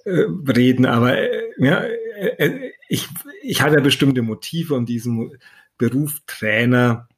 äh, 0.05 0.25
reden, 0.47 0.85
aber 0.85 1.17
äh, 1.17 1.43
ja, 1.57 1.83
äh, 1.83 2.71
ich, 2.87 3.09
ich 3.41 3.61
hatte 3.61 3.81
bestimmte 3.81 4.21
Motive 4.21 4.75
um 4.75 4.85
diesen 4.85 5.37
Beruf 5.77 6.21
Trainer, 6.25 7.09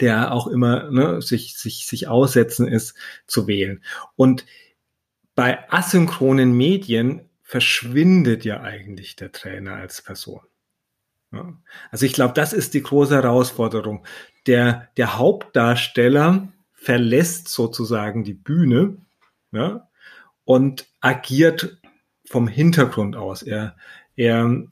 der 0.00 0.32
auch 0.32 0.46
immer 0.46 0.90
ne, 0.90 1.22
sich, 1.22 1.56
sich, 1.56 1.86
sich 1.86 2.08
aussetzen 2.08 2.66
ist, 2.66 2.94
zu 3.26 3.46
wählen. 3.46 3.82
Und 4.16 4.46
bei 5.34 5.70
asynchronen 5.70 6.52
Medien 6.52 7.28
verschwindet 7.42 8.44
ja 8.44 8.60
eigentlich 8.60 9.16
der 9.16 9.32
Trainer 9.32 9.74
als 9.74 10.02
Person. 10.02 10.40
Ja. 11.32 11.52
Also 11.90 12.06
ich 12.06 12.12
glaube, 12.12 12.34
das 12.34 12.52
ist 12.52 12.74
die 12.74 12.82
große 12.82 13.14
Herausforderung. 13.14 14.04
Der, 14.46 14.88
der 14.96 15.18
Hauptdarsteller 15.18 16.48
verlässt 16.72 17.48
sozusagen 17.48 18.24
die 18.24 18.34
Bühne 18.34 18.96
ja, 19.52 19.88
und 20.44 20.86
agiert 21.00 21.78
vom 22.24 22.48
Hintergrund 22.48 23.16
aus. 23.16 23.42
Er, 23.42 23.76
er 24.16 24.64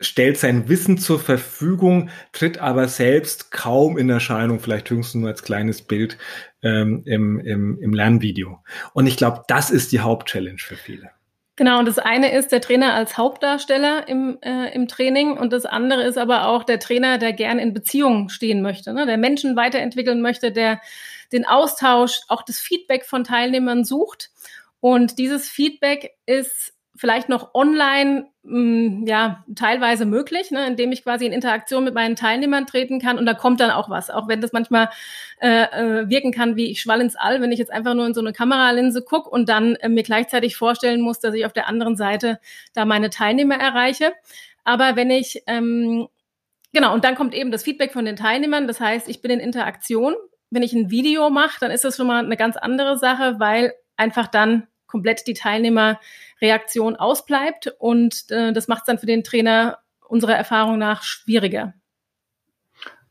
stellt 0.00 0.38
sein 0.38 0.68
Wissen 0.68 0.98
zur 0.98 1.18
Verfügung, 1.18 2.10
tritt 2.32 2.58
aber 2.58 2.88
selbst 2.88 3.50
kaum 3.50 3.96
in 3.96 4.10
Erscheinung, 4.10 4.60
vielleicht 4.60 4.90
höchstens 4.90 5.14
nur 5.20 5.30
als 5.30 5.42
kleines 5.42 5.82
Bild 5.82 6.18
ähm, 6.62 7.02
im, 7.06 7.40
im, 7.40 7.78
im 7.80 7.94
Lernvideo. 7.94 8.62
Und 8.92 9.06
ich 9.06 9.16
glaube, 9.16 9.42
das 9.48 9.70
ist 9.70 9.92
die 9.92 10.00
Hauptchallenge 10.00 10.58
für 10.58 10.76
viele. 10.76 11.10
Genau, 11.58 11.78
und 11.78 11.88
das 11.88 11.98
eine 11.98 12.32
ist 12.32 12.52
der 12.52 12.60
Trainer 12.60 12.92
als 12.92 13.16
Hauptdarsteller 13.16 14.06
im, 14.08 14.36
äh, 14.42 14.74
im 14.74 14.88
Training 14.88 15.38
und 15.38 15.54
das 15.54 15.64
andere 15.64 16.02
ist 16.02 16.18
aber 16.18 16.48
auch 16.48 16.64
der 16.64 16.78
Trainer, 16.78 17.16
der 17.16 17.32
gern 17.32 17.58
in 17.58 17.72
Beziehungen 17.72 18.28
stehen 18.28 18.60
möchte, 18.60 18.92
ne? 18.92 19.06
der 19.06 19.16
Menschen 19.16 19.56
weiterentwickeln 19.56 20.20
möchte, 20.20 20.52
der 20.52 20.82
den 21.32 21.46
Austausch, 21.46 22.20
auch 22.28 22.42
das 22.42 22.60
Feedback 22.60 23.06
von 23.06 23.24
Teilnehmern 23.24 23.84
sucht. 23.84 24.30
Und 24.80 25.18
dieses 25.18 25.48
Feedback 25.48 26.12
ist 26.26 26.74
vielleicht 26.96 27.28
noch 27.28 27.54
online 27.54 28.26
mh, 28.42 28.60
mm, 28.60 29.06
ja 29.06 29.44
teilweise 29.54 30.06
möglich, 30.06 30.50
ne, 30.50 30.66
indem 30.66 30.92
ich 30.92 31.02
quasi 31.02 31.26
in 31.26 31.32
Interaktion 31.32 31.84
mit 31.84 31.94
meinen 31.94 32.16
Teilnehmern 32.16 32.66
treten 32.66 33.00
kann 33.00 33.18
und 33.18 33.26
da 33.26 33.34
kommt 33.34 33.60
dann 33.60 33.70
auch 33.70 33.90
was, 33.90 34.10
auch 34.10 34.28
wenn 34.28 34.40
das 34.40 34.52
manchmal 34.52 34.88
äh, 35.40 35.64
äh, 35.64 36.08
wirken 36.08 36.32
kann 36.32 36.56
wie 36.56 36.70
ich 36.70 36.80
schwall 36.80 37.00
ins 37.00 37.16
All, 37.16 37.40
wenn 37.40 37.52
ich 37.52 37.58
jetzt 37.58 37.72
einfach 37.72 37.94
nur 37.94 38.06
in 38.06 38.14
so 38.14 38.20
eine 38.20 38.32
Kameralinse 38.32 39.02
gucke 39.02 39.30
und 39.30 39.48
dann 39.48 39.76
äh, 39.76 39.88
mir 39.88 40.02
gleichzeitig 40.02 40.56
vorstellen 40.56 41.00
muss, 41.00 41.20
dass 41.20 41.34
ich 41.34 41.46
auf 41.46 41.52
der 41.52 41.68
anderen 41.68 41.96
Seite 41.96 42.38
da 42.74 42.84
meine 42.84 43.10
Teilnehmer 43.10 43.56
erreiche. 43.56 44.12
Aber 44.64 44.96
wenn 44.96 45.10
ich 45.10 45.42
ähm, 45.46 46.08
genau 46.72 46.94
und 46.94 47.04
dann 47.04 47.14
kommt 47.14 47.34
eben 47.34 47.50
das 47.50 47.62
Feedback 47.62 47.92
von 47.92 48.04
den 48.04 48.16
Teilnehmern, 48.16 48.66
das 48.66 48.80
heißt, 48.80 49.08
ich 49.08 49.22
bin 49.22 49.30
in 49.30 49.40
Interaktion. 49.40 50.14
Wenn 50.50 50.62
ich 50.62 50.72
ein 50.72 50.90
Video 50.90 51.28
mache, 51.30 51.58
dann 51.60 51.70
ist 51.70 51.84
das 51.84 51.96
schon 51.96 52.06
mal 52.06 52.24
eine 52.24 52.36
ganz 52.36 52.56
andere 52.56 52.98
Sache, 52.98 53.36
weil 53.38 53.72
einfach 53.96 54.28
dann 54.28 54.68
komplett 54.86 55.26
die 55.26 55.34
Teilnehmerreaktion 55.34 56.96
ausbleibt 56.96 57.74
und 57.78 58.30
äh, 58.30 58.52
das 58.52 58.68
macht 58.68 58.82
es 58.82 58.86
dann 58.86 58.98
für 58.98 59.06
den 59.06 59.24
Trainer 59.24 59.78
unserer 60.08 60.34
Erfahrung 60.34 60.78
nach 60.78 61.02
schwieriger. 61.02 61.74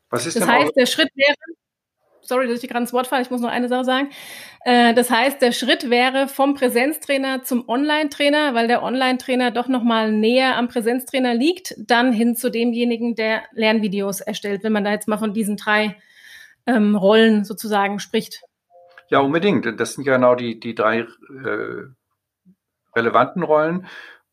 Was 0.09 0.26
ist 0.26 0.36
das 0.36 0.47
heißt, 0.47 0.76
der 0.76 0.86
Schritt 0.86 1.09
wäre, 1.15 1.36
sorry, 2.21 2.47
dass 2.47 2.63
ich 2.63 2.69
gerade 2.69 2.84
ins 2.84 2.93
Wort 2.93 3.07
falle, 3.07 3.21
ich 3.21 3.32
muss 3.32 3.41
noch 3.41 3.49
eine 3.49 3.67
Sache 3.67 3.84
sagen. 3.84 4.09
Äh, 4.63 4.93
das 4.93 5.09
heißt, 5.09 5.41
der 5.41 5.51
Schritt 5.51 5.89
wäre 5.89 6.28
vom 6.28 6.53
Präsenztrainer 6.53 7.43
zum 7.43 7.67
Online-Trainer, 7.67 8.53
weil 8.53 8.67
der 8.67 8.84
Online-Trainer 8.84 9.51
doch 9.51 9.67
nochmal 9.67 10.11
näher 10.11 10.57
am 10.57 10.67
Präsenztrainer 10.67 11.34
liegt, 11.34 11.76
dann 11.78 12.13
hin 12.13 12.36
zu 12.36 12.49
demjenigen, 12.49 13.15
der 13.15 13.43
Lernvideos 13.53 14.21
erstellt, 14.21 14.63
wenn 14.63 14.73
man 14.73 14.84
da 14.84 14.91
jetzt 14.91 15.07
mal 15.07 15.17
von 15.17 15.34
diesen 15.34 15.57
drei 15.57 15.95
ähm, 16.65 16.95
Rollen 16.95 17.45
sozusagen 17.45 17.99
spricht. 17.99 18.41
Ja, 19.09 19.19
unbedingt. 19.19 19.79
Das 19.79 19.93
sind 19.93 20.05
ja 20.05 20.15
genau 20.15 20.35
die, 20.35 20.59
die 20.59 20.75
drei 20.75 20.99
äh, 20.99 21.83
relevanten 22.95 23.43
Rollen. 23.43 23.87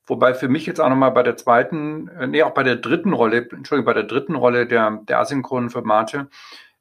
Wobei 0.06 0.34
für 0.34 0.48
mich 0.48 0.66
jetzt 0.66 0.80
auch 0.80 0.88
nochmal 0.88 1.12
bei 1.12 1.22
der 1.22 1.36
zweiten, 1.36 2.08
äh, 2.08 2.26
nee, 2.26 2.42
auch 2.42 2.54
bei 2.54 2.62
der 2.62 2.76
dritten 2.76 3.12
Rolle, 3.12 3.48
Entschuldigung, 3.50 3.84
bei 3.84 3.92
der 3.94 4.04
dritten 4.04 4.34
Rolle 4.34 4.66
der, 4.66 5.02
der 5.08 5.20
asynchronen 5.20 5.70
Formate, 5.70 6.28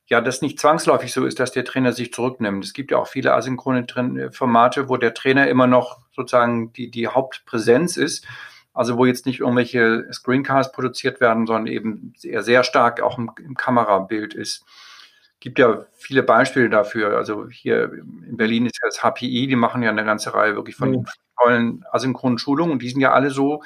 ja, 0.08 0.20
das 0.20 0.42
nicht 0.42 0.60
zwangsläufig 0.60 1.14
so 1.14 1.26
ist, 1.26 1.40
dass 1.40 1.52
der 1.52 1.64
Trainer 1.64 1.94
sich 1.94 2.12
zurücknimmt. 2.12 2.66
Es 2.66 2.74
gibt 2.74 2.92
ja 2.92 2.98
auch 2.98 3.08
viele 3.08 3.34
asynchrone 3.34 3.86
äh, 3.88 4.32
Formate, 4.32 4.90
wo 4.90 4.98
der 4.98 5.14
Trainer 5.14 5.48
immer 5.48 5.68
noch 5.68 6.00
sozusagen 6.12 6.74
die, 6.74 6.92
die 6.92 7.08
Hauptpräsenz 7.08 7.98
ist. 7.98 8.28
Also 8.74 8.98
wo 8.98 9.06
jetzt 9.06 9.26
nicht 9.26 9.42
irgendwelche 9.42 10.08
Screencasts 10.14 10.72
produziert 10.72 11.20
werden, 11.20 11.46
sondern 11.46 11.68
eben 11.68 12.14
sehr, 12.18 12.42
sehr 12.42 12.64
stark 12.64 13.02
auch 13.02 13.18
im, 13.18 13.32
im 13.38 13.56
Kamerabild 13.56 14.34
ist 14.34 14.66
gibt 15.42 15.60
ja 15.60 15.86
viele 15.94 16.24
Beispiele 16.24 16.70
dafür. 16.70 17.18
Also 17.18 17.50
hier 17.50 17.92
in 17.92 18.38
Berlin 18.38 18.68
ist 18.68 18.80
ja 18.82 18.88
das 18.88 19.02
HPI, 19.02 19.48
die 19.48 19.56
machen 19.56 19.84
ja 19.84 19.90
eine 19.90 20.06
ganze 20.06 20.34
Reihe 20.34 20.56
wirklich 20.56 20.76
von 20.78 20.92
mhm. 20.92 21.06
tollen 21.38 21.86
asynchronen 21.92 22.38
Schulungen 22.38 22.72
und 22.72 22.82
die 22.82 22.90
sind 22.90 23.02
ja 23.02 23.12
alle 23.12 23.32
so 23.32 23.62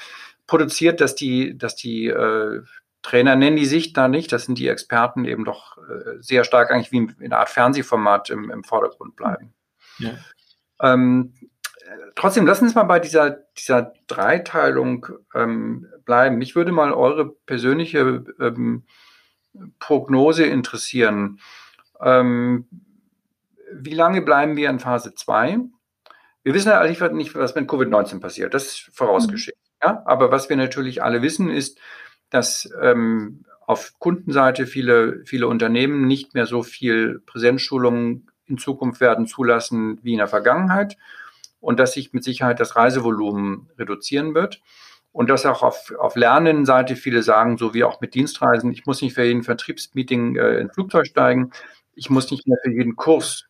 produziert, 0.47 1.01
dass 1.01 1.15
die, 1.15 1.57
dass 1.57 1.75
die 1.75 2.07
äh, 2.07 2.61
Trainer 3.01 3.35
nennen 3.35 3.57
die 3.57 3.65
sich 3.65 3.93
da 3.93 4.07
nicht, 4.07 4.31
das 4.31 4.45
sind 4.45 4.57
die 4.57 4.67
Experten 4.67 5.25
eben 5.25 5.45
doch 5.45 5.77
äh, 5.77 6.17
sehr 6.21 6.43
stark 6.43 6.71
eigentlich 6.71 6.91
wie 6.91 6.97
in 6.97 7.15
einer 7.19 7.39
Art 7.39 7.49
Fernsehformat 7.49 8.31
im, 8.31 8.49
im 8.49 8.63
Vordergrund 8.63 9.15
bleiben. 9.15 9.53
Ja. 9.99 10.13
Ähm, 10.81 11.33
trotzdem, 12.15 12.47
lassen 12.47 12.61
Sie 12.61 12.65
uns 12.67 12.75
mal 12.75 12.83
bei 12.83 12.99
dieser, 12.99 13.31
dieser 13.57 13.93
Dreiteilung 14.07 15.07
ähm, 15.35 15.87
bleiben. 16.05 16.37
Mich 16.37 16.55
würde 16.55 16.71
mal 16.71 16.93
eure 16.93 17.29
persönliche 17.45 18.23
ähm, 18.39 18.83
Prognose 19.79 20.45
interessieren. 20.45 21.39
Ähm, 22.01 22.67
wie 23.73 23.93
lange 23.93 24.21
bleiben 24.21 24.55
wir 24.55 24.69
in 24.69 24.79
Phase 24.79 25.13
2? 25.13 25.59
Wir 26.43 26.53
wissen 26.53 26.69
ja 26.69 26.79
eigentlich 26.79 27.11
nicht, 27.11 27.35
was 27.35 27.55
mit 27.55 27.69
Covid-19 27.69 28.19
passiert. 28.19 28.53
Das 28.53 28.65
ist 28.65 28.89
vorausgeschickt. 28.93 29.57
Mhm. 29.57 29.87
Ja? 29.87 30.03
Aber 30.05 30.31
was 30.31 30.49
wir 30.49 30.55
natürlich 30.55 31.03
alle 31.03 31.21
wissen, 31.21 31.49
ist, 31.49 31.79
dass 32.29 32.69
ähm, 32.81 33.45
auf 33.65 33.93
Kundenseite 33.99 34.67
viele, 34.67 35.23
viele 35.25 35.47
Unternehmen 35.47 36.07
nicht 36.07 36.33
mehr 36.33 36.45
so 36.45 36.63
viel 36.63 37.21
Präsenzschulungen 37.25 38.27
in 38.45 38.57
Zukunft 38.57 39.01
werden 39.01 39.25
zulassen 39.25 39.99
wie 40.03 40.13
in 40.13 40.19
der 40.19 40.27
Vergangenheit 40.27 40.97
und 41.59 41.79
dass 41.79 41.93
sich 41.93 42.13
mit 42.13 42.23
Sicherheit 42.23 42.59
das 42.59 42.75
Reisevolumen 42.75 43.69
reduzieren 43.77 44.35
wird. 44.35 44.61
Und 45.11 45.29
dass 45.29 45.45
auch 45.45 45.63
auf, 45.63 45.93
auf 45.97 46.17
Lernenseite 46.17 46.97
viele 46.97 47.23
sagen, 47.23 47.57
so 47.57 47.73
wie 47.73 47.85
auch 47.85 48.01
mit 48.01 48.15
Dienstreisen, 48.15 48.71
ich 48.71 48.85
muss 48.85 49.01
nicht 49.01 49.15
für 49.15 49.23
jeden 49.23 49.43
Vertriebsmeeting 49.43 50.35
äh, 50.35 50.59
ins 50.59 50.73
Flugzeug 50.73 51.07
steigen, 51.07 51.51
ich 51.95 52.09
muss 52.09 52.31
nicht 52.31 52.47
mehr 52.47 52.57
für 52.63 52.71
jeden 52.71 52.95
Kurs 52.95 53.45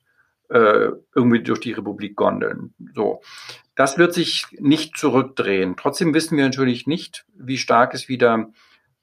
äh, 0.50 0.90
irgendwie 1.16 1.44
durch 1.44 1.60
die 1.60 1.74
Republik 1.74 2.16
gondeln. 2.16 2.74
So. 2.94 3.22
Das 3.76 3.98
wird 3.98 4.14
sich 4.14 4.46
nicht 4.52 4.98
zurückdrehen. 4.98 5.76
Trotzdem 5.76 6.14
wissen 6.14 6.38
wir 6.38 6.46
natürlich 6.46 6.88
nicht, 6.88 7.26
wie 7.34 7.58
stark 7.58 7.94
es 7.94 8.08
wieder 8.08 8.50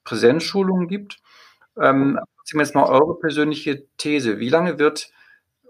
Präsenzschulungen 0.03 0.87
gibt. 0.87 1.17
Ähm, 1.77 2.19
jetzt 2.55 2.75
mal 2.75 2.85
eure 2.85 3.19
persönliche 3.19 3.85
These. 3.97 4.39
Wie 4.39 4.49
lange 4.49 4.79
wird 4.79 5.11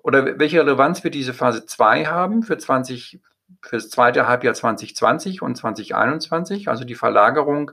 oder 0.03 0.37
welche 0.37 0.59
Relevanz 0.59 1.03
wird 1.03 1.15
diese 1.15 1.33
Phase 1.33 1.65
2 1.65 2.05
haben 2.05 2.43
für 2.43 2.57
20, 2.57 3.21
für 3.61 3.75
das 3.77 3.89
zweite 3.89 4.27
Halbjahr 4.27 4.53
2020 4.53 5.41
und 5.41 5.55
2021, 5.55 6.67
also 6.67 6.83
die 6.83 6.95
Verlagerung 6.95 7.71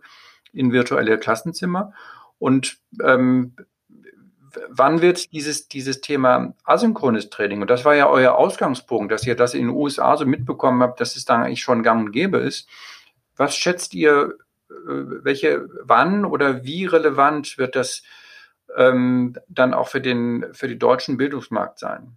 in 0.53 0.73
virtuelle 0.73 1.19
Klassenzimmer? 1.19 1.93
Und 2.39 2.79
ähm, 3.03 3.57
wann 4.69 5.01
wird 5.01 5.33
dieses, 5.33 5.69
dieses 5.69 6.01
Thema 6.01 6.55
asynchrones 6.65 7.31
Training, 7.31 7.61
und 7.61 7.71
das 7.71 7.85
war 7.85 7.95
ja 7.95 8.09
euer 8.09 8.35
Ausgangspunkt, 8.37 9.13
dass 9.13 9.27
ihr 9.27 9.37
das 9.37 9.55
in 9.55 9.69
den 9.69 9.77
USA 9.77 10.17
so 10.17 10.27
mitbekommen 10.27 10.83
habt, 10.83 11.01
dass 11.01 11.17
es 11.17 11.25
da 11.25 11.43
eigentlich 11.43 11.63
schon 11.63 11.83
gang 11.83 12.07
und 12.07 12.13
gäbe 12.13 12.39
ist. 12.39 12.69
Was 13.37 13.55
schätzt 13.55 13.95
ihr, 13.95 14.35
äh, 14.71 14.75
welche, 15.25 15.69
wann 15.83 16.25
oder 16.25 16.65
wie 16.65 16.87
relevant 16.87 17.59
wird 17.59 17.77
das 17.77 18.03
ähm, 18.77 19.37
dann 19.49 19.75
auch 19.75 19.89
für 19.89 20.01
den, 20.01 20.47
für 20.53 20.69
den 20.69 20.79
deutschen 20.79 21.17
Bildungsmarkt 21.17 21.79
sein? 21.79 22.17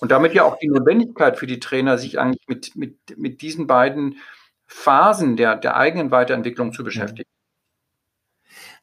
Und 0.00 0.12
damit 0.12 0.32
ja 0.32 0.44
auch 0.44 0.58
die 0.58 0.68
Notwendigkeit 0.68 1.38
für 1.38 1.46
die 1.46 1.58
Trainer, 1.58 1.98
sich 1.98 2.18
eigentlich 2.20 2.46
mit, 2.46 2.76
mit, 2.76 3.18
mit 3.18 3.42
diesen 3.42 3.66
beiden 3.66 4.18
Phasen 4.66 5.36
der, 5.36 5.56
der 5.56 5.76
eigenen 5.76 6.10
Weiterentwicklung 6.10 6.72
zu 6.72 6.84
beschäftigen. 6.84 7.28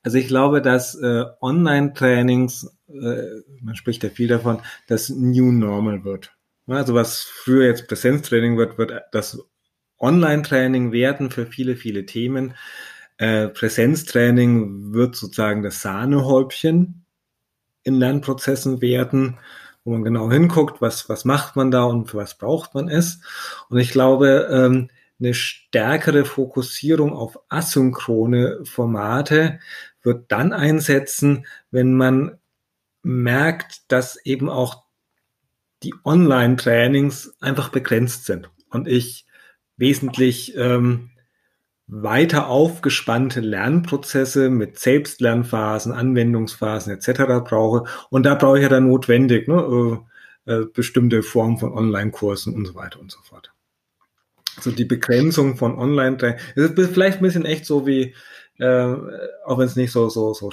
Also 0.06 0.20
ich 0.20 0.28
glaube, 0.28 0.62
dass 0.62 0.94
äh, 0.94 1.26
Online-Trainings, 1.42 2.72
äh, 2.88 3.42
man 3.62 3.76
spricht 3.76 4.04
ja 4.04 4.12
viel 4.12 4.28
davon, 4.28 4.60
das 4.88 5.10
New 5.10 5.52
Normal 5.52 6.06
wird. 6.06 6.32
Also 6.68 6.94
was 6.94 7.24
früher 7.24 7.66
jetzt 7.66 7.88
Präsenztraining 7.88 8.56
wird, 8.56 8.78
wird 8.78 9.02
das 9.12 9.40
Online-Training 10.00 10.92
werden 10.92 11.32
für 11.32 11.48
viele, 11.48 11.76
viele 11.76 12.06
Themen. 12.06 12.54
Äh, 13.18 13.48
Präsenztraining 13.48 14.94
wird 14.94 15.16
sozusagen 15.16 15.64
das 15.64 15.82
Sahnehäubchen 15.82 17.08
in 17.82 17.96
Lernprozessen 17.96 18.82
werden, 18.82 19.40
wo 19.86 19.94
man 19.94 20.04
genau 20.04 20.32
hinguckt, 20.32 20.82
was, 20.82 21.10
was 21.10 21.26
macht 21.26 21.56
man 21.56 21.72
da 21.72 21.84
und 21.84 22.12
für 22.12 22.18
was 22.18 22.38
braucht 22.38 22.76
man 22.76 22.90
es. 22.90 23.22
Und 23.70 23.80
ich 23.80 23.90
glaube, 23.90 24.50
ähm, 24.52 24.90
eine 25.20 25.34
stärkere 25.34 26.26
Fokussierung 26.26 27.14
auf 27.14 27.40
asynchrone 27.50 28.66
Formate 28.66 29.60
wird 30.02 30.32
dann 30.32 30.54
einsetzen, 30.54 31.46
wenn 31.72 31.94
man 31.96 32.38
merkt, 33.02 33.92
dass 33.92 34.18
eben 34.26 34.50
auch 34.50 34.84
die 35.84 35.94
Online-Trainings 36.04 37.36
einfach 37.40 37.70
begrenzt 37.70 38.26
sind 38.26 38.50
und 38.70 38.88
ich 38.88 39.26
wesentlich 39.78 40.56
ähm, 40.58 41.12
weiter 41.88 42.48
aufgespannte 42.48 43.42
Lernprozesse 43.42 44.50
mit 44.50 44.80
Selbstlernphasen, 44.80 45.92
Anwendungsphasen 45.92 46.94
etc. 46.94 47.48
brauche. 47.48 47.84
Und 48.10 48.26
da 48.26 48.36
brauche 48.36 48.58
ich 48.58 48.64
ja 48.64 48.70
dann 48.70 48.88
notwendig 48.88 49.48
ne, 49.48 50.02
äh, 50.48 50.54
äh, 50.54 50.66
bestimmte 50.66 51.22
Formen 51.22 51.58
von 51.58 51.74
Online-Kursen 51.74 52.56
und 52.56 52.66
so 52.66 52.76
weiter 52.76 53.00
und 53.00 53.12
so 53.12 53.20
fort. 53.22 53.55
Also 54.58 54.72
die 54.72 54.86
Begrenzung 54.86 55.58
von 55.58 55.78
Online-Training. 55.78 56.40
Es 56.56 56.70
ist 56.70 56.94
vielleicht 56.94 57.18
ein 57.18 57.24
bisschen 57.24 57.46
echt 57.46 57.66
so 57.66 57.86
wie, 57.86 58.14
äh, 58.58 58.96
auch 59.46 59.58
wenn 59.58 59.68
es 59.68 59.76
nicht 59.76 59.92
so, 59.92 60.10
so, 60.10 60.34
so 60.34 60.52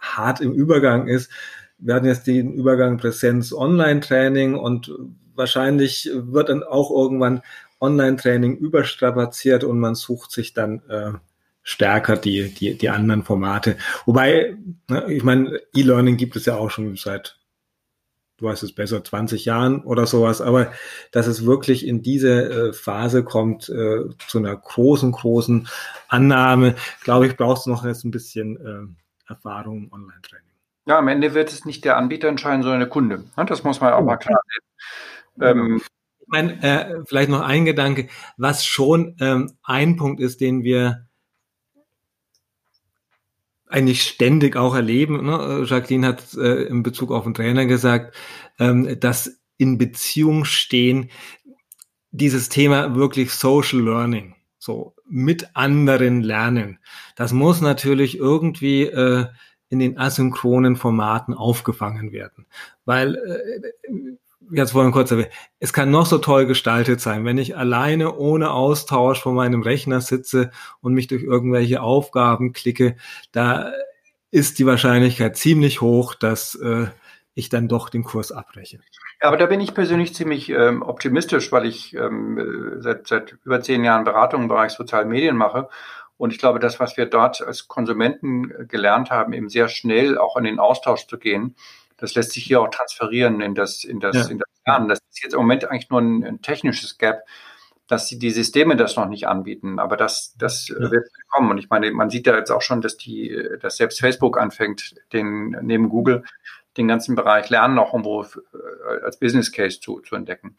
hart 0.00 0.40
im 0.40 0.52
Übergang 0.52 1.08
ist. 1.08 1.30
Wir 1.78 1.94
hatten 1.94 2.06
jetzt 2.06 2.26
den 2.26 2.52
Übergang 2.52 2.98
Präsenz-Online-Training 2.98 4.54
und 4.54 4.92
wahrscheinlich 5.34 6.10
wird 6.12 6.48
dann 6.48 6.62
auch 6.62 6.90
irgendwann 6.90 7.42
Online-Training 7.80 8.56
überstrapaziert 8.56 9.64
und 9.64 9.78
man 9.78 9.94
sucht 9.94 10.30
sich 10.30 10.54
dann 10.54 10.82
äh, 10.88 11.12
stärker 11.62 12.16
die, 12.16 12.54
die, 12.54 12.76
die 12.76 12.88
anderen 12.88 13.24
Formate. 13.24 13.76
Wobei, 14.06 14.56
ne, 14.88 15.06
ich 15.08 15.24
meine, 15.24 15.58
E-Learning 15.74 16.16
gibt 16.16 16.36
es 16.36 16.46
ja 16.46 16.56
auch 16.56 16.70
schon 16.70 16.96
seit, 16.96 17.38
du 18.44 18.50
weißt 18.50 18.62
es 18.62 18.74
besser, 18.74 19.02
20 19.02 19.44
Jahren 19.44 19.82
oder 19.82 20.06
sowas, 20.06 20.40
aber 20.40 20.70
dass 21.10 21.26
es 21.26 21.46
wirklich 21.46 21.86
in 21.86 22.02
diese 22.02 22.68
äh, 22.68 22.72
Phase 22.72 23.24
kommt, 23.24 23.68
äh, 23.68 24.04
zu 24.28 24.38
einer 24.38 24.54
großen, 24.54 25.12
großen 25.12 25.68
Annahme, 26.08 26.74
glaube 27.02 27.26
ich, 27.26 27.36
brauchst 27.36 27.66
du 27.66 27.70
noch 27.70 27.84
jetzt 27.84 28.04
ein 28.04 28.10
bisschen 28.10 28.56
äh, 28.56 29.30
Erfahrung 29.30 29.84
im 29.84 29.92
Online-Training. 29.92 30.44
Ja, 30.86 30.98
am 30.98 31.08
Ende 31.08 31.32
wird 31.32 31.50
es 31.50 31.64
nicht 31.64 31.84
der 31.84 31.96
Anbieter 31.96 32.28
entscheiden, 32.28 32.62
sondern 32.62 32.80
der 32.80 32.88
Kunde. 32.90 33.24
Das 33.36 33.64
muss 33.64 33.80
man 33.80 33.94
auch 33.94 34.04
mal 34.04 34.18
klar 34.18 34.38
sehen. 34.52 35.42
Ähm, 35.42 35.80
ich 36.20 36.28
meine, 36.28 36.62
äh, 36.62 37.02
vielleicht 37.06 37.30
noch 37.30 37.40
ein 37.40 37.64
Gedanke, 37.64 38.08
was 38.36 38.66
schon 38.66 39.16
ähm, 39.20 39.54
ein 39.62 39.96
Punkt 39.96 40.20
ist, 40.20 40.42
den 40.42 40.62
wir 40.62 41.03
eigentlich 43.74 44.02
ständig 44.02 44.56
auch 44.56 44.74
erleben. 44.74 45.26
Ne? 45.26 45.64
Jacqueline 45.66 46.06
hat 46.06 46.34
äh, 46.34 46.62
in 46.64 46.84
Bezug 46.84 47.10
auf 47.10 47.24
den 47.24 47.34
Trainer 47.34 47.66
gesagt, 47.66 48.14
ähm, 48.60 48.98
dass 49.00 49.40
in 49.56 49.78
Beziehung 49.78 50.44
stehen 50.44 51.10
dieses 52.12 52.48
Thema 52.48 52.94
wirklich 52.94 53.32
Social 53.32 53.80
Learning, 53.80 54.36
so 54.58 54.94
mit 55.08 55.56
anderen 55.56 56.22
lernen. 56.22 56.78
Das 57.16 57.32
muss 57.32 57.60
natürlich 57.60 58.16
irgendwie 58.16 58.84
äh, 58.84 59.26
in 59.68 59.80
den 59.80 59.98
asynchronen 59.98 60.76
Formaten 60.76 61.34
aufgefangen 61.34 62.12
werden, 62.12 62.46
weil 62.84 63.16
äh, 63.16 64.16
jetzt 64.50 64.72
vorhin 64.72 64.92
kurz 64.92 65.10
erwähnt, 65.10 65.30
es 65.58 65.72
kann 65.72 65.90
noch 65.90 66.06
so 66.06 66.18
toll 66.18 66.46
gestaltet 66.46 67.00
sein, 67.00 67.24
wenn 67.24 67.38
ich 67.38 67.56
alleine 67.56 68.14
ohne 68.14 68.50
Austausch 68.50 69.20
vor 69.20 69.32
meinem 69.32 69.62
Rechner 69.62 70.00
sitze 70.00 70.50
und 70.80 70.94
mich 70.94 71.06
durch 71.06 71.22
irgendwelche 71.22 71.82
Aufgaben 71.82 72.52
klicke, 72.52 72.96
da 73.32 73.72
ist 74.30 74.58
die 74.58 74.66
Wahrscheinlichkeit 74.66 75.36
ziemlich 75.36 75.80
hoch, 75.80 76.14
dass 76.14 76.54
äh, 76.56 76.86
ich 77.34 77.48
dann 77.48 77.68
doch 77.68 77.88
den 77.88 78.04
Kurs 78.04 78.32
abbreche. 78.32 78.80
Aber 79.20 79.36
da 79.36 79.46
bin 79.46 79.60
ich 79.60 79.74
persönlich 79.74 80.14
ziemlich 80.14 80.50
ähm, 80.50 80.82
optimistisch, 80.82 81.50
weil 81.52 81.66
ich 81.66 81.94
ähm, 81.94 82.76
seit, 82.80 83.06
seit 83.06 83.36
über 83.44 83.60
zehn 83.60 83.84
Jahren 83.84 84.04
Beratung 84.04 84.42
im 84.42 84.48
Bereich 84.48 84.72
sozialen 84.72 85.08
Medien 85.08 85.36
mache. 85.36 85.68
Und 86.16 86.32
ich 86.32 86.38
glaube, 86.38 86.58
das, 86.58 86.78
was 86.78 86.96
wir 86.96 87.06
dort 87.06 87.42
als 87.42 87.66
Konsumenten 87.66 88.68
gelernt 88.68 89.10
haben, 89.10 89.32
eben 89.32 89.48
sehr 89.48 89.68
schnell 89.68 90.18
auch 90.18 90.36
in 90.36 90.44
den 90.44 90.58
Austausch 90.58 91.06
zu 91.06 91.18
gehen, 91.18 91.56
das 91.96 92.14
lässt 92.14 92.32
sich 92.32 92.44
hier 92.44 92.60
auch 92.60 92.70
transferieren 92.70 93.40
in 93.40 93.54
das, 93.54 93.84
in 93.84 94.00
das, 94.00 94.16
ja. 94.16 94.26
in 94.26 94.38
das 94.38 94.48
Lernen. 94.66 94.88
Das 94.88 94.98
ist 95.10 95.22
jetzt 95.22 95.34
im 95.34 95.40
Moment 95.40 95.64
eigentlich 95.64 95.90
nur 95.90 96.00
ein, 96.00 96.24
ein 96.24 96.42
technisches 96.42 96.98
Gap, 96.98 97.22
dass 97.86 98.06
die, 98.06 98.18
die 98.18 98.30
Systeme 98.30 98.76
das 98.76 98.96
noch 98.96 99.06
nicht 99.06 99.28
anbieten. 99.28 99.78
Aber 99.78 99.96
das, 99.96 100.34
das 100.38 100.68
ja. 100.68 100.90
wird 100.90 101.08
kommen. 101.28 101.50
Und 101.50 101.58
ich 101.58 101.68
meine, 101.68 101.90
man 101.92 102.10
sieht 102.10 102.26
ja 102.26 102.36
jetzt 102.36 102.50
auch 102.50 102.62
schon, 102.62 102.80
dass 102.80 102.96
die, 102.96 103.48
dass 103.60 103.76
selbst 103.76 104.00
Facebook 104.00 104.38
anfängt, 104.38 104.94
den, 105.12 105.56
neben 105.62 105.88
Google, 105.88 106.24
den 106.76 106.88
ganzen 106.88 107.14
Bereich 107.14 107.50
Lernen 107.50 107.78
auch 107.78 107.92
irgendwo 107.92 108.22
äh, 108.22 109.04
als 109.04 109.18
Business 109.18 109.52
Case 109.52 109.80
zu, 109.80 110.00
zu 110.00 110.16
entdecken. 110.16 110.56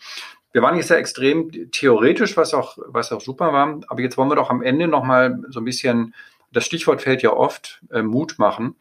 Wir 0.54 0.62
waren 0.62 0.78
jetzt 0.78 0.90
ja 0.90 0.96
extrem 0.96 1.52
theoretisch, 1.72 2.38
was 2.38 2.54
auch, 2.54 2.78
was 2.88 3.12
auch 3.12 3.22
super 3.22 3.52
war. 3.52 3.82
Aber 3.88 4.02
jetzt 4.02 4.18
wollen 4.18 4.30
wir 4.30 4.36
doch 4.36 4.50
am 4.50 4.62
Ende 4.62 4.88
nochmal 4.88 5.42
so 5.50 5.60
ein 5.60 5.66
bisschen, 5.66 6.14
das 6.52 6.66
Stichwort 6.66 7.02
fällt 7.02 7.22
ja 7.22 7.34
oft, 7.34 7.82
äh, 7.92 8.02
Mut 8.02 8.36
machen. 8.38 8.76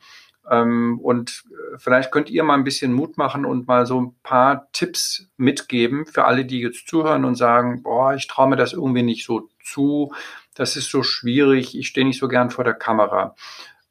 Ähm, 0.50 0.98
und 1.02 1.44
äh, 1.50 1.78
vielleicht 1.78 2.10
könnt 2.10 2.30
ihr 2.30 2.44
mal 2.44 2.54
ein 2.54 2.64
bisschen 2.64 2.92
Mut 2.92 3.16
machen 3.16 3.44
und 3.44 3.66
mal 3.66 3.86
so 3.86 4.00
ein 4.00 4.14
paar 4.22 4.68
Tipps 4.72 5.28
mitgeben 5.36 6.06
für 6.06 6.24
alle, 6.24 6.44
die 6.44 6.60
jetzt 6.60 6.88
zuhören 6.88 7.24
und 7.24 7.36
sagen, 7.36 7.82
boah, 7.82 8.14
ich 8.14 8.26
traue 8.26 8.48
mir 8.48 8.56
das 8.56 8.72
irgendwie 8.72 9.02
nicht 9.02 9.24
so 9.24 9.48
zu, 9.62 10.12
das 10.54 10.76
ist 10.76 10.90
so 10.90 11.02
schwierig, 11.02 11.76
ich 11.76 11.88
stehe 11.88 12.06
nicht 12.06 12.18
so 12.18 12.28
gern 12.28 12.50
vor 12.50 12.64
der 12.64 12.74
Kamera. 12.74 13.34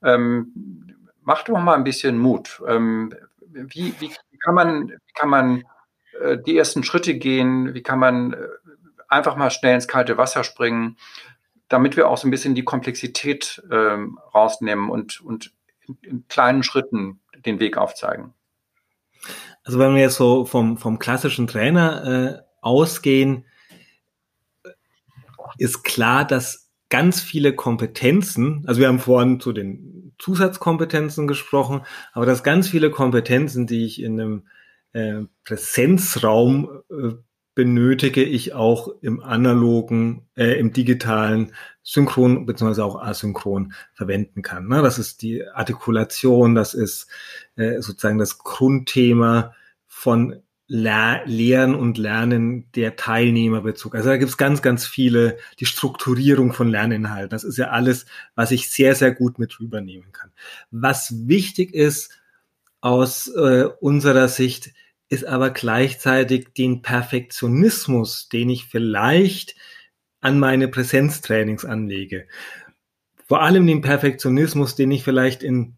Ähm, 0.04 0.98
macht 1.22 1.50
doch 1.50 1.60
mal 1.60 1.76
ein 1.76 1.84
bisschen 1.84 2.18
Mut. 2.18 2.62
Ähm, 2.68 3.14
wie, 3.52 3.94
wie, 4.00 4.12
kann 4.44 4.56
man, 4.56 4.90
wie 4.90 5.14
kann 5.16 5.30
man 5.30 5.64
äh, 6.22 6.38
die 6.38 6.58
ersten 6.58 6.84
Schritte 6.84 7.16
gehen? 7.16 7.74
Wie 7.74 7.84
kann 7.84 8.00
man 8.00 8.34
äh, 8.34 8.38
einfach 9.08 9.36
mal 9.36 9.50
schnell 9.50 9.76
ins 9.76 9.88
kalte 9.88 10.18
Wasser 10.18 10.44
springen? 10.44 10.98
damit 11.74 11.98
wir 11.98 12.08
auch 12.08 12.18
so 12.18 12.28
ein 12.28 12.32
bisschen 12.32 12.54
die 12.54 12.64
Komplexität 12.64 13.64
ähm, 13.72 14.20
rausnehmen 14.36 14.92
und, 14.92 15.22
und 15.22 15.52
in, 15.88 15.98
in 16.02 16.28
kleinen 16.28 16.64
Schritten 16.64 17.20
den 17.46 17.60
Weg 17.60 17.78
aufzeigen. 17.78 18.34
Also 19.64 19.80
wenn 19.80 19.96
wir 19.96 20.02
jetzt 20.02 20.16
so 20.16 20.46
vom, 20.46 20.78
vom 20.78 21.00
klassischen 21.00 21.48
Trainer 21.48 22.04
äh, 22.06 22.44
ausgehen, 22.62 23.46
ist 25.58 25.84
klar, 25.84 26.26
dass 26.26 26.72
ganz 26.90 27.22
viele 27.22 27.56
Kompetenzen, 27.56 28.64
also 28.68 28.80
wir 28.80 28.88
haben 28.88 29.00
vorhin 29.00 29.40
zu 29.40 29.52
den 29.52 30.14
Zusatzkompetenzen 30.20 31.28
gesprochen, 31.28 31.82
aber 32.12 32.26
dass 32.26 32.44
ganz 32.44 32.70
viele 32.70 32.92
Kompetenzen, 32.92 33.68
die 33.68 33.86
ich 33.86 34.02
in 34.02 34.20
einem 34.20 34.48
äh, 34.94 35.24
Präsenzraum 35.44 36.84
äh, 36.90 37.14
benötige 37.56 38.24
ich 38.24 38.54
auch 38.54 38.90
im 39.02 39.22
analogen, 39.22 40.28
äh, 40.36 40.60
im 40.60 40.74
digitalen 40.74 41.54
synchron 41.84 42.46
beziehungsweise 42.46 42.86
auch 42.86 43.02
asynchron 43.02 43.74
verwenden 43.94 44.42
kann. 44.42 44.68
Ne? 44.68 44.82
Das 44.82 44.98
ist 44.98 45.22
die 45.22 45.48
Artikulation, 45.48 46.56
das 46.56 46.74
ist 46.74 47.08
äh, 47.56 47.82
sozusagen 47.82 48.18
das 48.18 48.40
Grundthema 48.40 49.54
von 49.88 50.42
Le 50.68 51.22
Lehren 51.26 51.76
und 51.76 51.98
Lernen 51.98 52.72
der 52.72 52.96
Teilnehmerbezug. 52.96 53.96
Also 53.96 54.10
da 54.10 54.18
gibt 54.18 54.32
es 54.32 54.38
ganz, 54.38 54.62
ganz 54.62 54.88
viele, 54.88 55.38
die 55.60 55.66
Strukturierung 55.66 56.54
von 56.54 56.70
Lerninhalten. 56.70 57.30
Das 57.30 57.44
ist 57.44 57.58
ja 57.58 57.68
alles, 57.68 58.06
was 58.34 58.52
ich 58.52 58.72
sehr, 58.72 58.96
sehr 58.96 59.14
gut 59.14 59.38
mit 59.38 59.60
rübernehmen 59.60 60.12
kann. 60.14 60.32
Was 60.72 61.28
wichtig 61.28 61.74
ist 61.74 62.12
aus 62.80 63.28
äh, 63.28 63.66
unserer 63.82 64.30
Sicht, 64.30 64.74
ist 65.14 65.26
aber 65.26 65.52
gleichzeitig 65.52 66.54
den 66.58 66.82
Perfektionismus, 66.82 68.30
den 68.30 68.50
ich 68.50 68.66
vielleicht 68.66 69.56
an 70.22 70.40
meine 70.40 70.68
Präsenztrainings 70.68 71.66
anlege. 71.66 72.28
Vor 73.28 73.44
allem 73.44 73.68
den 73.68 73.82
Perfektionismus, 73.82 74.76
den 74.76 74.90
ich 74.90 75.04
vielleicht 75.04 75.44
in 75.44 75.78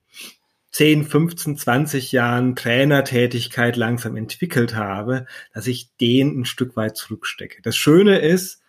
10, 0.72 1.04
15, 1.04 1.58
20 1.58 2.14
Jahren 2.14 2.56
Trainertätigkeit 2.56 3.76
langsam 3.76 4.16
entwickelt 4.16 4.74
habe, 4.76 5.26
dass 5.54 5.68
ich 5.68 5.94
den 5.98 6.40
ein 6.40 6.46
Stück 6.46 6.78
weit 6.78 6.96
zurückstecke. 6.96 7.62
Das 7.62 7.76
Schöne 7.76 8.20
ist, 8.20 8.62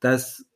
dass 0.00 0.46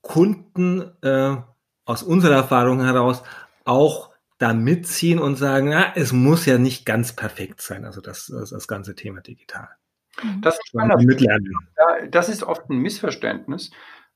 Kunden 0.00 0.92
äh, 1.02 1.36
aus 1.84 2.02
unserer 2.02 2.36
Erfahrung 2.36 2.82
heraus 2.82 3.22
auch 3.64 4.15
da 4.38 4.52
mitziehen 4.52 5.18
und 5.18 5.36
sagen, 5.36 5.70
na, 5.70 5.92
es 5.94 6.12
muss 6.12 6.46
ja 6.46 6.58
nicht 6.58 6.84
ganz 6.84 7.14
perfekt 7.14 7.60
sein, 7.62 7.84
also 7.84 8.00
das, 8.00 8.26
das, 8.26 8.50
das 8.50 8.68
ganze 8.68 8.94
Thema 8.94 9.20
digital. 9.20 9.68
Mhm. 10.22 10.40
Das, 10.42 10.58
ist 10.58 10.72
das 12.10 12.28
ist 12.28 12.42
oft 12.42 12.68
ein 12.70 12.78
Missverständnis, 12.78 13.70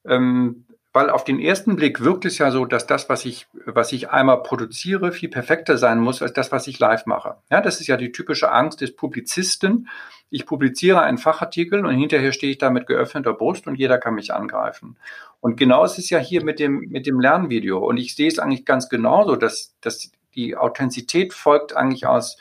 ähm, 0.04 0.66
weil 0.92 1.08
auf 1.08 1.24
den 1.24 1.38
ersten 1.38 1.76
Blick 1.76 2.00
wirkt 2.00 2.24
es 2.24 2.38
ja 2.38 2.50
so, 2.50 2.64
dass 2.64 2.86
das, 2.86 3.08
was 3.08 3.24
ich, 3.24 3.46
was 3.64 3.92
ich 3.92 4.10
einmal 4.10 4.42
produziere, 4.42 5.12
viel 5.12 5.28
perfekter 5.28 5.78
sein 5.78 6.00
muss 6.00 6.20
als 6.20 6.32
das, 6.32 6.50
was 6.50 6.66
ich 6.66 6.78
live 6.80 7.06
mache. 7.06 7.36
Ja, 7.50 7.60
das 7.60 7.80
ist 7.80 7.86
ja 7.86 7.96
die 7.96 8.12
typische 8.12 8.50
Angst 8.50 8.80
des 8.80 8.96
Publizisten. 8.96 9.88
Ich 10.30 10.46
publiziere 10.46 11.02
einen 11.02 11.18
Fachartikel 11.18 11.86
und 11.86 11.94
hinterher 11.94 12.32
stehe 12.32 12.50
ich 12.50 12.58
da 12.58 12.70
mit 12.70 12.86
geöffneter 12.86 13.34
Brust 13.34 13.68
und 13.68 13.76
jeder 13.76 13.98
kann 13.98 14.14
mich 14.14 14.34
angreifen. 14.34 14.96
Und 15.40 15.56
genau 15.56 15.84
ist 15.84 15.98
es 15.98 16.10
ja 16.10 16.18
hier 16.18 16.44
mit 16.44 16.58
dem, 16.58 16.80
mit 16.90 17.06
dem 17.06 17.18
Lernvideo. 17.18 17.78
Und 17.78 17.96
ich 17.96 18.14
sehe 18.14 18.28
es 18.28 18.38
eigentlich 18.38 18.64
ganz 18.66 18.88
genauso, 18.88 19.36
dass, 19.36 19.74
dass 19.80 20.10
die 20.34 20.56
Authentizität 20.56 21.32
folgt 21.32 21.74
eigentlich 21.74 22.06
aus, 22.06 22.36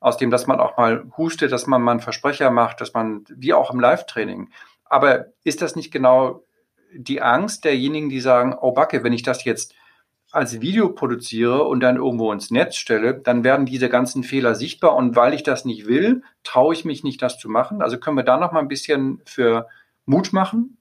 aus 0.00 0.16
dem, 0.16 0.30
dass 0.30 0.46
man 0.46 0.60
auch 0.60 0.76
mal 0.76 1.04
hustet, 1.16 1.52
dass 1.52 1.66
man 1.66 1.82
mal 1.82 1.92
einen 1.92 2.00
Versprecher 2.00 2.50
macht, 2.50 2.80
dass 2.80 2.92
man, 2.92 3.24
wie 3.28 3.54
auch 3.54 3.72
im 3.72 3.80
Live-Training, 3.80 4.50
Aber 4.84 5.26
ist 5.44 5.62
das 5.62 5.76
nicht 5.76 5.92
genau 5.92 6.44
die 6.94 7.22
Angst 7.22 7.64
derjenigen, 7.64 8.10
die 8.10 8.20
sagen, 8.20 8.54
oh 8.60 8.72
Backe, 8.72 9.02
wenn 9.02 9.14
ich 9.14 9.22
das 9.22 9.44
jetzt 9.44 9.74
als 10.30 10.60
Video 10.60 10.90
produziere 10.90 11.64
und 11.64 11.80
dann 11.80 11.96
irgendwo 11.96 12.32
ins 12.32 12.50
Netz 12.50 12.76
stelle, 12.76 13.14
dann 13.14 13.44
werden 13.44 13.66
diese 13.66 13.88
ganzen 13.88 14.24
Fehler 14.24 14.54
sichtbar 14.54 14.96
und 14.96 15.14
weil 15.14 15.34
ich 15.34 15.42
das 15.42 15.64
nicht 15.64 15.86
will, 15.86 16.22
traue 16.42 16.74
ich 16.74 16.84
mich 16.84 17.04
nicht, 17.04 17.20
das 17.20 17.38
zu 17.38 17.48
machen. 17.48 17.82
Also 17.82 17.98
können 17.98 18.16
wir 18.16 18.24
da 18.24 18.38
noch 18.38 18.52
mal 18.52 18.60
ein 18.60 18.68
bisschen 18.68 19.20
für 19.26 19.68
Mut 20.06 20.32
machen? 20.32 20.78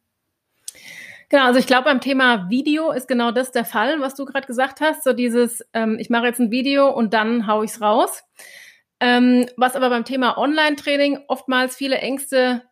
Genau, 1.31 1.45
also 1.45 1.59
ich 1.59 1.65
glaube, 1.65 1.85
beim 1.85 2.01
Thema 2.01 2.49
Video 2.49 2.91
ist 2.91 3.07
genau 3.07 3.31
das 3.31 3.53
der 3.53 3.63
Fall, 3.63 4.01
was 4.01 4.15
du 4.15 4.25
gerade 4.25 4.45
gesagt 4.45 4.81
hast. 4.81 5.05
So 5.05 5.13
dieses, 5.13 5.65
ähm, 5.73 5.95
ich 5.97 6.09
mache 6.09 6.25
jetzt 6.25 6.41
ein 6.41 6.51
Video 6.51 6.89
und 6.89 7.13
dann 7.13 7.47
haue 7.47 7.63
ich 7.63 7.71
es 7.71 7.79
raus. 7.79 8.25
Ähm, 8.99 9.45
was 9.55 9.77
aber 9.77 9.89
beim 9.89 10.03
Thema 10.03 10.37
Online-Training 10.37 11.19
oftmals 11.29 11.77
viele 11.77 11.99
Ängste 11.99 12.63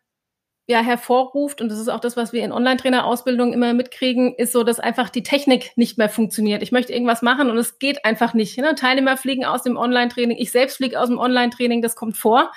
ja 0.68 0.82
hervorruft, 0.82 1.62
und 1.62 1.70
das 1.70 1.80
ist 1.80 1.88
auch 1.88 2.02
das, 2.02 2.18
was 2.18 2.34
wir 2.34 2.44
in 2.44 2.52
Online-Trainer-Ausbildung 2.52 3.54
immer 3.54 3.74
mitkriegen, 3.74 4.36
ist 4.36 4.52
so, 4.52 4.66
dass 4.66 4.82
einfach 4.82 5.10
die 5.10 5.24
Technik 5.24 5.72
nicht 5.78 5.98
mehr 5.98 6.10
funktioniert. 6.10 6.62
Ich 6.62 6.74
möchte 6.74 6.92
irgendwas 6.92 7.22
machen 7.22 7.50
und 7.50 7.58
es 7.58 7.80
geht 7.80 8.04
einfach 8.04 8.34
nicht. 8.34 8.58
Ne? 8.58 8.76
Teilnehmer 8.76 9.16
fliegen 9.16 9.46
aus 9.46 9.64
dem 9.64 9.78
Online-Training, 9.78 10.38
ich 10.38 10.52
selbst 10.52 10.76
fliege 10.76 11.00
aus 11.00 11.08
dem 11.08 11.18
Online-Training, 11.18 11.82
das 11.82 11.96
kommt 11.96 12.18
vor, 12.18 12.52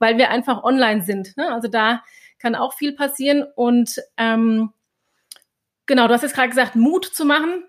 weil 0.00 0.18
wir 0.18 0.28
einfach 0.28 0.64
online 0.64 1.00
sind. 1.00 1.34
Ne? 1.38 1.50
Also 1.50 1.68
da 1.68 2.02
kann 2.38 2.54
auch 2.54 2.74
viel 2.74 2.92
passieren. 2.92 3.46
Und 3.54 4.02
ähm, 4.18 4.74
genau, 5.86 6.08
du 6.08 6.14
hast 6.14 6.22
jetzt 6.22 6.34
gerade 6.34 6.48
gesagt, 6.48 6.76
Mut 6.76 7.04
zu 7.04 7.24
machen. 7.24 7.64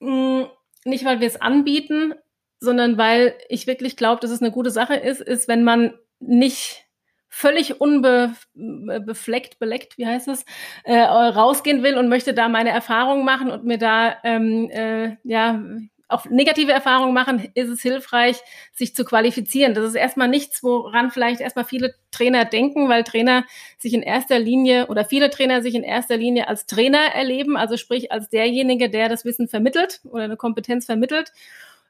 Hm, 0.00 0.46
nicht, 0.84 1.04
weil 1.04 1.20
wir 1.20 1.26
es 1.26 1.40
anbieten, 1.40 2.14
sondern 2.60 2.98
weil 2.98 3.34
ich 3.48 3.66
wirklich 3.66 3.96
glaube, 3.96 4.20
dass 4.20 4.30
es 4.30 4.40
eine 4.40 4.52
gute 4.52 4.70
Sache 4.70 4.94
ist, 4.94 5.20
ist, 5.20 5.48
wenn 5.48 5.64
man 5.64 5.94
nicht 6.20 6.86
völlig 7.28 7.80
unbefleckt, 7.80 9.58
beleckt, 9.58 9.96
wie 9.96 10.06
heißt 10.06 10.28
es, 10.28 10.44
äh, 10.84 10.98
rausgehen 11.00 11.82
will 11.82 11.96
und 11.96 12.08
möchte 12.08 12.34
da 12.34 12.48
meine 12.48 12.70
Erfahrungen 12.70 13.24
machen 13.24 13.50
und 13.50 13.64
mir 13.64 13.78
da 13.78 14.16
ähm, 14.22 14.68
äh, 14.70 15.16
ja 15.24 15.62
auch 16.12 16.26
negative 16.26 16.72
Erfahrungen 16.72 17.14
machen, 17.14 17.50
ist 17.54 17.68
es 17.68 17.82
hilfreich, 17.82 18.36
sich 18.72 18.94
zu 18.94 19.04
qualifizieren. 19.04 19.74
Das 19.74 19.84
ist 19.84 19.94
erstmal 19.94 20.28
nichts, 20.28 20.62
woran 20.62 21.10
vielleicht 21.10 21.40
erstmal 21.40 21.64
viele 21.64 21.94
Trainer 22.10 22.44
denken, 22.44 22.88
weil 22.88 23.04
Trainer 23.04 23.44
sich 23.78 23.94
in 23.94 24.02
erster 24.02 24.38
Linie 24.38 24.86
oder 24.88 25.04
viele 25.04 25.30
Trainer 25.30 25.62
sich 25.62 25.74
in 25.74 25.82
erster 25.82 26.16
Linie 26.16 26.48
als 26.48 26.66
Trainer 26.66 27.14
erleben, 27.14 27.56
also 27.56 27.76
sprich 27.76 28.12
als 28.12 28.28
derjenige, 28.28 28.90
der 28.90 29.08
das 29.08 29.24
Wissen 29.24 29.48
vermittelt 29.48 30.00
oder 30.04 30.24
eine 30.24 30.36
Kompetenz 30.36 30.86
vermittelt. 30.86 31.32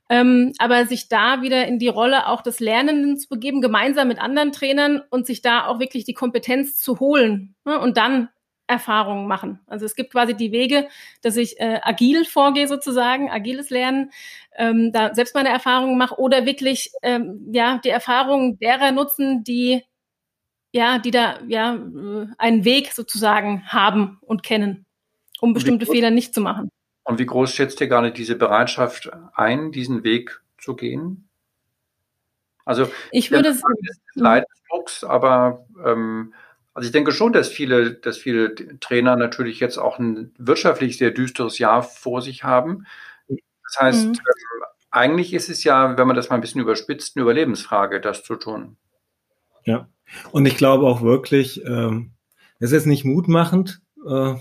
Ähm, 0.08 0.52
aber 0.58 0.84
sich 0.86 1.08
da 1.08 1.42
wieder 1.42 1.66
in 1.66 1.78
die 1.78 1.88
Rolle 1.88 2.26
auch 2.26 2.42
des 2.42 2.60
Lernenden 2.60 3.16
zu 3.18 3.28
begeben, 3.28 3.62
gemeinsam 3.62 4.08
mit 4.08 4.20
anderen 4.20 4.52
Trainern 4.52 5.02
und 5.10 5.26
sich 5.26 5.42
da 5.42 5.66
auch 5.66 5.78
wirklich 5.78 6.04
die 6.04 6.12
Kompetenz 6.12 6.76
zu 6.76 7.00
holen 7.00 7.54
ne, 7.64 7.78
und 7.78 7.96
dann 7.96 8.28
Erfahrungen 8.72 9.26
machen. 9.26 9.60
Also 9.66 9.86
es 9.86 9.94
gibt 9.94 10.12
quasi 10.12 10.34
die 10.34 10.52
Wege, 10.52 10.88
dass 11.22 11.36
ich 11.36 11.60
äh, 11.60 11.80
agil 11.82 12.24
vorgehe 12.24 12.66
sozusagen, 12.66 13.30
agiles 13.30 13.70
Lernen, 13.70 14.10
ähm, 14.56 14.92
da 14.92 15.14
selbst 15.14 15.34
meine 15.34 15.50
Erfahrungen 15.50 15.96
mache 15.96 16.18
oder 16.18 16.44
wirklich 16.46 16.90
ähm, 17.02 17.48
ja 17.52 17.78
die 17.84 17.90
Erfahrungen 17.90 18.58
derer 18.58 18.92
nutzen, 18.92 19.44
die 19.44 19.84
ja, 20.72 20.98
die 20.98 21.10
da 21.10 21.38
ja 21.46 21.74
äh, 21.74 22.26
einen 22.38 22.64
Weg 22.64 22.92
sozusagen 22.92 23.62
haben 23.66 24.18
und 24.22 24.42
kennen, 24.42 24.86
um 25.40 25.52
bestimmte 25.52 25.86
Fehler 25.86 26.10
nicht 26.10 26.34
zu 26.34 26.40
machen. 26.40 26.70
Und 27.04 27.18
wie 27.18 27.26
groß 27.26 27.52
schätzt 27.52 27.80
ihr 27.80 27.88
gerade 27.88 28.12
diese 28.12 28.36
Bereitschaft 28.36 29.10
ein, 29.34 29.72
diesen 29.72 30.04
Weg 30.04 30.40
zu 30.58 30.74
gehen? 30.74 31.28
Also 32.64 32.90
ich 33.10 33.30
würde 33.30 33.48
es 33.48 33.62
Leidensdrucks, 34.14 35.04
aber 35.04 35.66
ähm, 35.84 36.32
also 36.74 36.86
ich 36.86 36.92
denke 36.92 37.12
schon, 37.12 37.32
dass 37.32 37.48
viele, 37.48 37.94
dass 37.94 38.16
viele 38.16 38.54
Trainer 38.80 39.16
natürlich 39.16 39.60
jetzt 39.60 39.78
auch 39.78 39.98
ein 39.98 40.32
wirtschaftlich 40.38 40.96
sehr 40.96 41.10
düsteres 41.10 41.58
Jahr 41.58 41.82
vor 41.82 42.22
sich 42.22 42.44
haben. 42.44 42.86
Das 43.28 43.80
heißt, 43.80 44.06
mhm. 44.06 44.12
ähm, 44.12 44.64
eigentlich 44.90 45.34
ist 45.34 45.48
es 45.48 45.64
ja, 45.64 45.96
wenn 45.96 46.06
man 46.06 46.16
das 46.16 46.30
mal 46.30 46.36
ein 46.36 46.40
bisschen 46.40 46.60
überspitzt, 46.60 47.16
eine 47.16 47.22
Überlebensfrage, 47.22 48.00
das 48.00 48.24
zu 48.24 48.36
tun. 48.36 48.76
Ja, 49.64 49.88
und 50.30 50.46
ich 50.46 50.56
glaube 50.56 50.86
auch 50.86 51.02
wirklich, 51.02 51.64
ähm, 51.64 52.12
es 52.58 52.72
ist 52.72 52.86
nicht 52.86 53.04
mutmachend, 53.04 53.80
äh, 54.06 54.34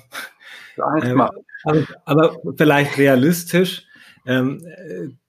Angst 0.77 1.07
ähm, 1.07 1.15
machen. 1.15 1.45
Aber, 1.63 1.87
aber 2.05 2.37
vielleicht 2.57 2.97
realistisch, 2.97 3.85
ähm, 4.25 4.65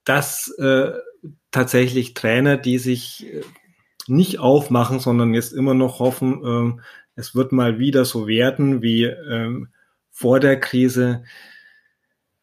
dass 0.04 0.48
äh, 0.58 0.92
tatsächlich 1.50 2.14
Trainer, 2.14 2.56
die 2.56 2.78
sich 2.78 3.26
äh, 3.26 3.42
nicht 4.08 4.38
aufmachen, 4.38 5.00
sondern 5.00 5.34
jetzt 5.34 5.52
immer 5.52 5.74
noch 5.74 5.98
hoffen, 5.98 6.42
ähm, 6.44 6.80
es 7.14 7.34
wird 7.34 7.52
mal 7.52 7.78
wieder 7.78 8.04
so 8.04 8.26
werden 8.26 8.82
wie 8.82 9.04
ähm, 9.04 9.68
vor 10.10 10.40
der 10.40 10.58
Krise, 10.58 11.24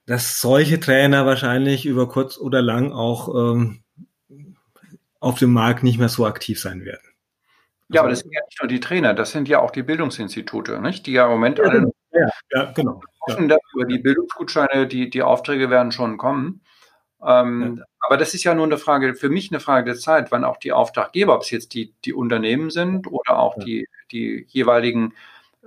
dass 0.06 0.42
solche 0.42 0.80
Trainer 0.80 1.26
wahrscheinlich 1.26 1.86
über 1.86 2.08
kurz 2.08 2.38
oder 2.38 2.62
lang 2.62 2.92
auch 2.92 3.34
ähm, 3.36 3.84
auf 5.20 5.40
dem 5.40 5.54
Markt 5.54 5.84
nicht 5.84 6.00
mehr 6.00 6.10
so 6.10 6.26
aktiv 6.26 6.60
sein 6.60 6.86
werden. 6.86 7.04
Ja, 7.90 8.02
aber 8.02 8.12
das 8.12 8.20
sind 8.20 8.32
ja 8.32 8.42
nicht 8.46 8.62
nur 8.62 8.68
die 8.68 8.80
Trainer, 8.80 9.14
das 9.14 9.32
sind 9.32 9.48
ja 9.50 9.60
auch 9.60 9.72
die 9.72 9.82
Bildungsinstitute, 9.82 10.80
nicht? 10.82 11.08
die 11.08 11.14
ja 11.14 11.26
im 11.26 11.32
Moment 11.32 11.60
alle 11.60 11.80
genau. 11.80 11.94
ja, 12.12 12.30
ja, 12.52 12.72
genau. 12.72 13.02
hoffen, 13.28 13.50
ja. 13.50 13.56
dass 13.56 13.74
über 13.74 13.86
die 13.86 13.98
Bildungsgutscheine 13.98 14.88
die, 14.88 15.10
die 15.10 15.24
Aufträge 15.24 15.72
werden 15.72 15.92
schon 15.92 16.18
kommen. 16.18 16.62
Ähm, 17.26 17.78
ja. 17.78 17.86
Aber 18.00 18.18
das 18.18 18.34
ist 18.34 18.44
ja 18.44 18.54
nur 18.54 18.66
eine 18.66 18.78
Frage, 18.78 19.14
für 19.14 19.30
mich 19.30 19.52
eine 19.52 19.60
Frage 19.60 19.86
der 19.86 20.00
Zeit, 20.00 20.32
wann 20.32 20.44
auch 20.44 20.58
die 20.58 20.72
Auftraggeber, 20.72 21.36
ob 21.36 21.42
es 21.44 21.52
jetzt 21.52 21.74
die, 21.74 21.94
die 22.06 22.14
Unternehmen 22.14 22.70
sind 22.70 23.08
oder 23.08 23.38
auch 23.38 23.58
die, 23.60 23.88
die 24.12 24.46
jeweiligen 24.50 25.14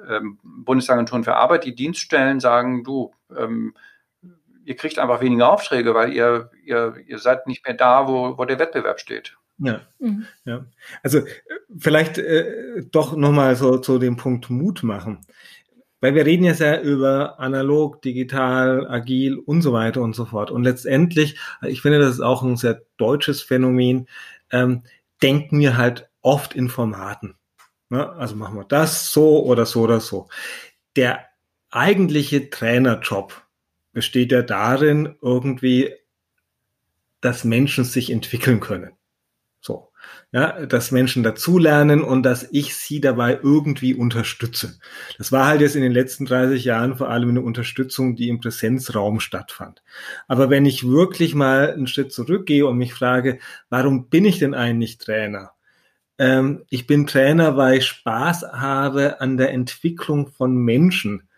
ähm, 0.08 0.38
Bundesagenturen 0.42 1.24
für 1.24 1.36
Arbeit, 1.36 1.64
die 1.64 1.74
Dienststellen 1.74 2.40
sagen, 2.40 2.84
du, 2.84 3.12
ähm, 3.36 3.74
ihr 4.64 4.76
kriegt 4.76 4.98
einfach 4.98 5.20
weniger 5.20 5.52
Aufträge, 5.52 5.94
weil 5.94 6.12
ihr, 6.12 6.50
ihr, 6.64 6.96
ihr 7.06 7.18
seid 7.18 7.46
nicht 7.46 7.66
mehr 7.66 7.74
da, 7.74 8.08
wo, 8.08 8.38
wo 8.38 8.44
der 8.44 8.58
Wettbewerb 8.58 9.00
steht. 9.00 9.36
Ja, 9.58 9.82
mhm. 9.98 10.26
ja. 10.44 10.64
Also 11.02 11.18
äh, 11.18 11.24
vielleicht 11.78 12.18
äh, 12.18 12.82
doch 12.90 13.14
nochmal 13.14 13.54
so 13.56 13.78
zu 13.78 13.98
dem 13.98 14.16
Punkt 14.16 14.50
Mut 14.50 14.82
machen. 14.82 15.20
Weil 16.02 16.16
wir 16.16 16.26
reden 16.26 16.44
ja 16.44 16.80
über 16.80 17.38
analog, 17.38 18.02
digital, 18.02 18.88
agil 18.88 19.38
und 19.38 19.62
so 19.62 19.72
weiter 19.72 20.02
und 20.02 20.16
so 20.16 20.24
fort. 20.24 20.50
Und 20.50 20.64
letztendlich, 20.64 21.38
ich 21.62 21.80
finde, 21.80 22.00
das 22.00 22.14
ist 22.16 22.20
auch 22.20 22.42
ein 22.42 22.56
sehr 22.56 22.82
deutsches 22.96 23.40
Phänomen, 23.40 24.08
ähm, 24.50 24.82
denken 25.22 25.60
wir 25.60 25.76
halt 25.76 26.10
oft 26.20 26.54
in 26.54 26.68
Formaten. 26.68 27.36
Ne? 27.88 28.10
Also 28.14 28.34
machen 28.34 28.56
wir 28.56 28.64
das 28.64 29.12
so 29.12 29.44
oder 29.44 29.64
so 29.64 29.82
oder 29.82 30.00
so. 30.00 30.28
Der 30.96 31.24
eigentliche 31.70 32.50
Trainerjob 32.50 33.40
besteht 33.92 34.32
ja 34.32 34.42
darin, 34.42 35.14
irgendwie, 35.22 35.94
dass 37.20 37.44
Menschen 37.44 37.84
sich 37.84 38.10
entwickeln 38.10 38.58
können. 38.58 38.90
So. 39.60 39.91
Ja, 40.32 40.64
dass 40.64 40.90
Menschen 40.90 41.22
dazulernen 41.22 42.02
und 42.02 42.22
dass 42.22 42.48
ich 42.50 42.74
sie 42.74 43.00
dabei 43.00 43.38
irgendwie 43.42 43.94
unterstütze. 43.94 44.78
Das 45.18 45.30
war 45.30 45.46
halt 45.46 45.60
jetzt 45.60 45.76
in 45.76 45.82
den 45.82 45.92
letzten 45.92 46.24
30 46.24 46.64
Jahren 46.64 46.96
vor 46.96 47.10
allem 47.10 47.28
eine 47.28 47.42
Unterstützung, 47.42 48.16
die 48.16 48.28
im 48.28 48.40
Präsenzraum 48.40 49.20
stattfand. 49.20 49.82
Aber 50.28 50.48
wenn 50.48 50.64
ich 50.64 50.88
wirklich 50.88 51.34
mal 51.34 51.72
einen 51.72 51.86
Schritt 51.86 52.12
zurückgehe 52.12 52.66
und 52.66 52.78
mich 52.78 52.94
frage, 52.94 53.40
warum 53.68 54.08
bin 54.08 54.24
ich 54.24 54.38
denn 54.38 54.54
eigentlich 54.54 54.96
Trainer? 54.96 55.52
Ähm, 56.18 56.64
ich 56.70 56.86
bin 56.86 57.06
Trainer, 57.06 57.56
weil 57.56 57.78
ich 57.78 57.86
Spaß 57.86 58.44
habe 58.52 59.20
an 59.20 59.36
der 59.36 59.52
Entwicklung 59.52 60.28
von 60.28 60.56
Menschen. 60.56 61.28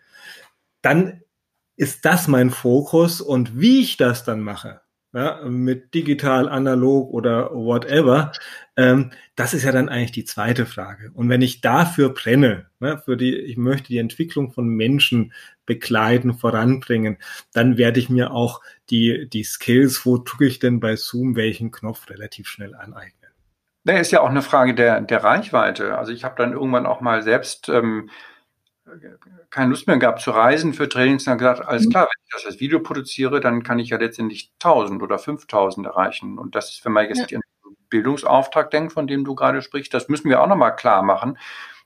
Dann 0.81 1.21
ist 1.75 2.05
das 2.05 2.27
mein 2.27 2.49
Fokus 2.49 3.21
und 3.21 3.59
wie 3.59 3.81
ich 3.81 3.97
das 3.97 4.23
dann 4.23 4.41
mache, 4.41 4.81
ja, 5.15 5.39
mit 5.45 5.93
digital, 5.93 6.49
analog 6.49 7.09
oder 7.13 7.49
whatever, 7.51 8.33
ähm, 8.75 9.11
das 9.37 9.53
ist 9.53 9.63
ja 9.63 9.71
dann 9.71 9.87
eigentlich 9.87 10.11
die 10.11 10.25
zweite 10.25 10.65
Frage. 10.65 11.11
Und 11.13 11.29
wenn 11.29 11.41
ich 11.41 11.61
dafür 11.61 12.09
brenne, 12.09 12.65
ne, 12.81 13.01
für 13.03 13.15
die, 13.15 13.33
ich 13.33 13.55
möchte 13.55 13.87
die 13.87 13.97
Entwicklung 13.97 14.51
von 14.51 14.67
Menschen 14.67 15.31
begleiten, 15.65 16.33
voranbringen, 16.33 17.17
dann 17.53 17.77
werde 17.77 18.01
ich 18.01 18.09
mir 18.09 18.31
auch 18.31 18.59
die, 18.89 19.29
die 19.29 19.45
Skills, 19.45 20.05
wo 20.05 20.17
drücke 20.17 20.47
ich 20.47 20.59
denn 20.59 20.81
bei 20.81 20.97
Zoom 20.97 21.37
welchen 21.37 21.71
Knopf 21.71 22.09
relativ 22.09 22.49
schnell 22.49 22.75
aneignen. 22.75 23.31
Da 23.85 23.97
ist 23.97 24.11
ja 24.11 24.19
auch 24.19 24.29
eine 24.29 24.41
Frage 24.41 24.75
der, 24.75 24.99
der 24.99 25.23
Reichweite. 25.23 25.97
Also 25.97 26.11
ich 26.11 26.25
habe 26.25 26.35
dann 26.37 26.51
irgendwann 26.51 26.85
auch 26.85 26.99
mal 26.99 27.21
selbst 27.23 27.69
ähm, 27.69 28.09
keine 29.49 29.69
Lust 29.69 29.87
mehr 29.87 29.97
gehabt 29.97 30.21
zu 30.21 30.31
reisen 30.31 30.73
für 30.73 30.87
Trainings 30.87 31.27
habe 31.27 31.37
gesagt, 31.37 31.65
alles 31.65 31.85
mhm. 31.85 31.89
klar, 31.89 32.03
wenn 32.03 32.23
ich 32.23 32.31
das 32.31 32.45
als 32.45 32.59
Video 32.59 32.79
produziere, 32.79 33.39
dann 33.39 33.63
kann 33.63 33.79
ich 33.79 33.89
ja 33.89 33.97
letztendlich 33.97 34.51
1000 34.61 35.01
oder 35.01 35.17
5000 35.17 35.87
erreichen. 35.87 36.37
Und 36.37 36.55
das 36.55 36.71
ist, 36.71 36.85
wenn 36.85 36.91
man 36.91 37.07
jetzt 37.07 37.19
ja. 37.19 37.25
den 37.25 37.41
Bildungsauftrag 37.89 38.69
denkt, 38.71 38.93
von 38.93 39.07
dem 39.07 39.25
du 39.25 39.35
gerade 39.35 39.61
sprichst, 39.61 39.93
das 39.93 40.07
müssen 40.09 40.29
wir 40.29 40.41
auch 40.41 40.47
nochmal 40.47 40.75
klar 40.75 41.01
machen. 41.01 41.37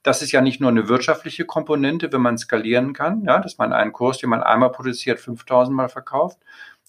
Das 0.03 0.21
ist 0.21 0.31
ja 0.31 0.41
nicht 0.41 0.61
nur 0.61 0.69
eine 0.69 0.87
wirtschaftliche 0.87 1.45
Komponente, 1.45 2.11
wenn 2.11 2.21
man 2.21 2.37
skalieren 2.37 2.93
kann, 2.93 3.23
ja, 3.25 3.39
dass 3.39 3.57
man 3.57 3.73
einen 3.73 3.91
Kurs, 3.91 4.17
den 4.17 4.29
man 4.29 4.43
einmal 4.43 4.71
produziert, 4.71 5.19
5000 5.19 5.75
Mal 5.75 5.89
verkauft, 5.89 6.39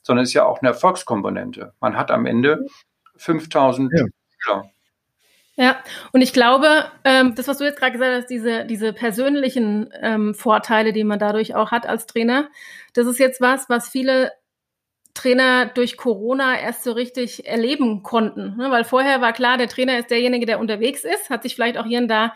sondern 0.02 0.22
es 0.22 0.30
ist 0.30 0.34
ja 0.34 0.44
auch 0.44 0.60
eine 0.60 0.68
Erfolgskomponente. 0.70 1.74
Man 1.80 1.96
hat 1.96 2.10
am 2.10 2.26
Ende 2.26 2.66
5000 3.16 3.92
ja. 3.92 4.04
Schüler 4.38 4.70
Ja, 5.60 5.76
und 6.12 6.22
ich 6.22 6.32
glaube, 6.32 6.86
ähm, 7.04 7.34
das, 7.34 7.46
was 7.46 7.58
du 7.58 7.64
jetzt 7.64 7.78
gerade 7.78 7.92
gesagt 7.92 8.14
hast, 8.14 8.30
diese, 8.30 8.64
diese 8.64 8.94
persönlichen 8.94 9.92
ähm, 10.00 10.34
Vorteile, 10.34 10.94
die 10.94 11.04
man 11.04 11.18
dadurch 11.18 11.54
auch 11.54 11.70
hat 11.70 11.84
als 11.84 12.06
Trainer, 12.06 12.48
das 12.94 13.06
ist 13.06 13.18
jetzt 13.18 13.42
was, 13.42 13.68
was 13.68 13.90
viele 13.90 14.32
Trainer 15.12 15.66
durch 15.66 15.98
Corona 15.98 16.58
erst 16.58 16.82
so 16.82 16.92
richtig 16.92 17.46
erleben 17.46 18.02
konnten. 18.02 18.56
Ne? 18.56 18.70
Weil 18.70 18.84
vorher 18.84 19.20
war 19.20 19.34
klar, 19.34 19.58
der 19.58 19.68
Trainer 19.68 19.98
ist 19.98 20.10
derjenige, 20.10 20.46
der 20.46 20.60
unterwegs 20.60 21.04
ist, 21.04 21.28
hat 21.28 21.42
sich 21.42 21.56
vielleicht 21.56 21.76
auch 21.76 21.84
hier 21.84 21.98
und 21.98 22.08
da 22.08 22.32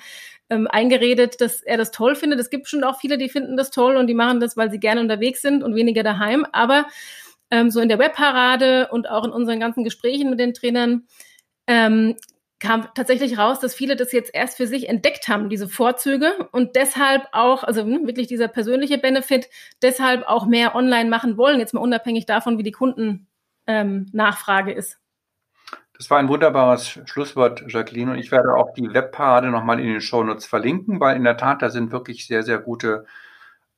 ähm, 0.51 0.69
eingeredet, 0.71 1.41
dass 1.41 1.63
er 1.63 1.79
das 1.79 1.93
toll 1.93 2.17
findet. 2.17 2.41
Es 2.41 2.51
gibt 2.51 2.69
schon 2.69 2.85
auch 2.85 3.01
viele, 3.01 3.17
die 3.17 3.31
finden 3.31 3.57
das 3.57 3.71
toll 3.71 3.97
und 3.97 4.07
die 4.07 4.13
machen 4.13 4.39
das, 4.39 4.59
weil 4.59 4.71
sie 4.71 4.81
gerne 4.81 5.01
unterwegs 5.01 5.41
sind 5.41 5.63
und 5.63 5.75
weniger 5.75 6.03
daheim. 6.03 6.45
Aber 6.53 6.89
ähm, 7.51 7.71
so 7.71 7.81
in 7.81 7.89
der 7.89 7.99
Webparade 7.99 8.89
und 8.91 9.09
auch 9.09 9.25
in 9.25 9.31
unseren 9.31 9.61
ganzen 9.61 9.83
Gesprächen 9.83 10.29
mit 10.29 10.41
den 10.41 10.53
Trainern 10.53 11.07
ähm, 11.67 12.17
kam 12.65 12.89
tatsächlich 12.95 13.39
raus, 13.39 13.61
dass 13.61 13.75
viele 13.75 13.95
das 13.95 14.13
jetzt 14.13 14.35
erst 14.35 14.57
für 14.57 14.67
sich 14.67 14.89
entdeckt 14.89 15.29
haben, 15.29 15.49
diese 15.49 15.69
Vorzüge 15.69 16.49
und 16.51 16.77
deshalb 16.77 17.27
auch, 17.33 17.63
also 17.63 17.85
ne, 17.85 18.01
wirklich 18.05 18.27
dieser 18.27 18.49
persönliche 18.49 18.99
Benefit, 18.99 19.49
deshalb 19.83 20.27
auch 20.27 20.47
mehr 20.47 20.75
online 20.75 21.11
machen 21.11 21.37
wollen, 21.37 21.61
jetzt 21.61 21.75
mal 21.75 21.81
unabhängig 21.81 22.27
davon, 22.27 22.59
wie 22.59 22.63
die 22.63 22.73
Kundennachfrage 22.73 24.73
ähm, 24.73 24.79
ist. 24.79 24.99
Das 25.97 26.11
war 26.11 26.19
ein 26.19 26.29
wunderbares 26.29 26.99
Schlusswort, 27.05 27.65
Jacqueline. 27.69 28.11
Und 28.11 28.19
ich 28.19 28.33
werde 28.33 28.55
auch 28.55 28.75
die 28.75 28.93
Webparade 28.93 29.51
nochmal 29.51 29.79
in 29.79 29.87
den 29.87 30.01
Shownotes 30.01 30.45
verlinken, 30.45 30.99
weil 30.99 31.17
in 31.17 31.23
der 31.23 31.37
Tat, 31.37 31.63
da 31.63 31.71
sind 31.71 31.93
wirklich 31.93 32.27
sehr, 32.27 32.43
sehr 32.43 32.59
gute 32.59 33.05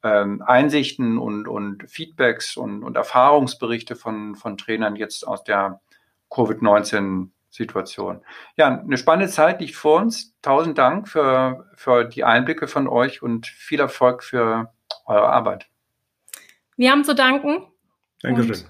ähm, 0.03 0.43
Einsichten 0.47 1.19
und, 1.19 1.47
und 1.47 1.91
Feedbacks 1.91 2.57
und, 2.57 2.83
und 2.83 2.97
Erfahrungsberichte 2.97 3.97
von, 3.97 4.35
von 4.35 4.57
Trainern 4.57 4.97
jetzt 4.97 5.29
aus 5.29 5.45
der 5.45 5.81
Covid-19 6.31 7.29
Situation. 7.57 8.23
Ja, 8.57 8.69
eine 8.69 8.97
spannende 8.99 9.33
Zeit 9.33 9.61
liegt 9.61 9.75
vor 9.75 10.01
uns. 10.01 10.35
Tausend 10.43 10.79
Dank 10.79 11.09
für, 11.09 11.69
für 11.75 12.05
die 12.05 12.25
Einblicke 12.25 12.69
von 12.69 12.87
euch 12.89 13.23
und 13.23 13.47
viel 13.47 13.81
Erfolg 13.81 14.23
für 14.23 14.73
eure 15.07 15.29
Arbeit. 15.29 15.67
Wir 16.77 16.93
haben 16.93 17.05
zu 17.05 17.15
danken. 17.15 17.67
Dankeschön. 18.23 18.67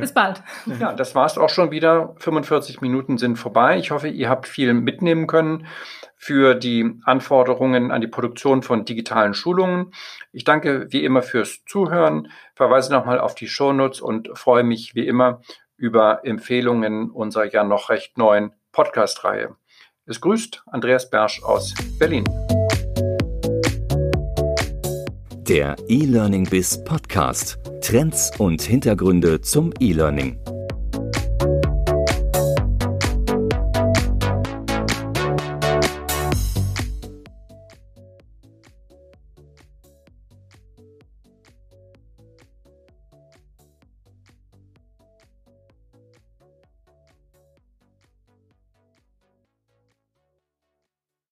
Bis 0.00 0.14
bald. 0.14 0.42
Ja, 0.80 0.94
das 0.94 1.14
war 1.14 1.26
es 1.26 1.36
auch 1.36 1.50
schon 1.50 1.70
wieder. 1.70 2.14
45 2.18 2.80
Minuten 2.80 3.18
sind 3.18 3.36
vorbei. 3.36 3.78
Ich 3.78 3.90
hoffe, 3.90 4.08
ihr 4.08 4.30
habt 4.30 4.48
viel 4.48 4.72
mitnehmen 4.72 5.26
können 5.26 5.66
für 6.16 6.54
die 6.54 6.98
Anforderungen 7.04 7.90
an 7.90 8.00
die 8.00 8.06
Produktion 8.06 8.62
von 8.62 8.84
digitalen 8.84 9.34
Schulungen. 9.34 9.92
Ich 10.32 10.44
danke 10.44 10.86
wie 10.90 11.04
immer 11.04 11.22
fürs 11.22 11.64
Zuhören, 11.66 12.28
verweise 12.54 12.92
nochmal 12.92 13.18
auf 13.18 13.34
die 13.34 13.48
Shownotes 13.48 14.00
und 14.00 14.30
freue 14.34 14.64
mich 14.64 14.94
wie 14.94 15.06
immer 15.06 15.42
über 15.80 16.20
Empfehlungen 16.24 17.10
unserer 17.10 17.50
ja 17.50 17.64
noch 17.64 17.88
recht 17.88 18.18
neuen 18.18 18.52
Podcast-Reihe. 18.72 19.56
Es 20.04 20.20
grüßt 20.20 20.62
Andreas 20.66 21.08
Bersch 21.08 21.42
aus 21.42 21.74
Berlin. 21.98 22.24
Der 25.48 25.74
E-Learning 25.88 26.48
Biz 26.48 26.84
Podcast. 26.84 27.58
Trends 27.80 28.30
und 28.38 28.60
Hintergründe 28.60 29.40
zum 29.40 29.72
E-Learning. 29.80 30.38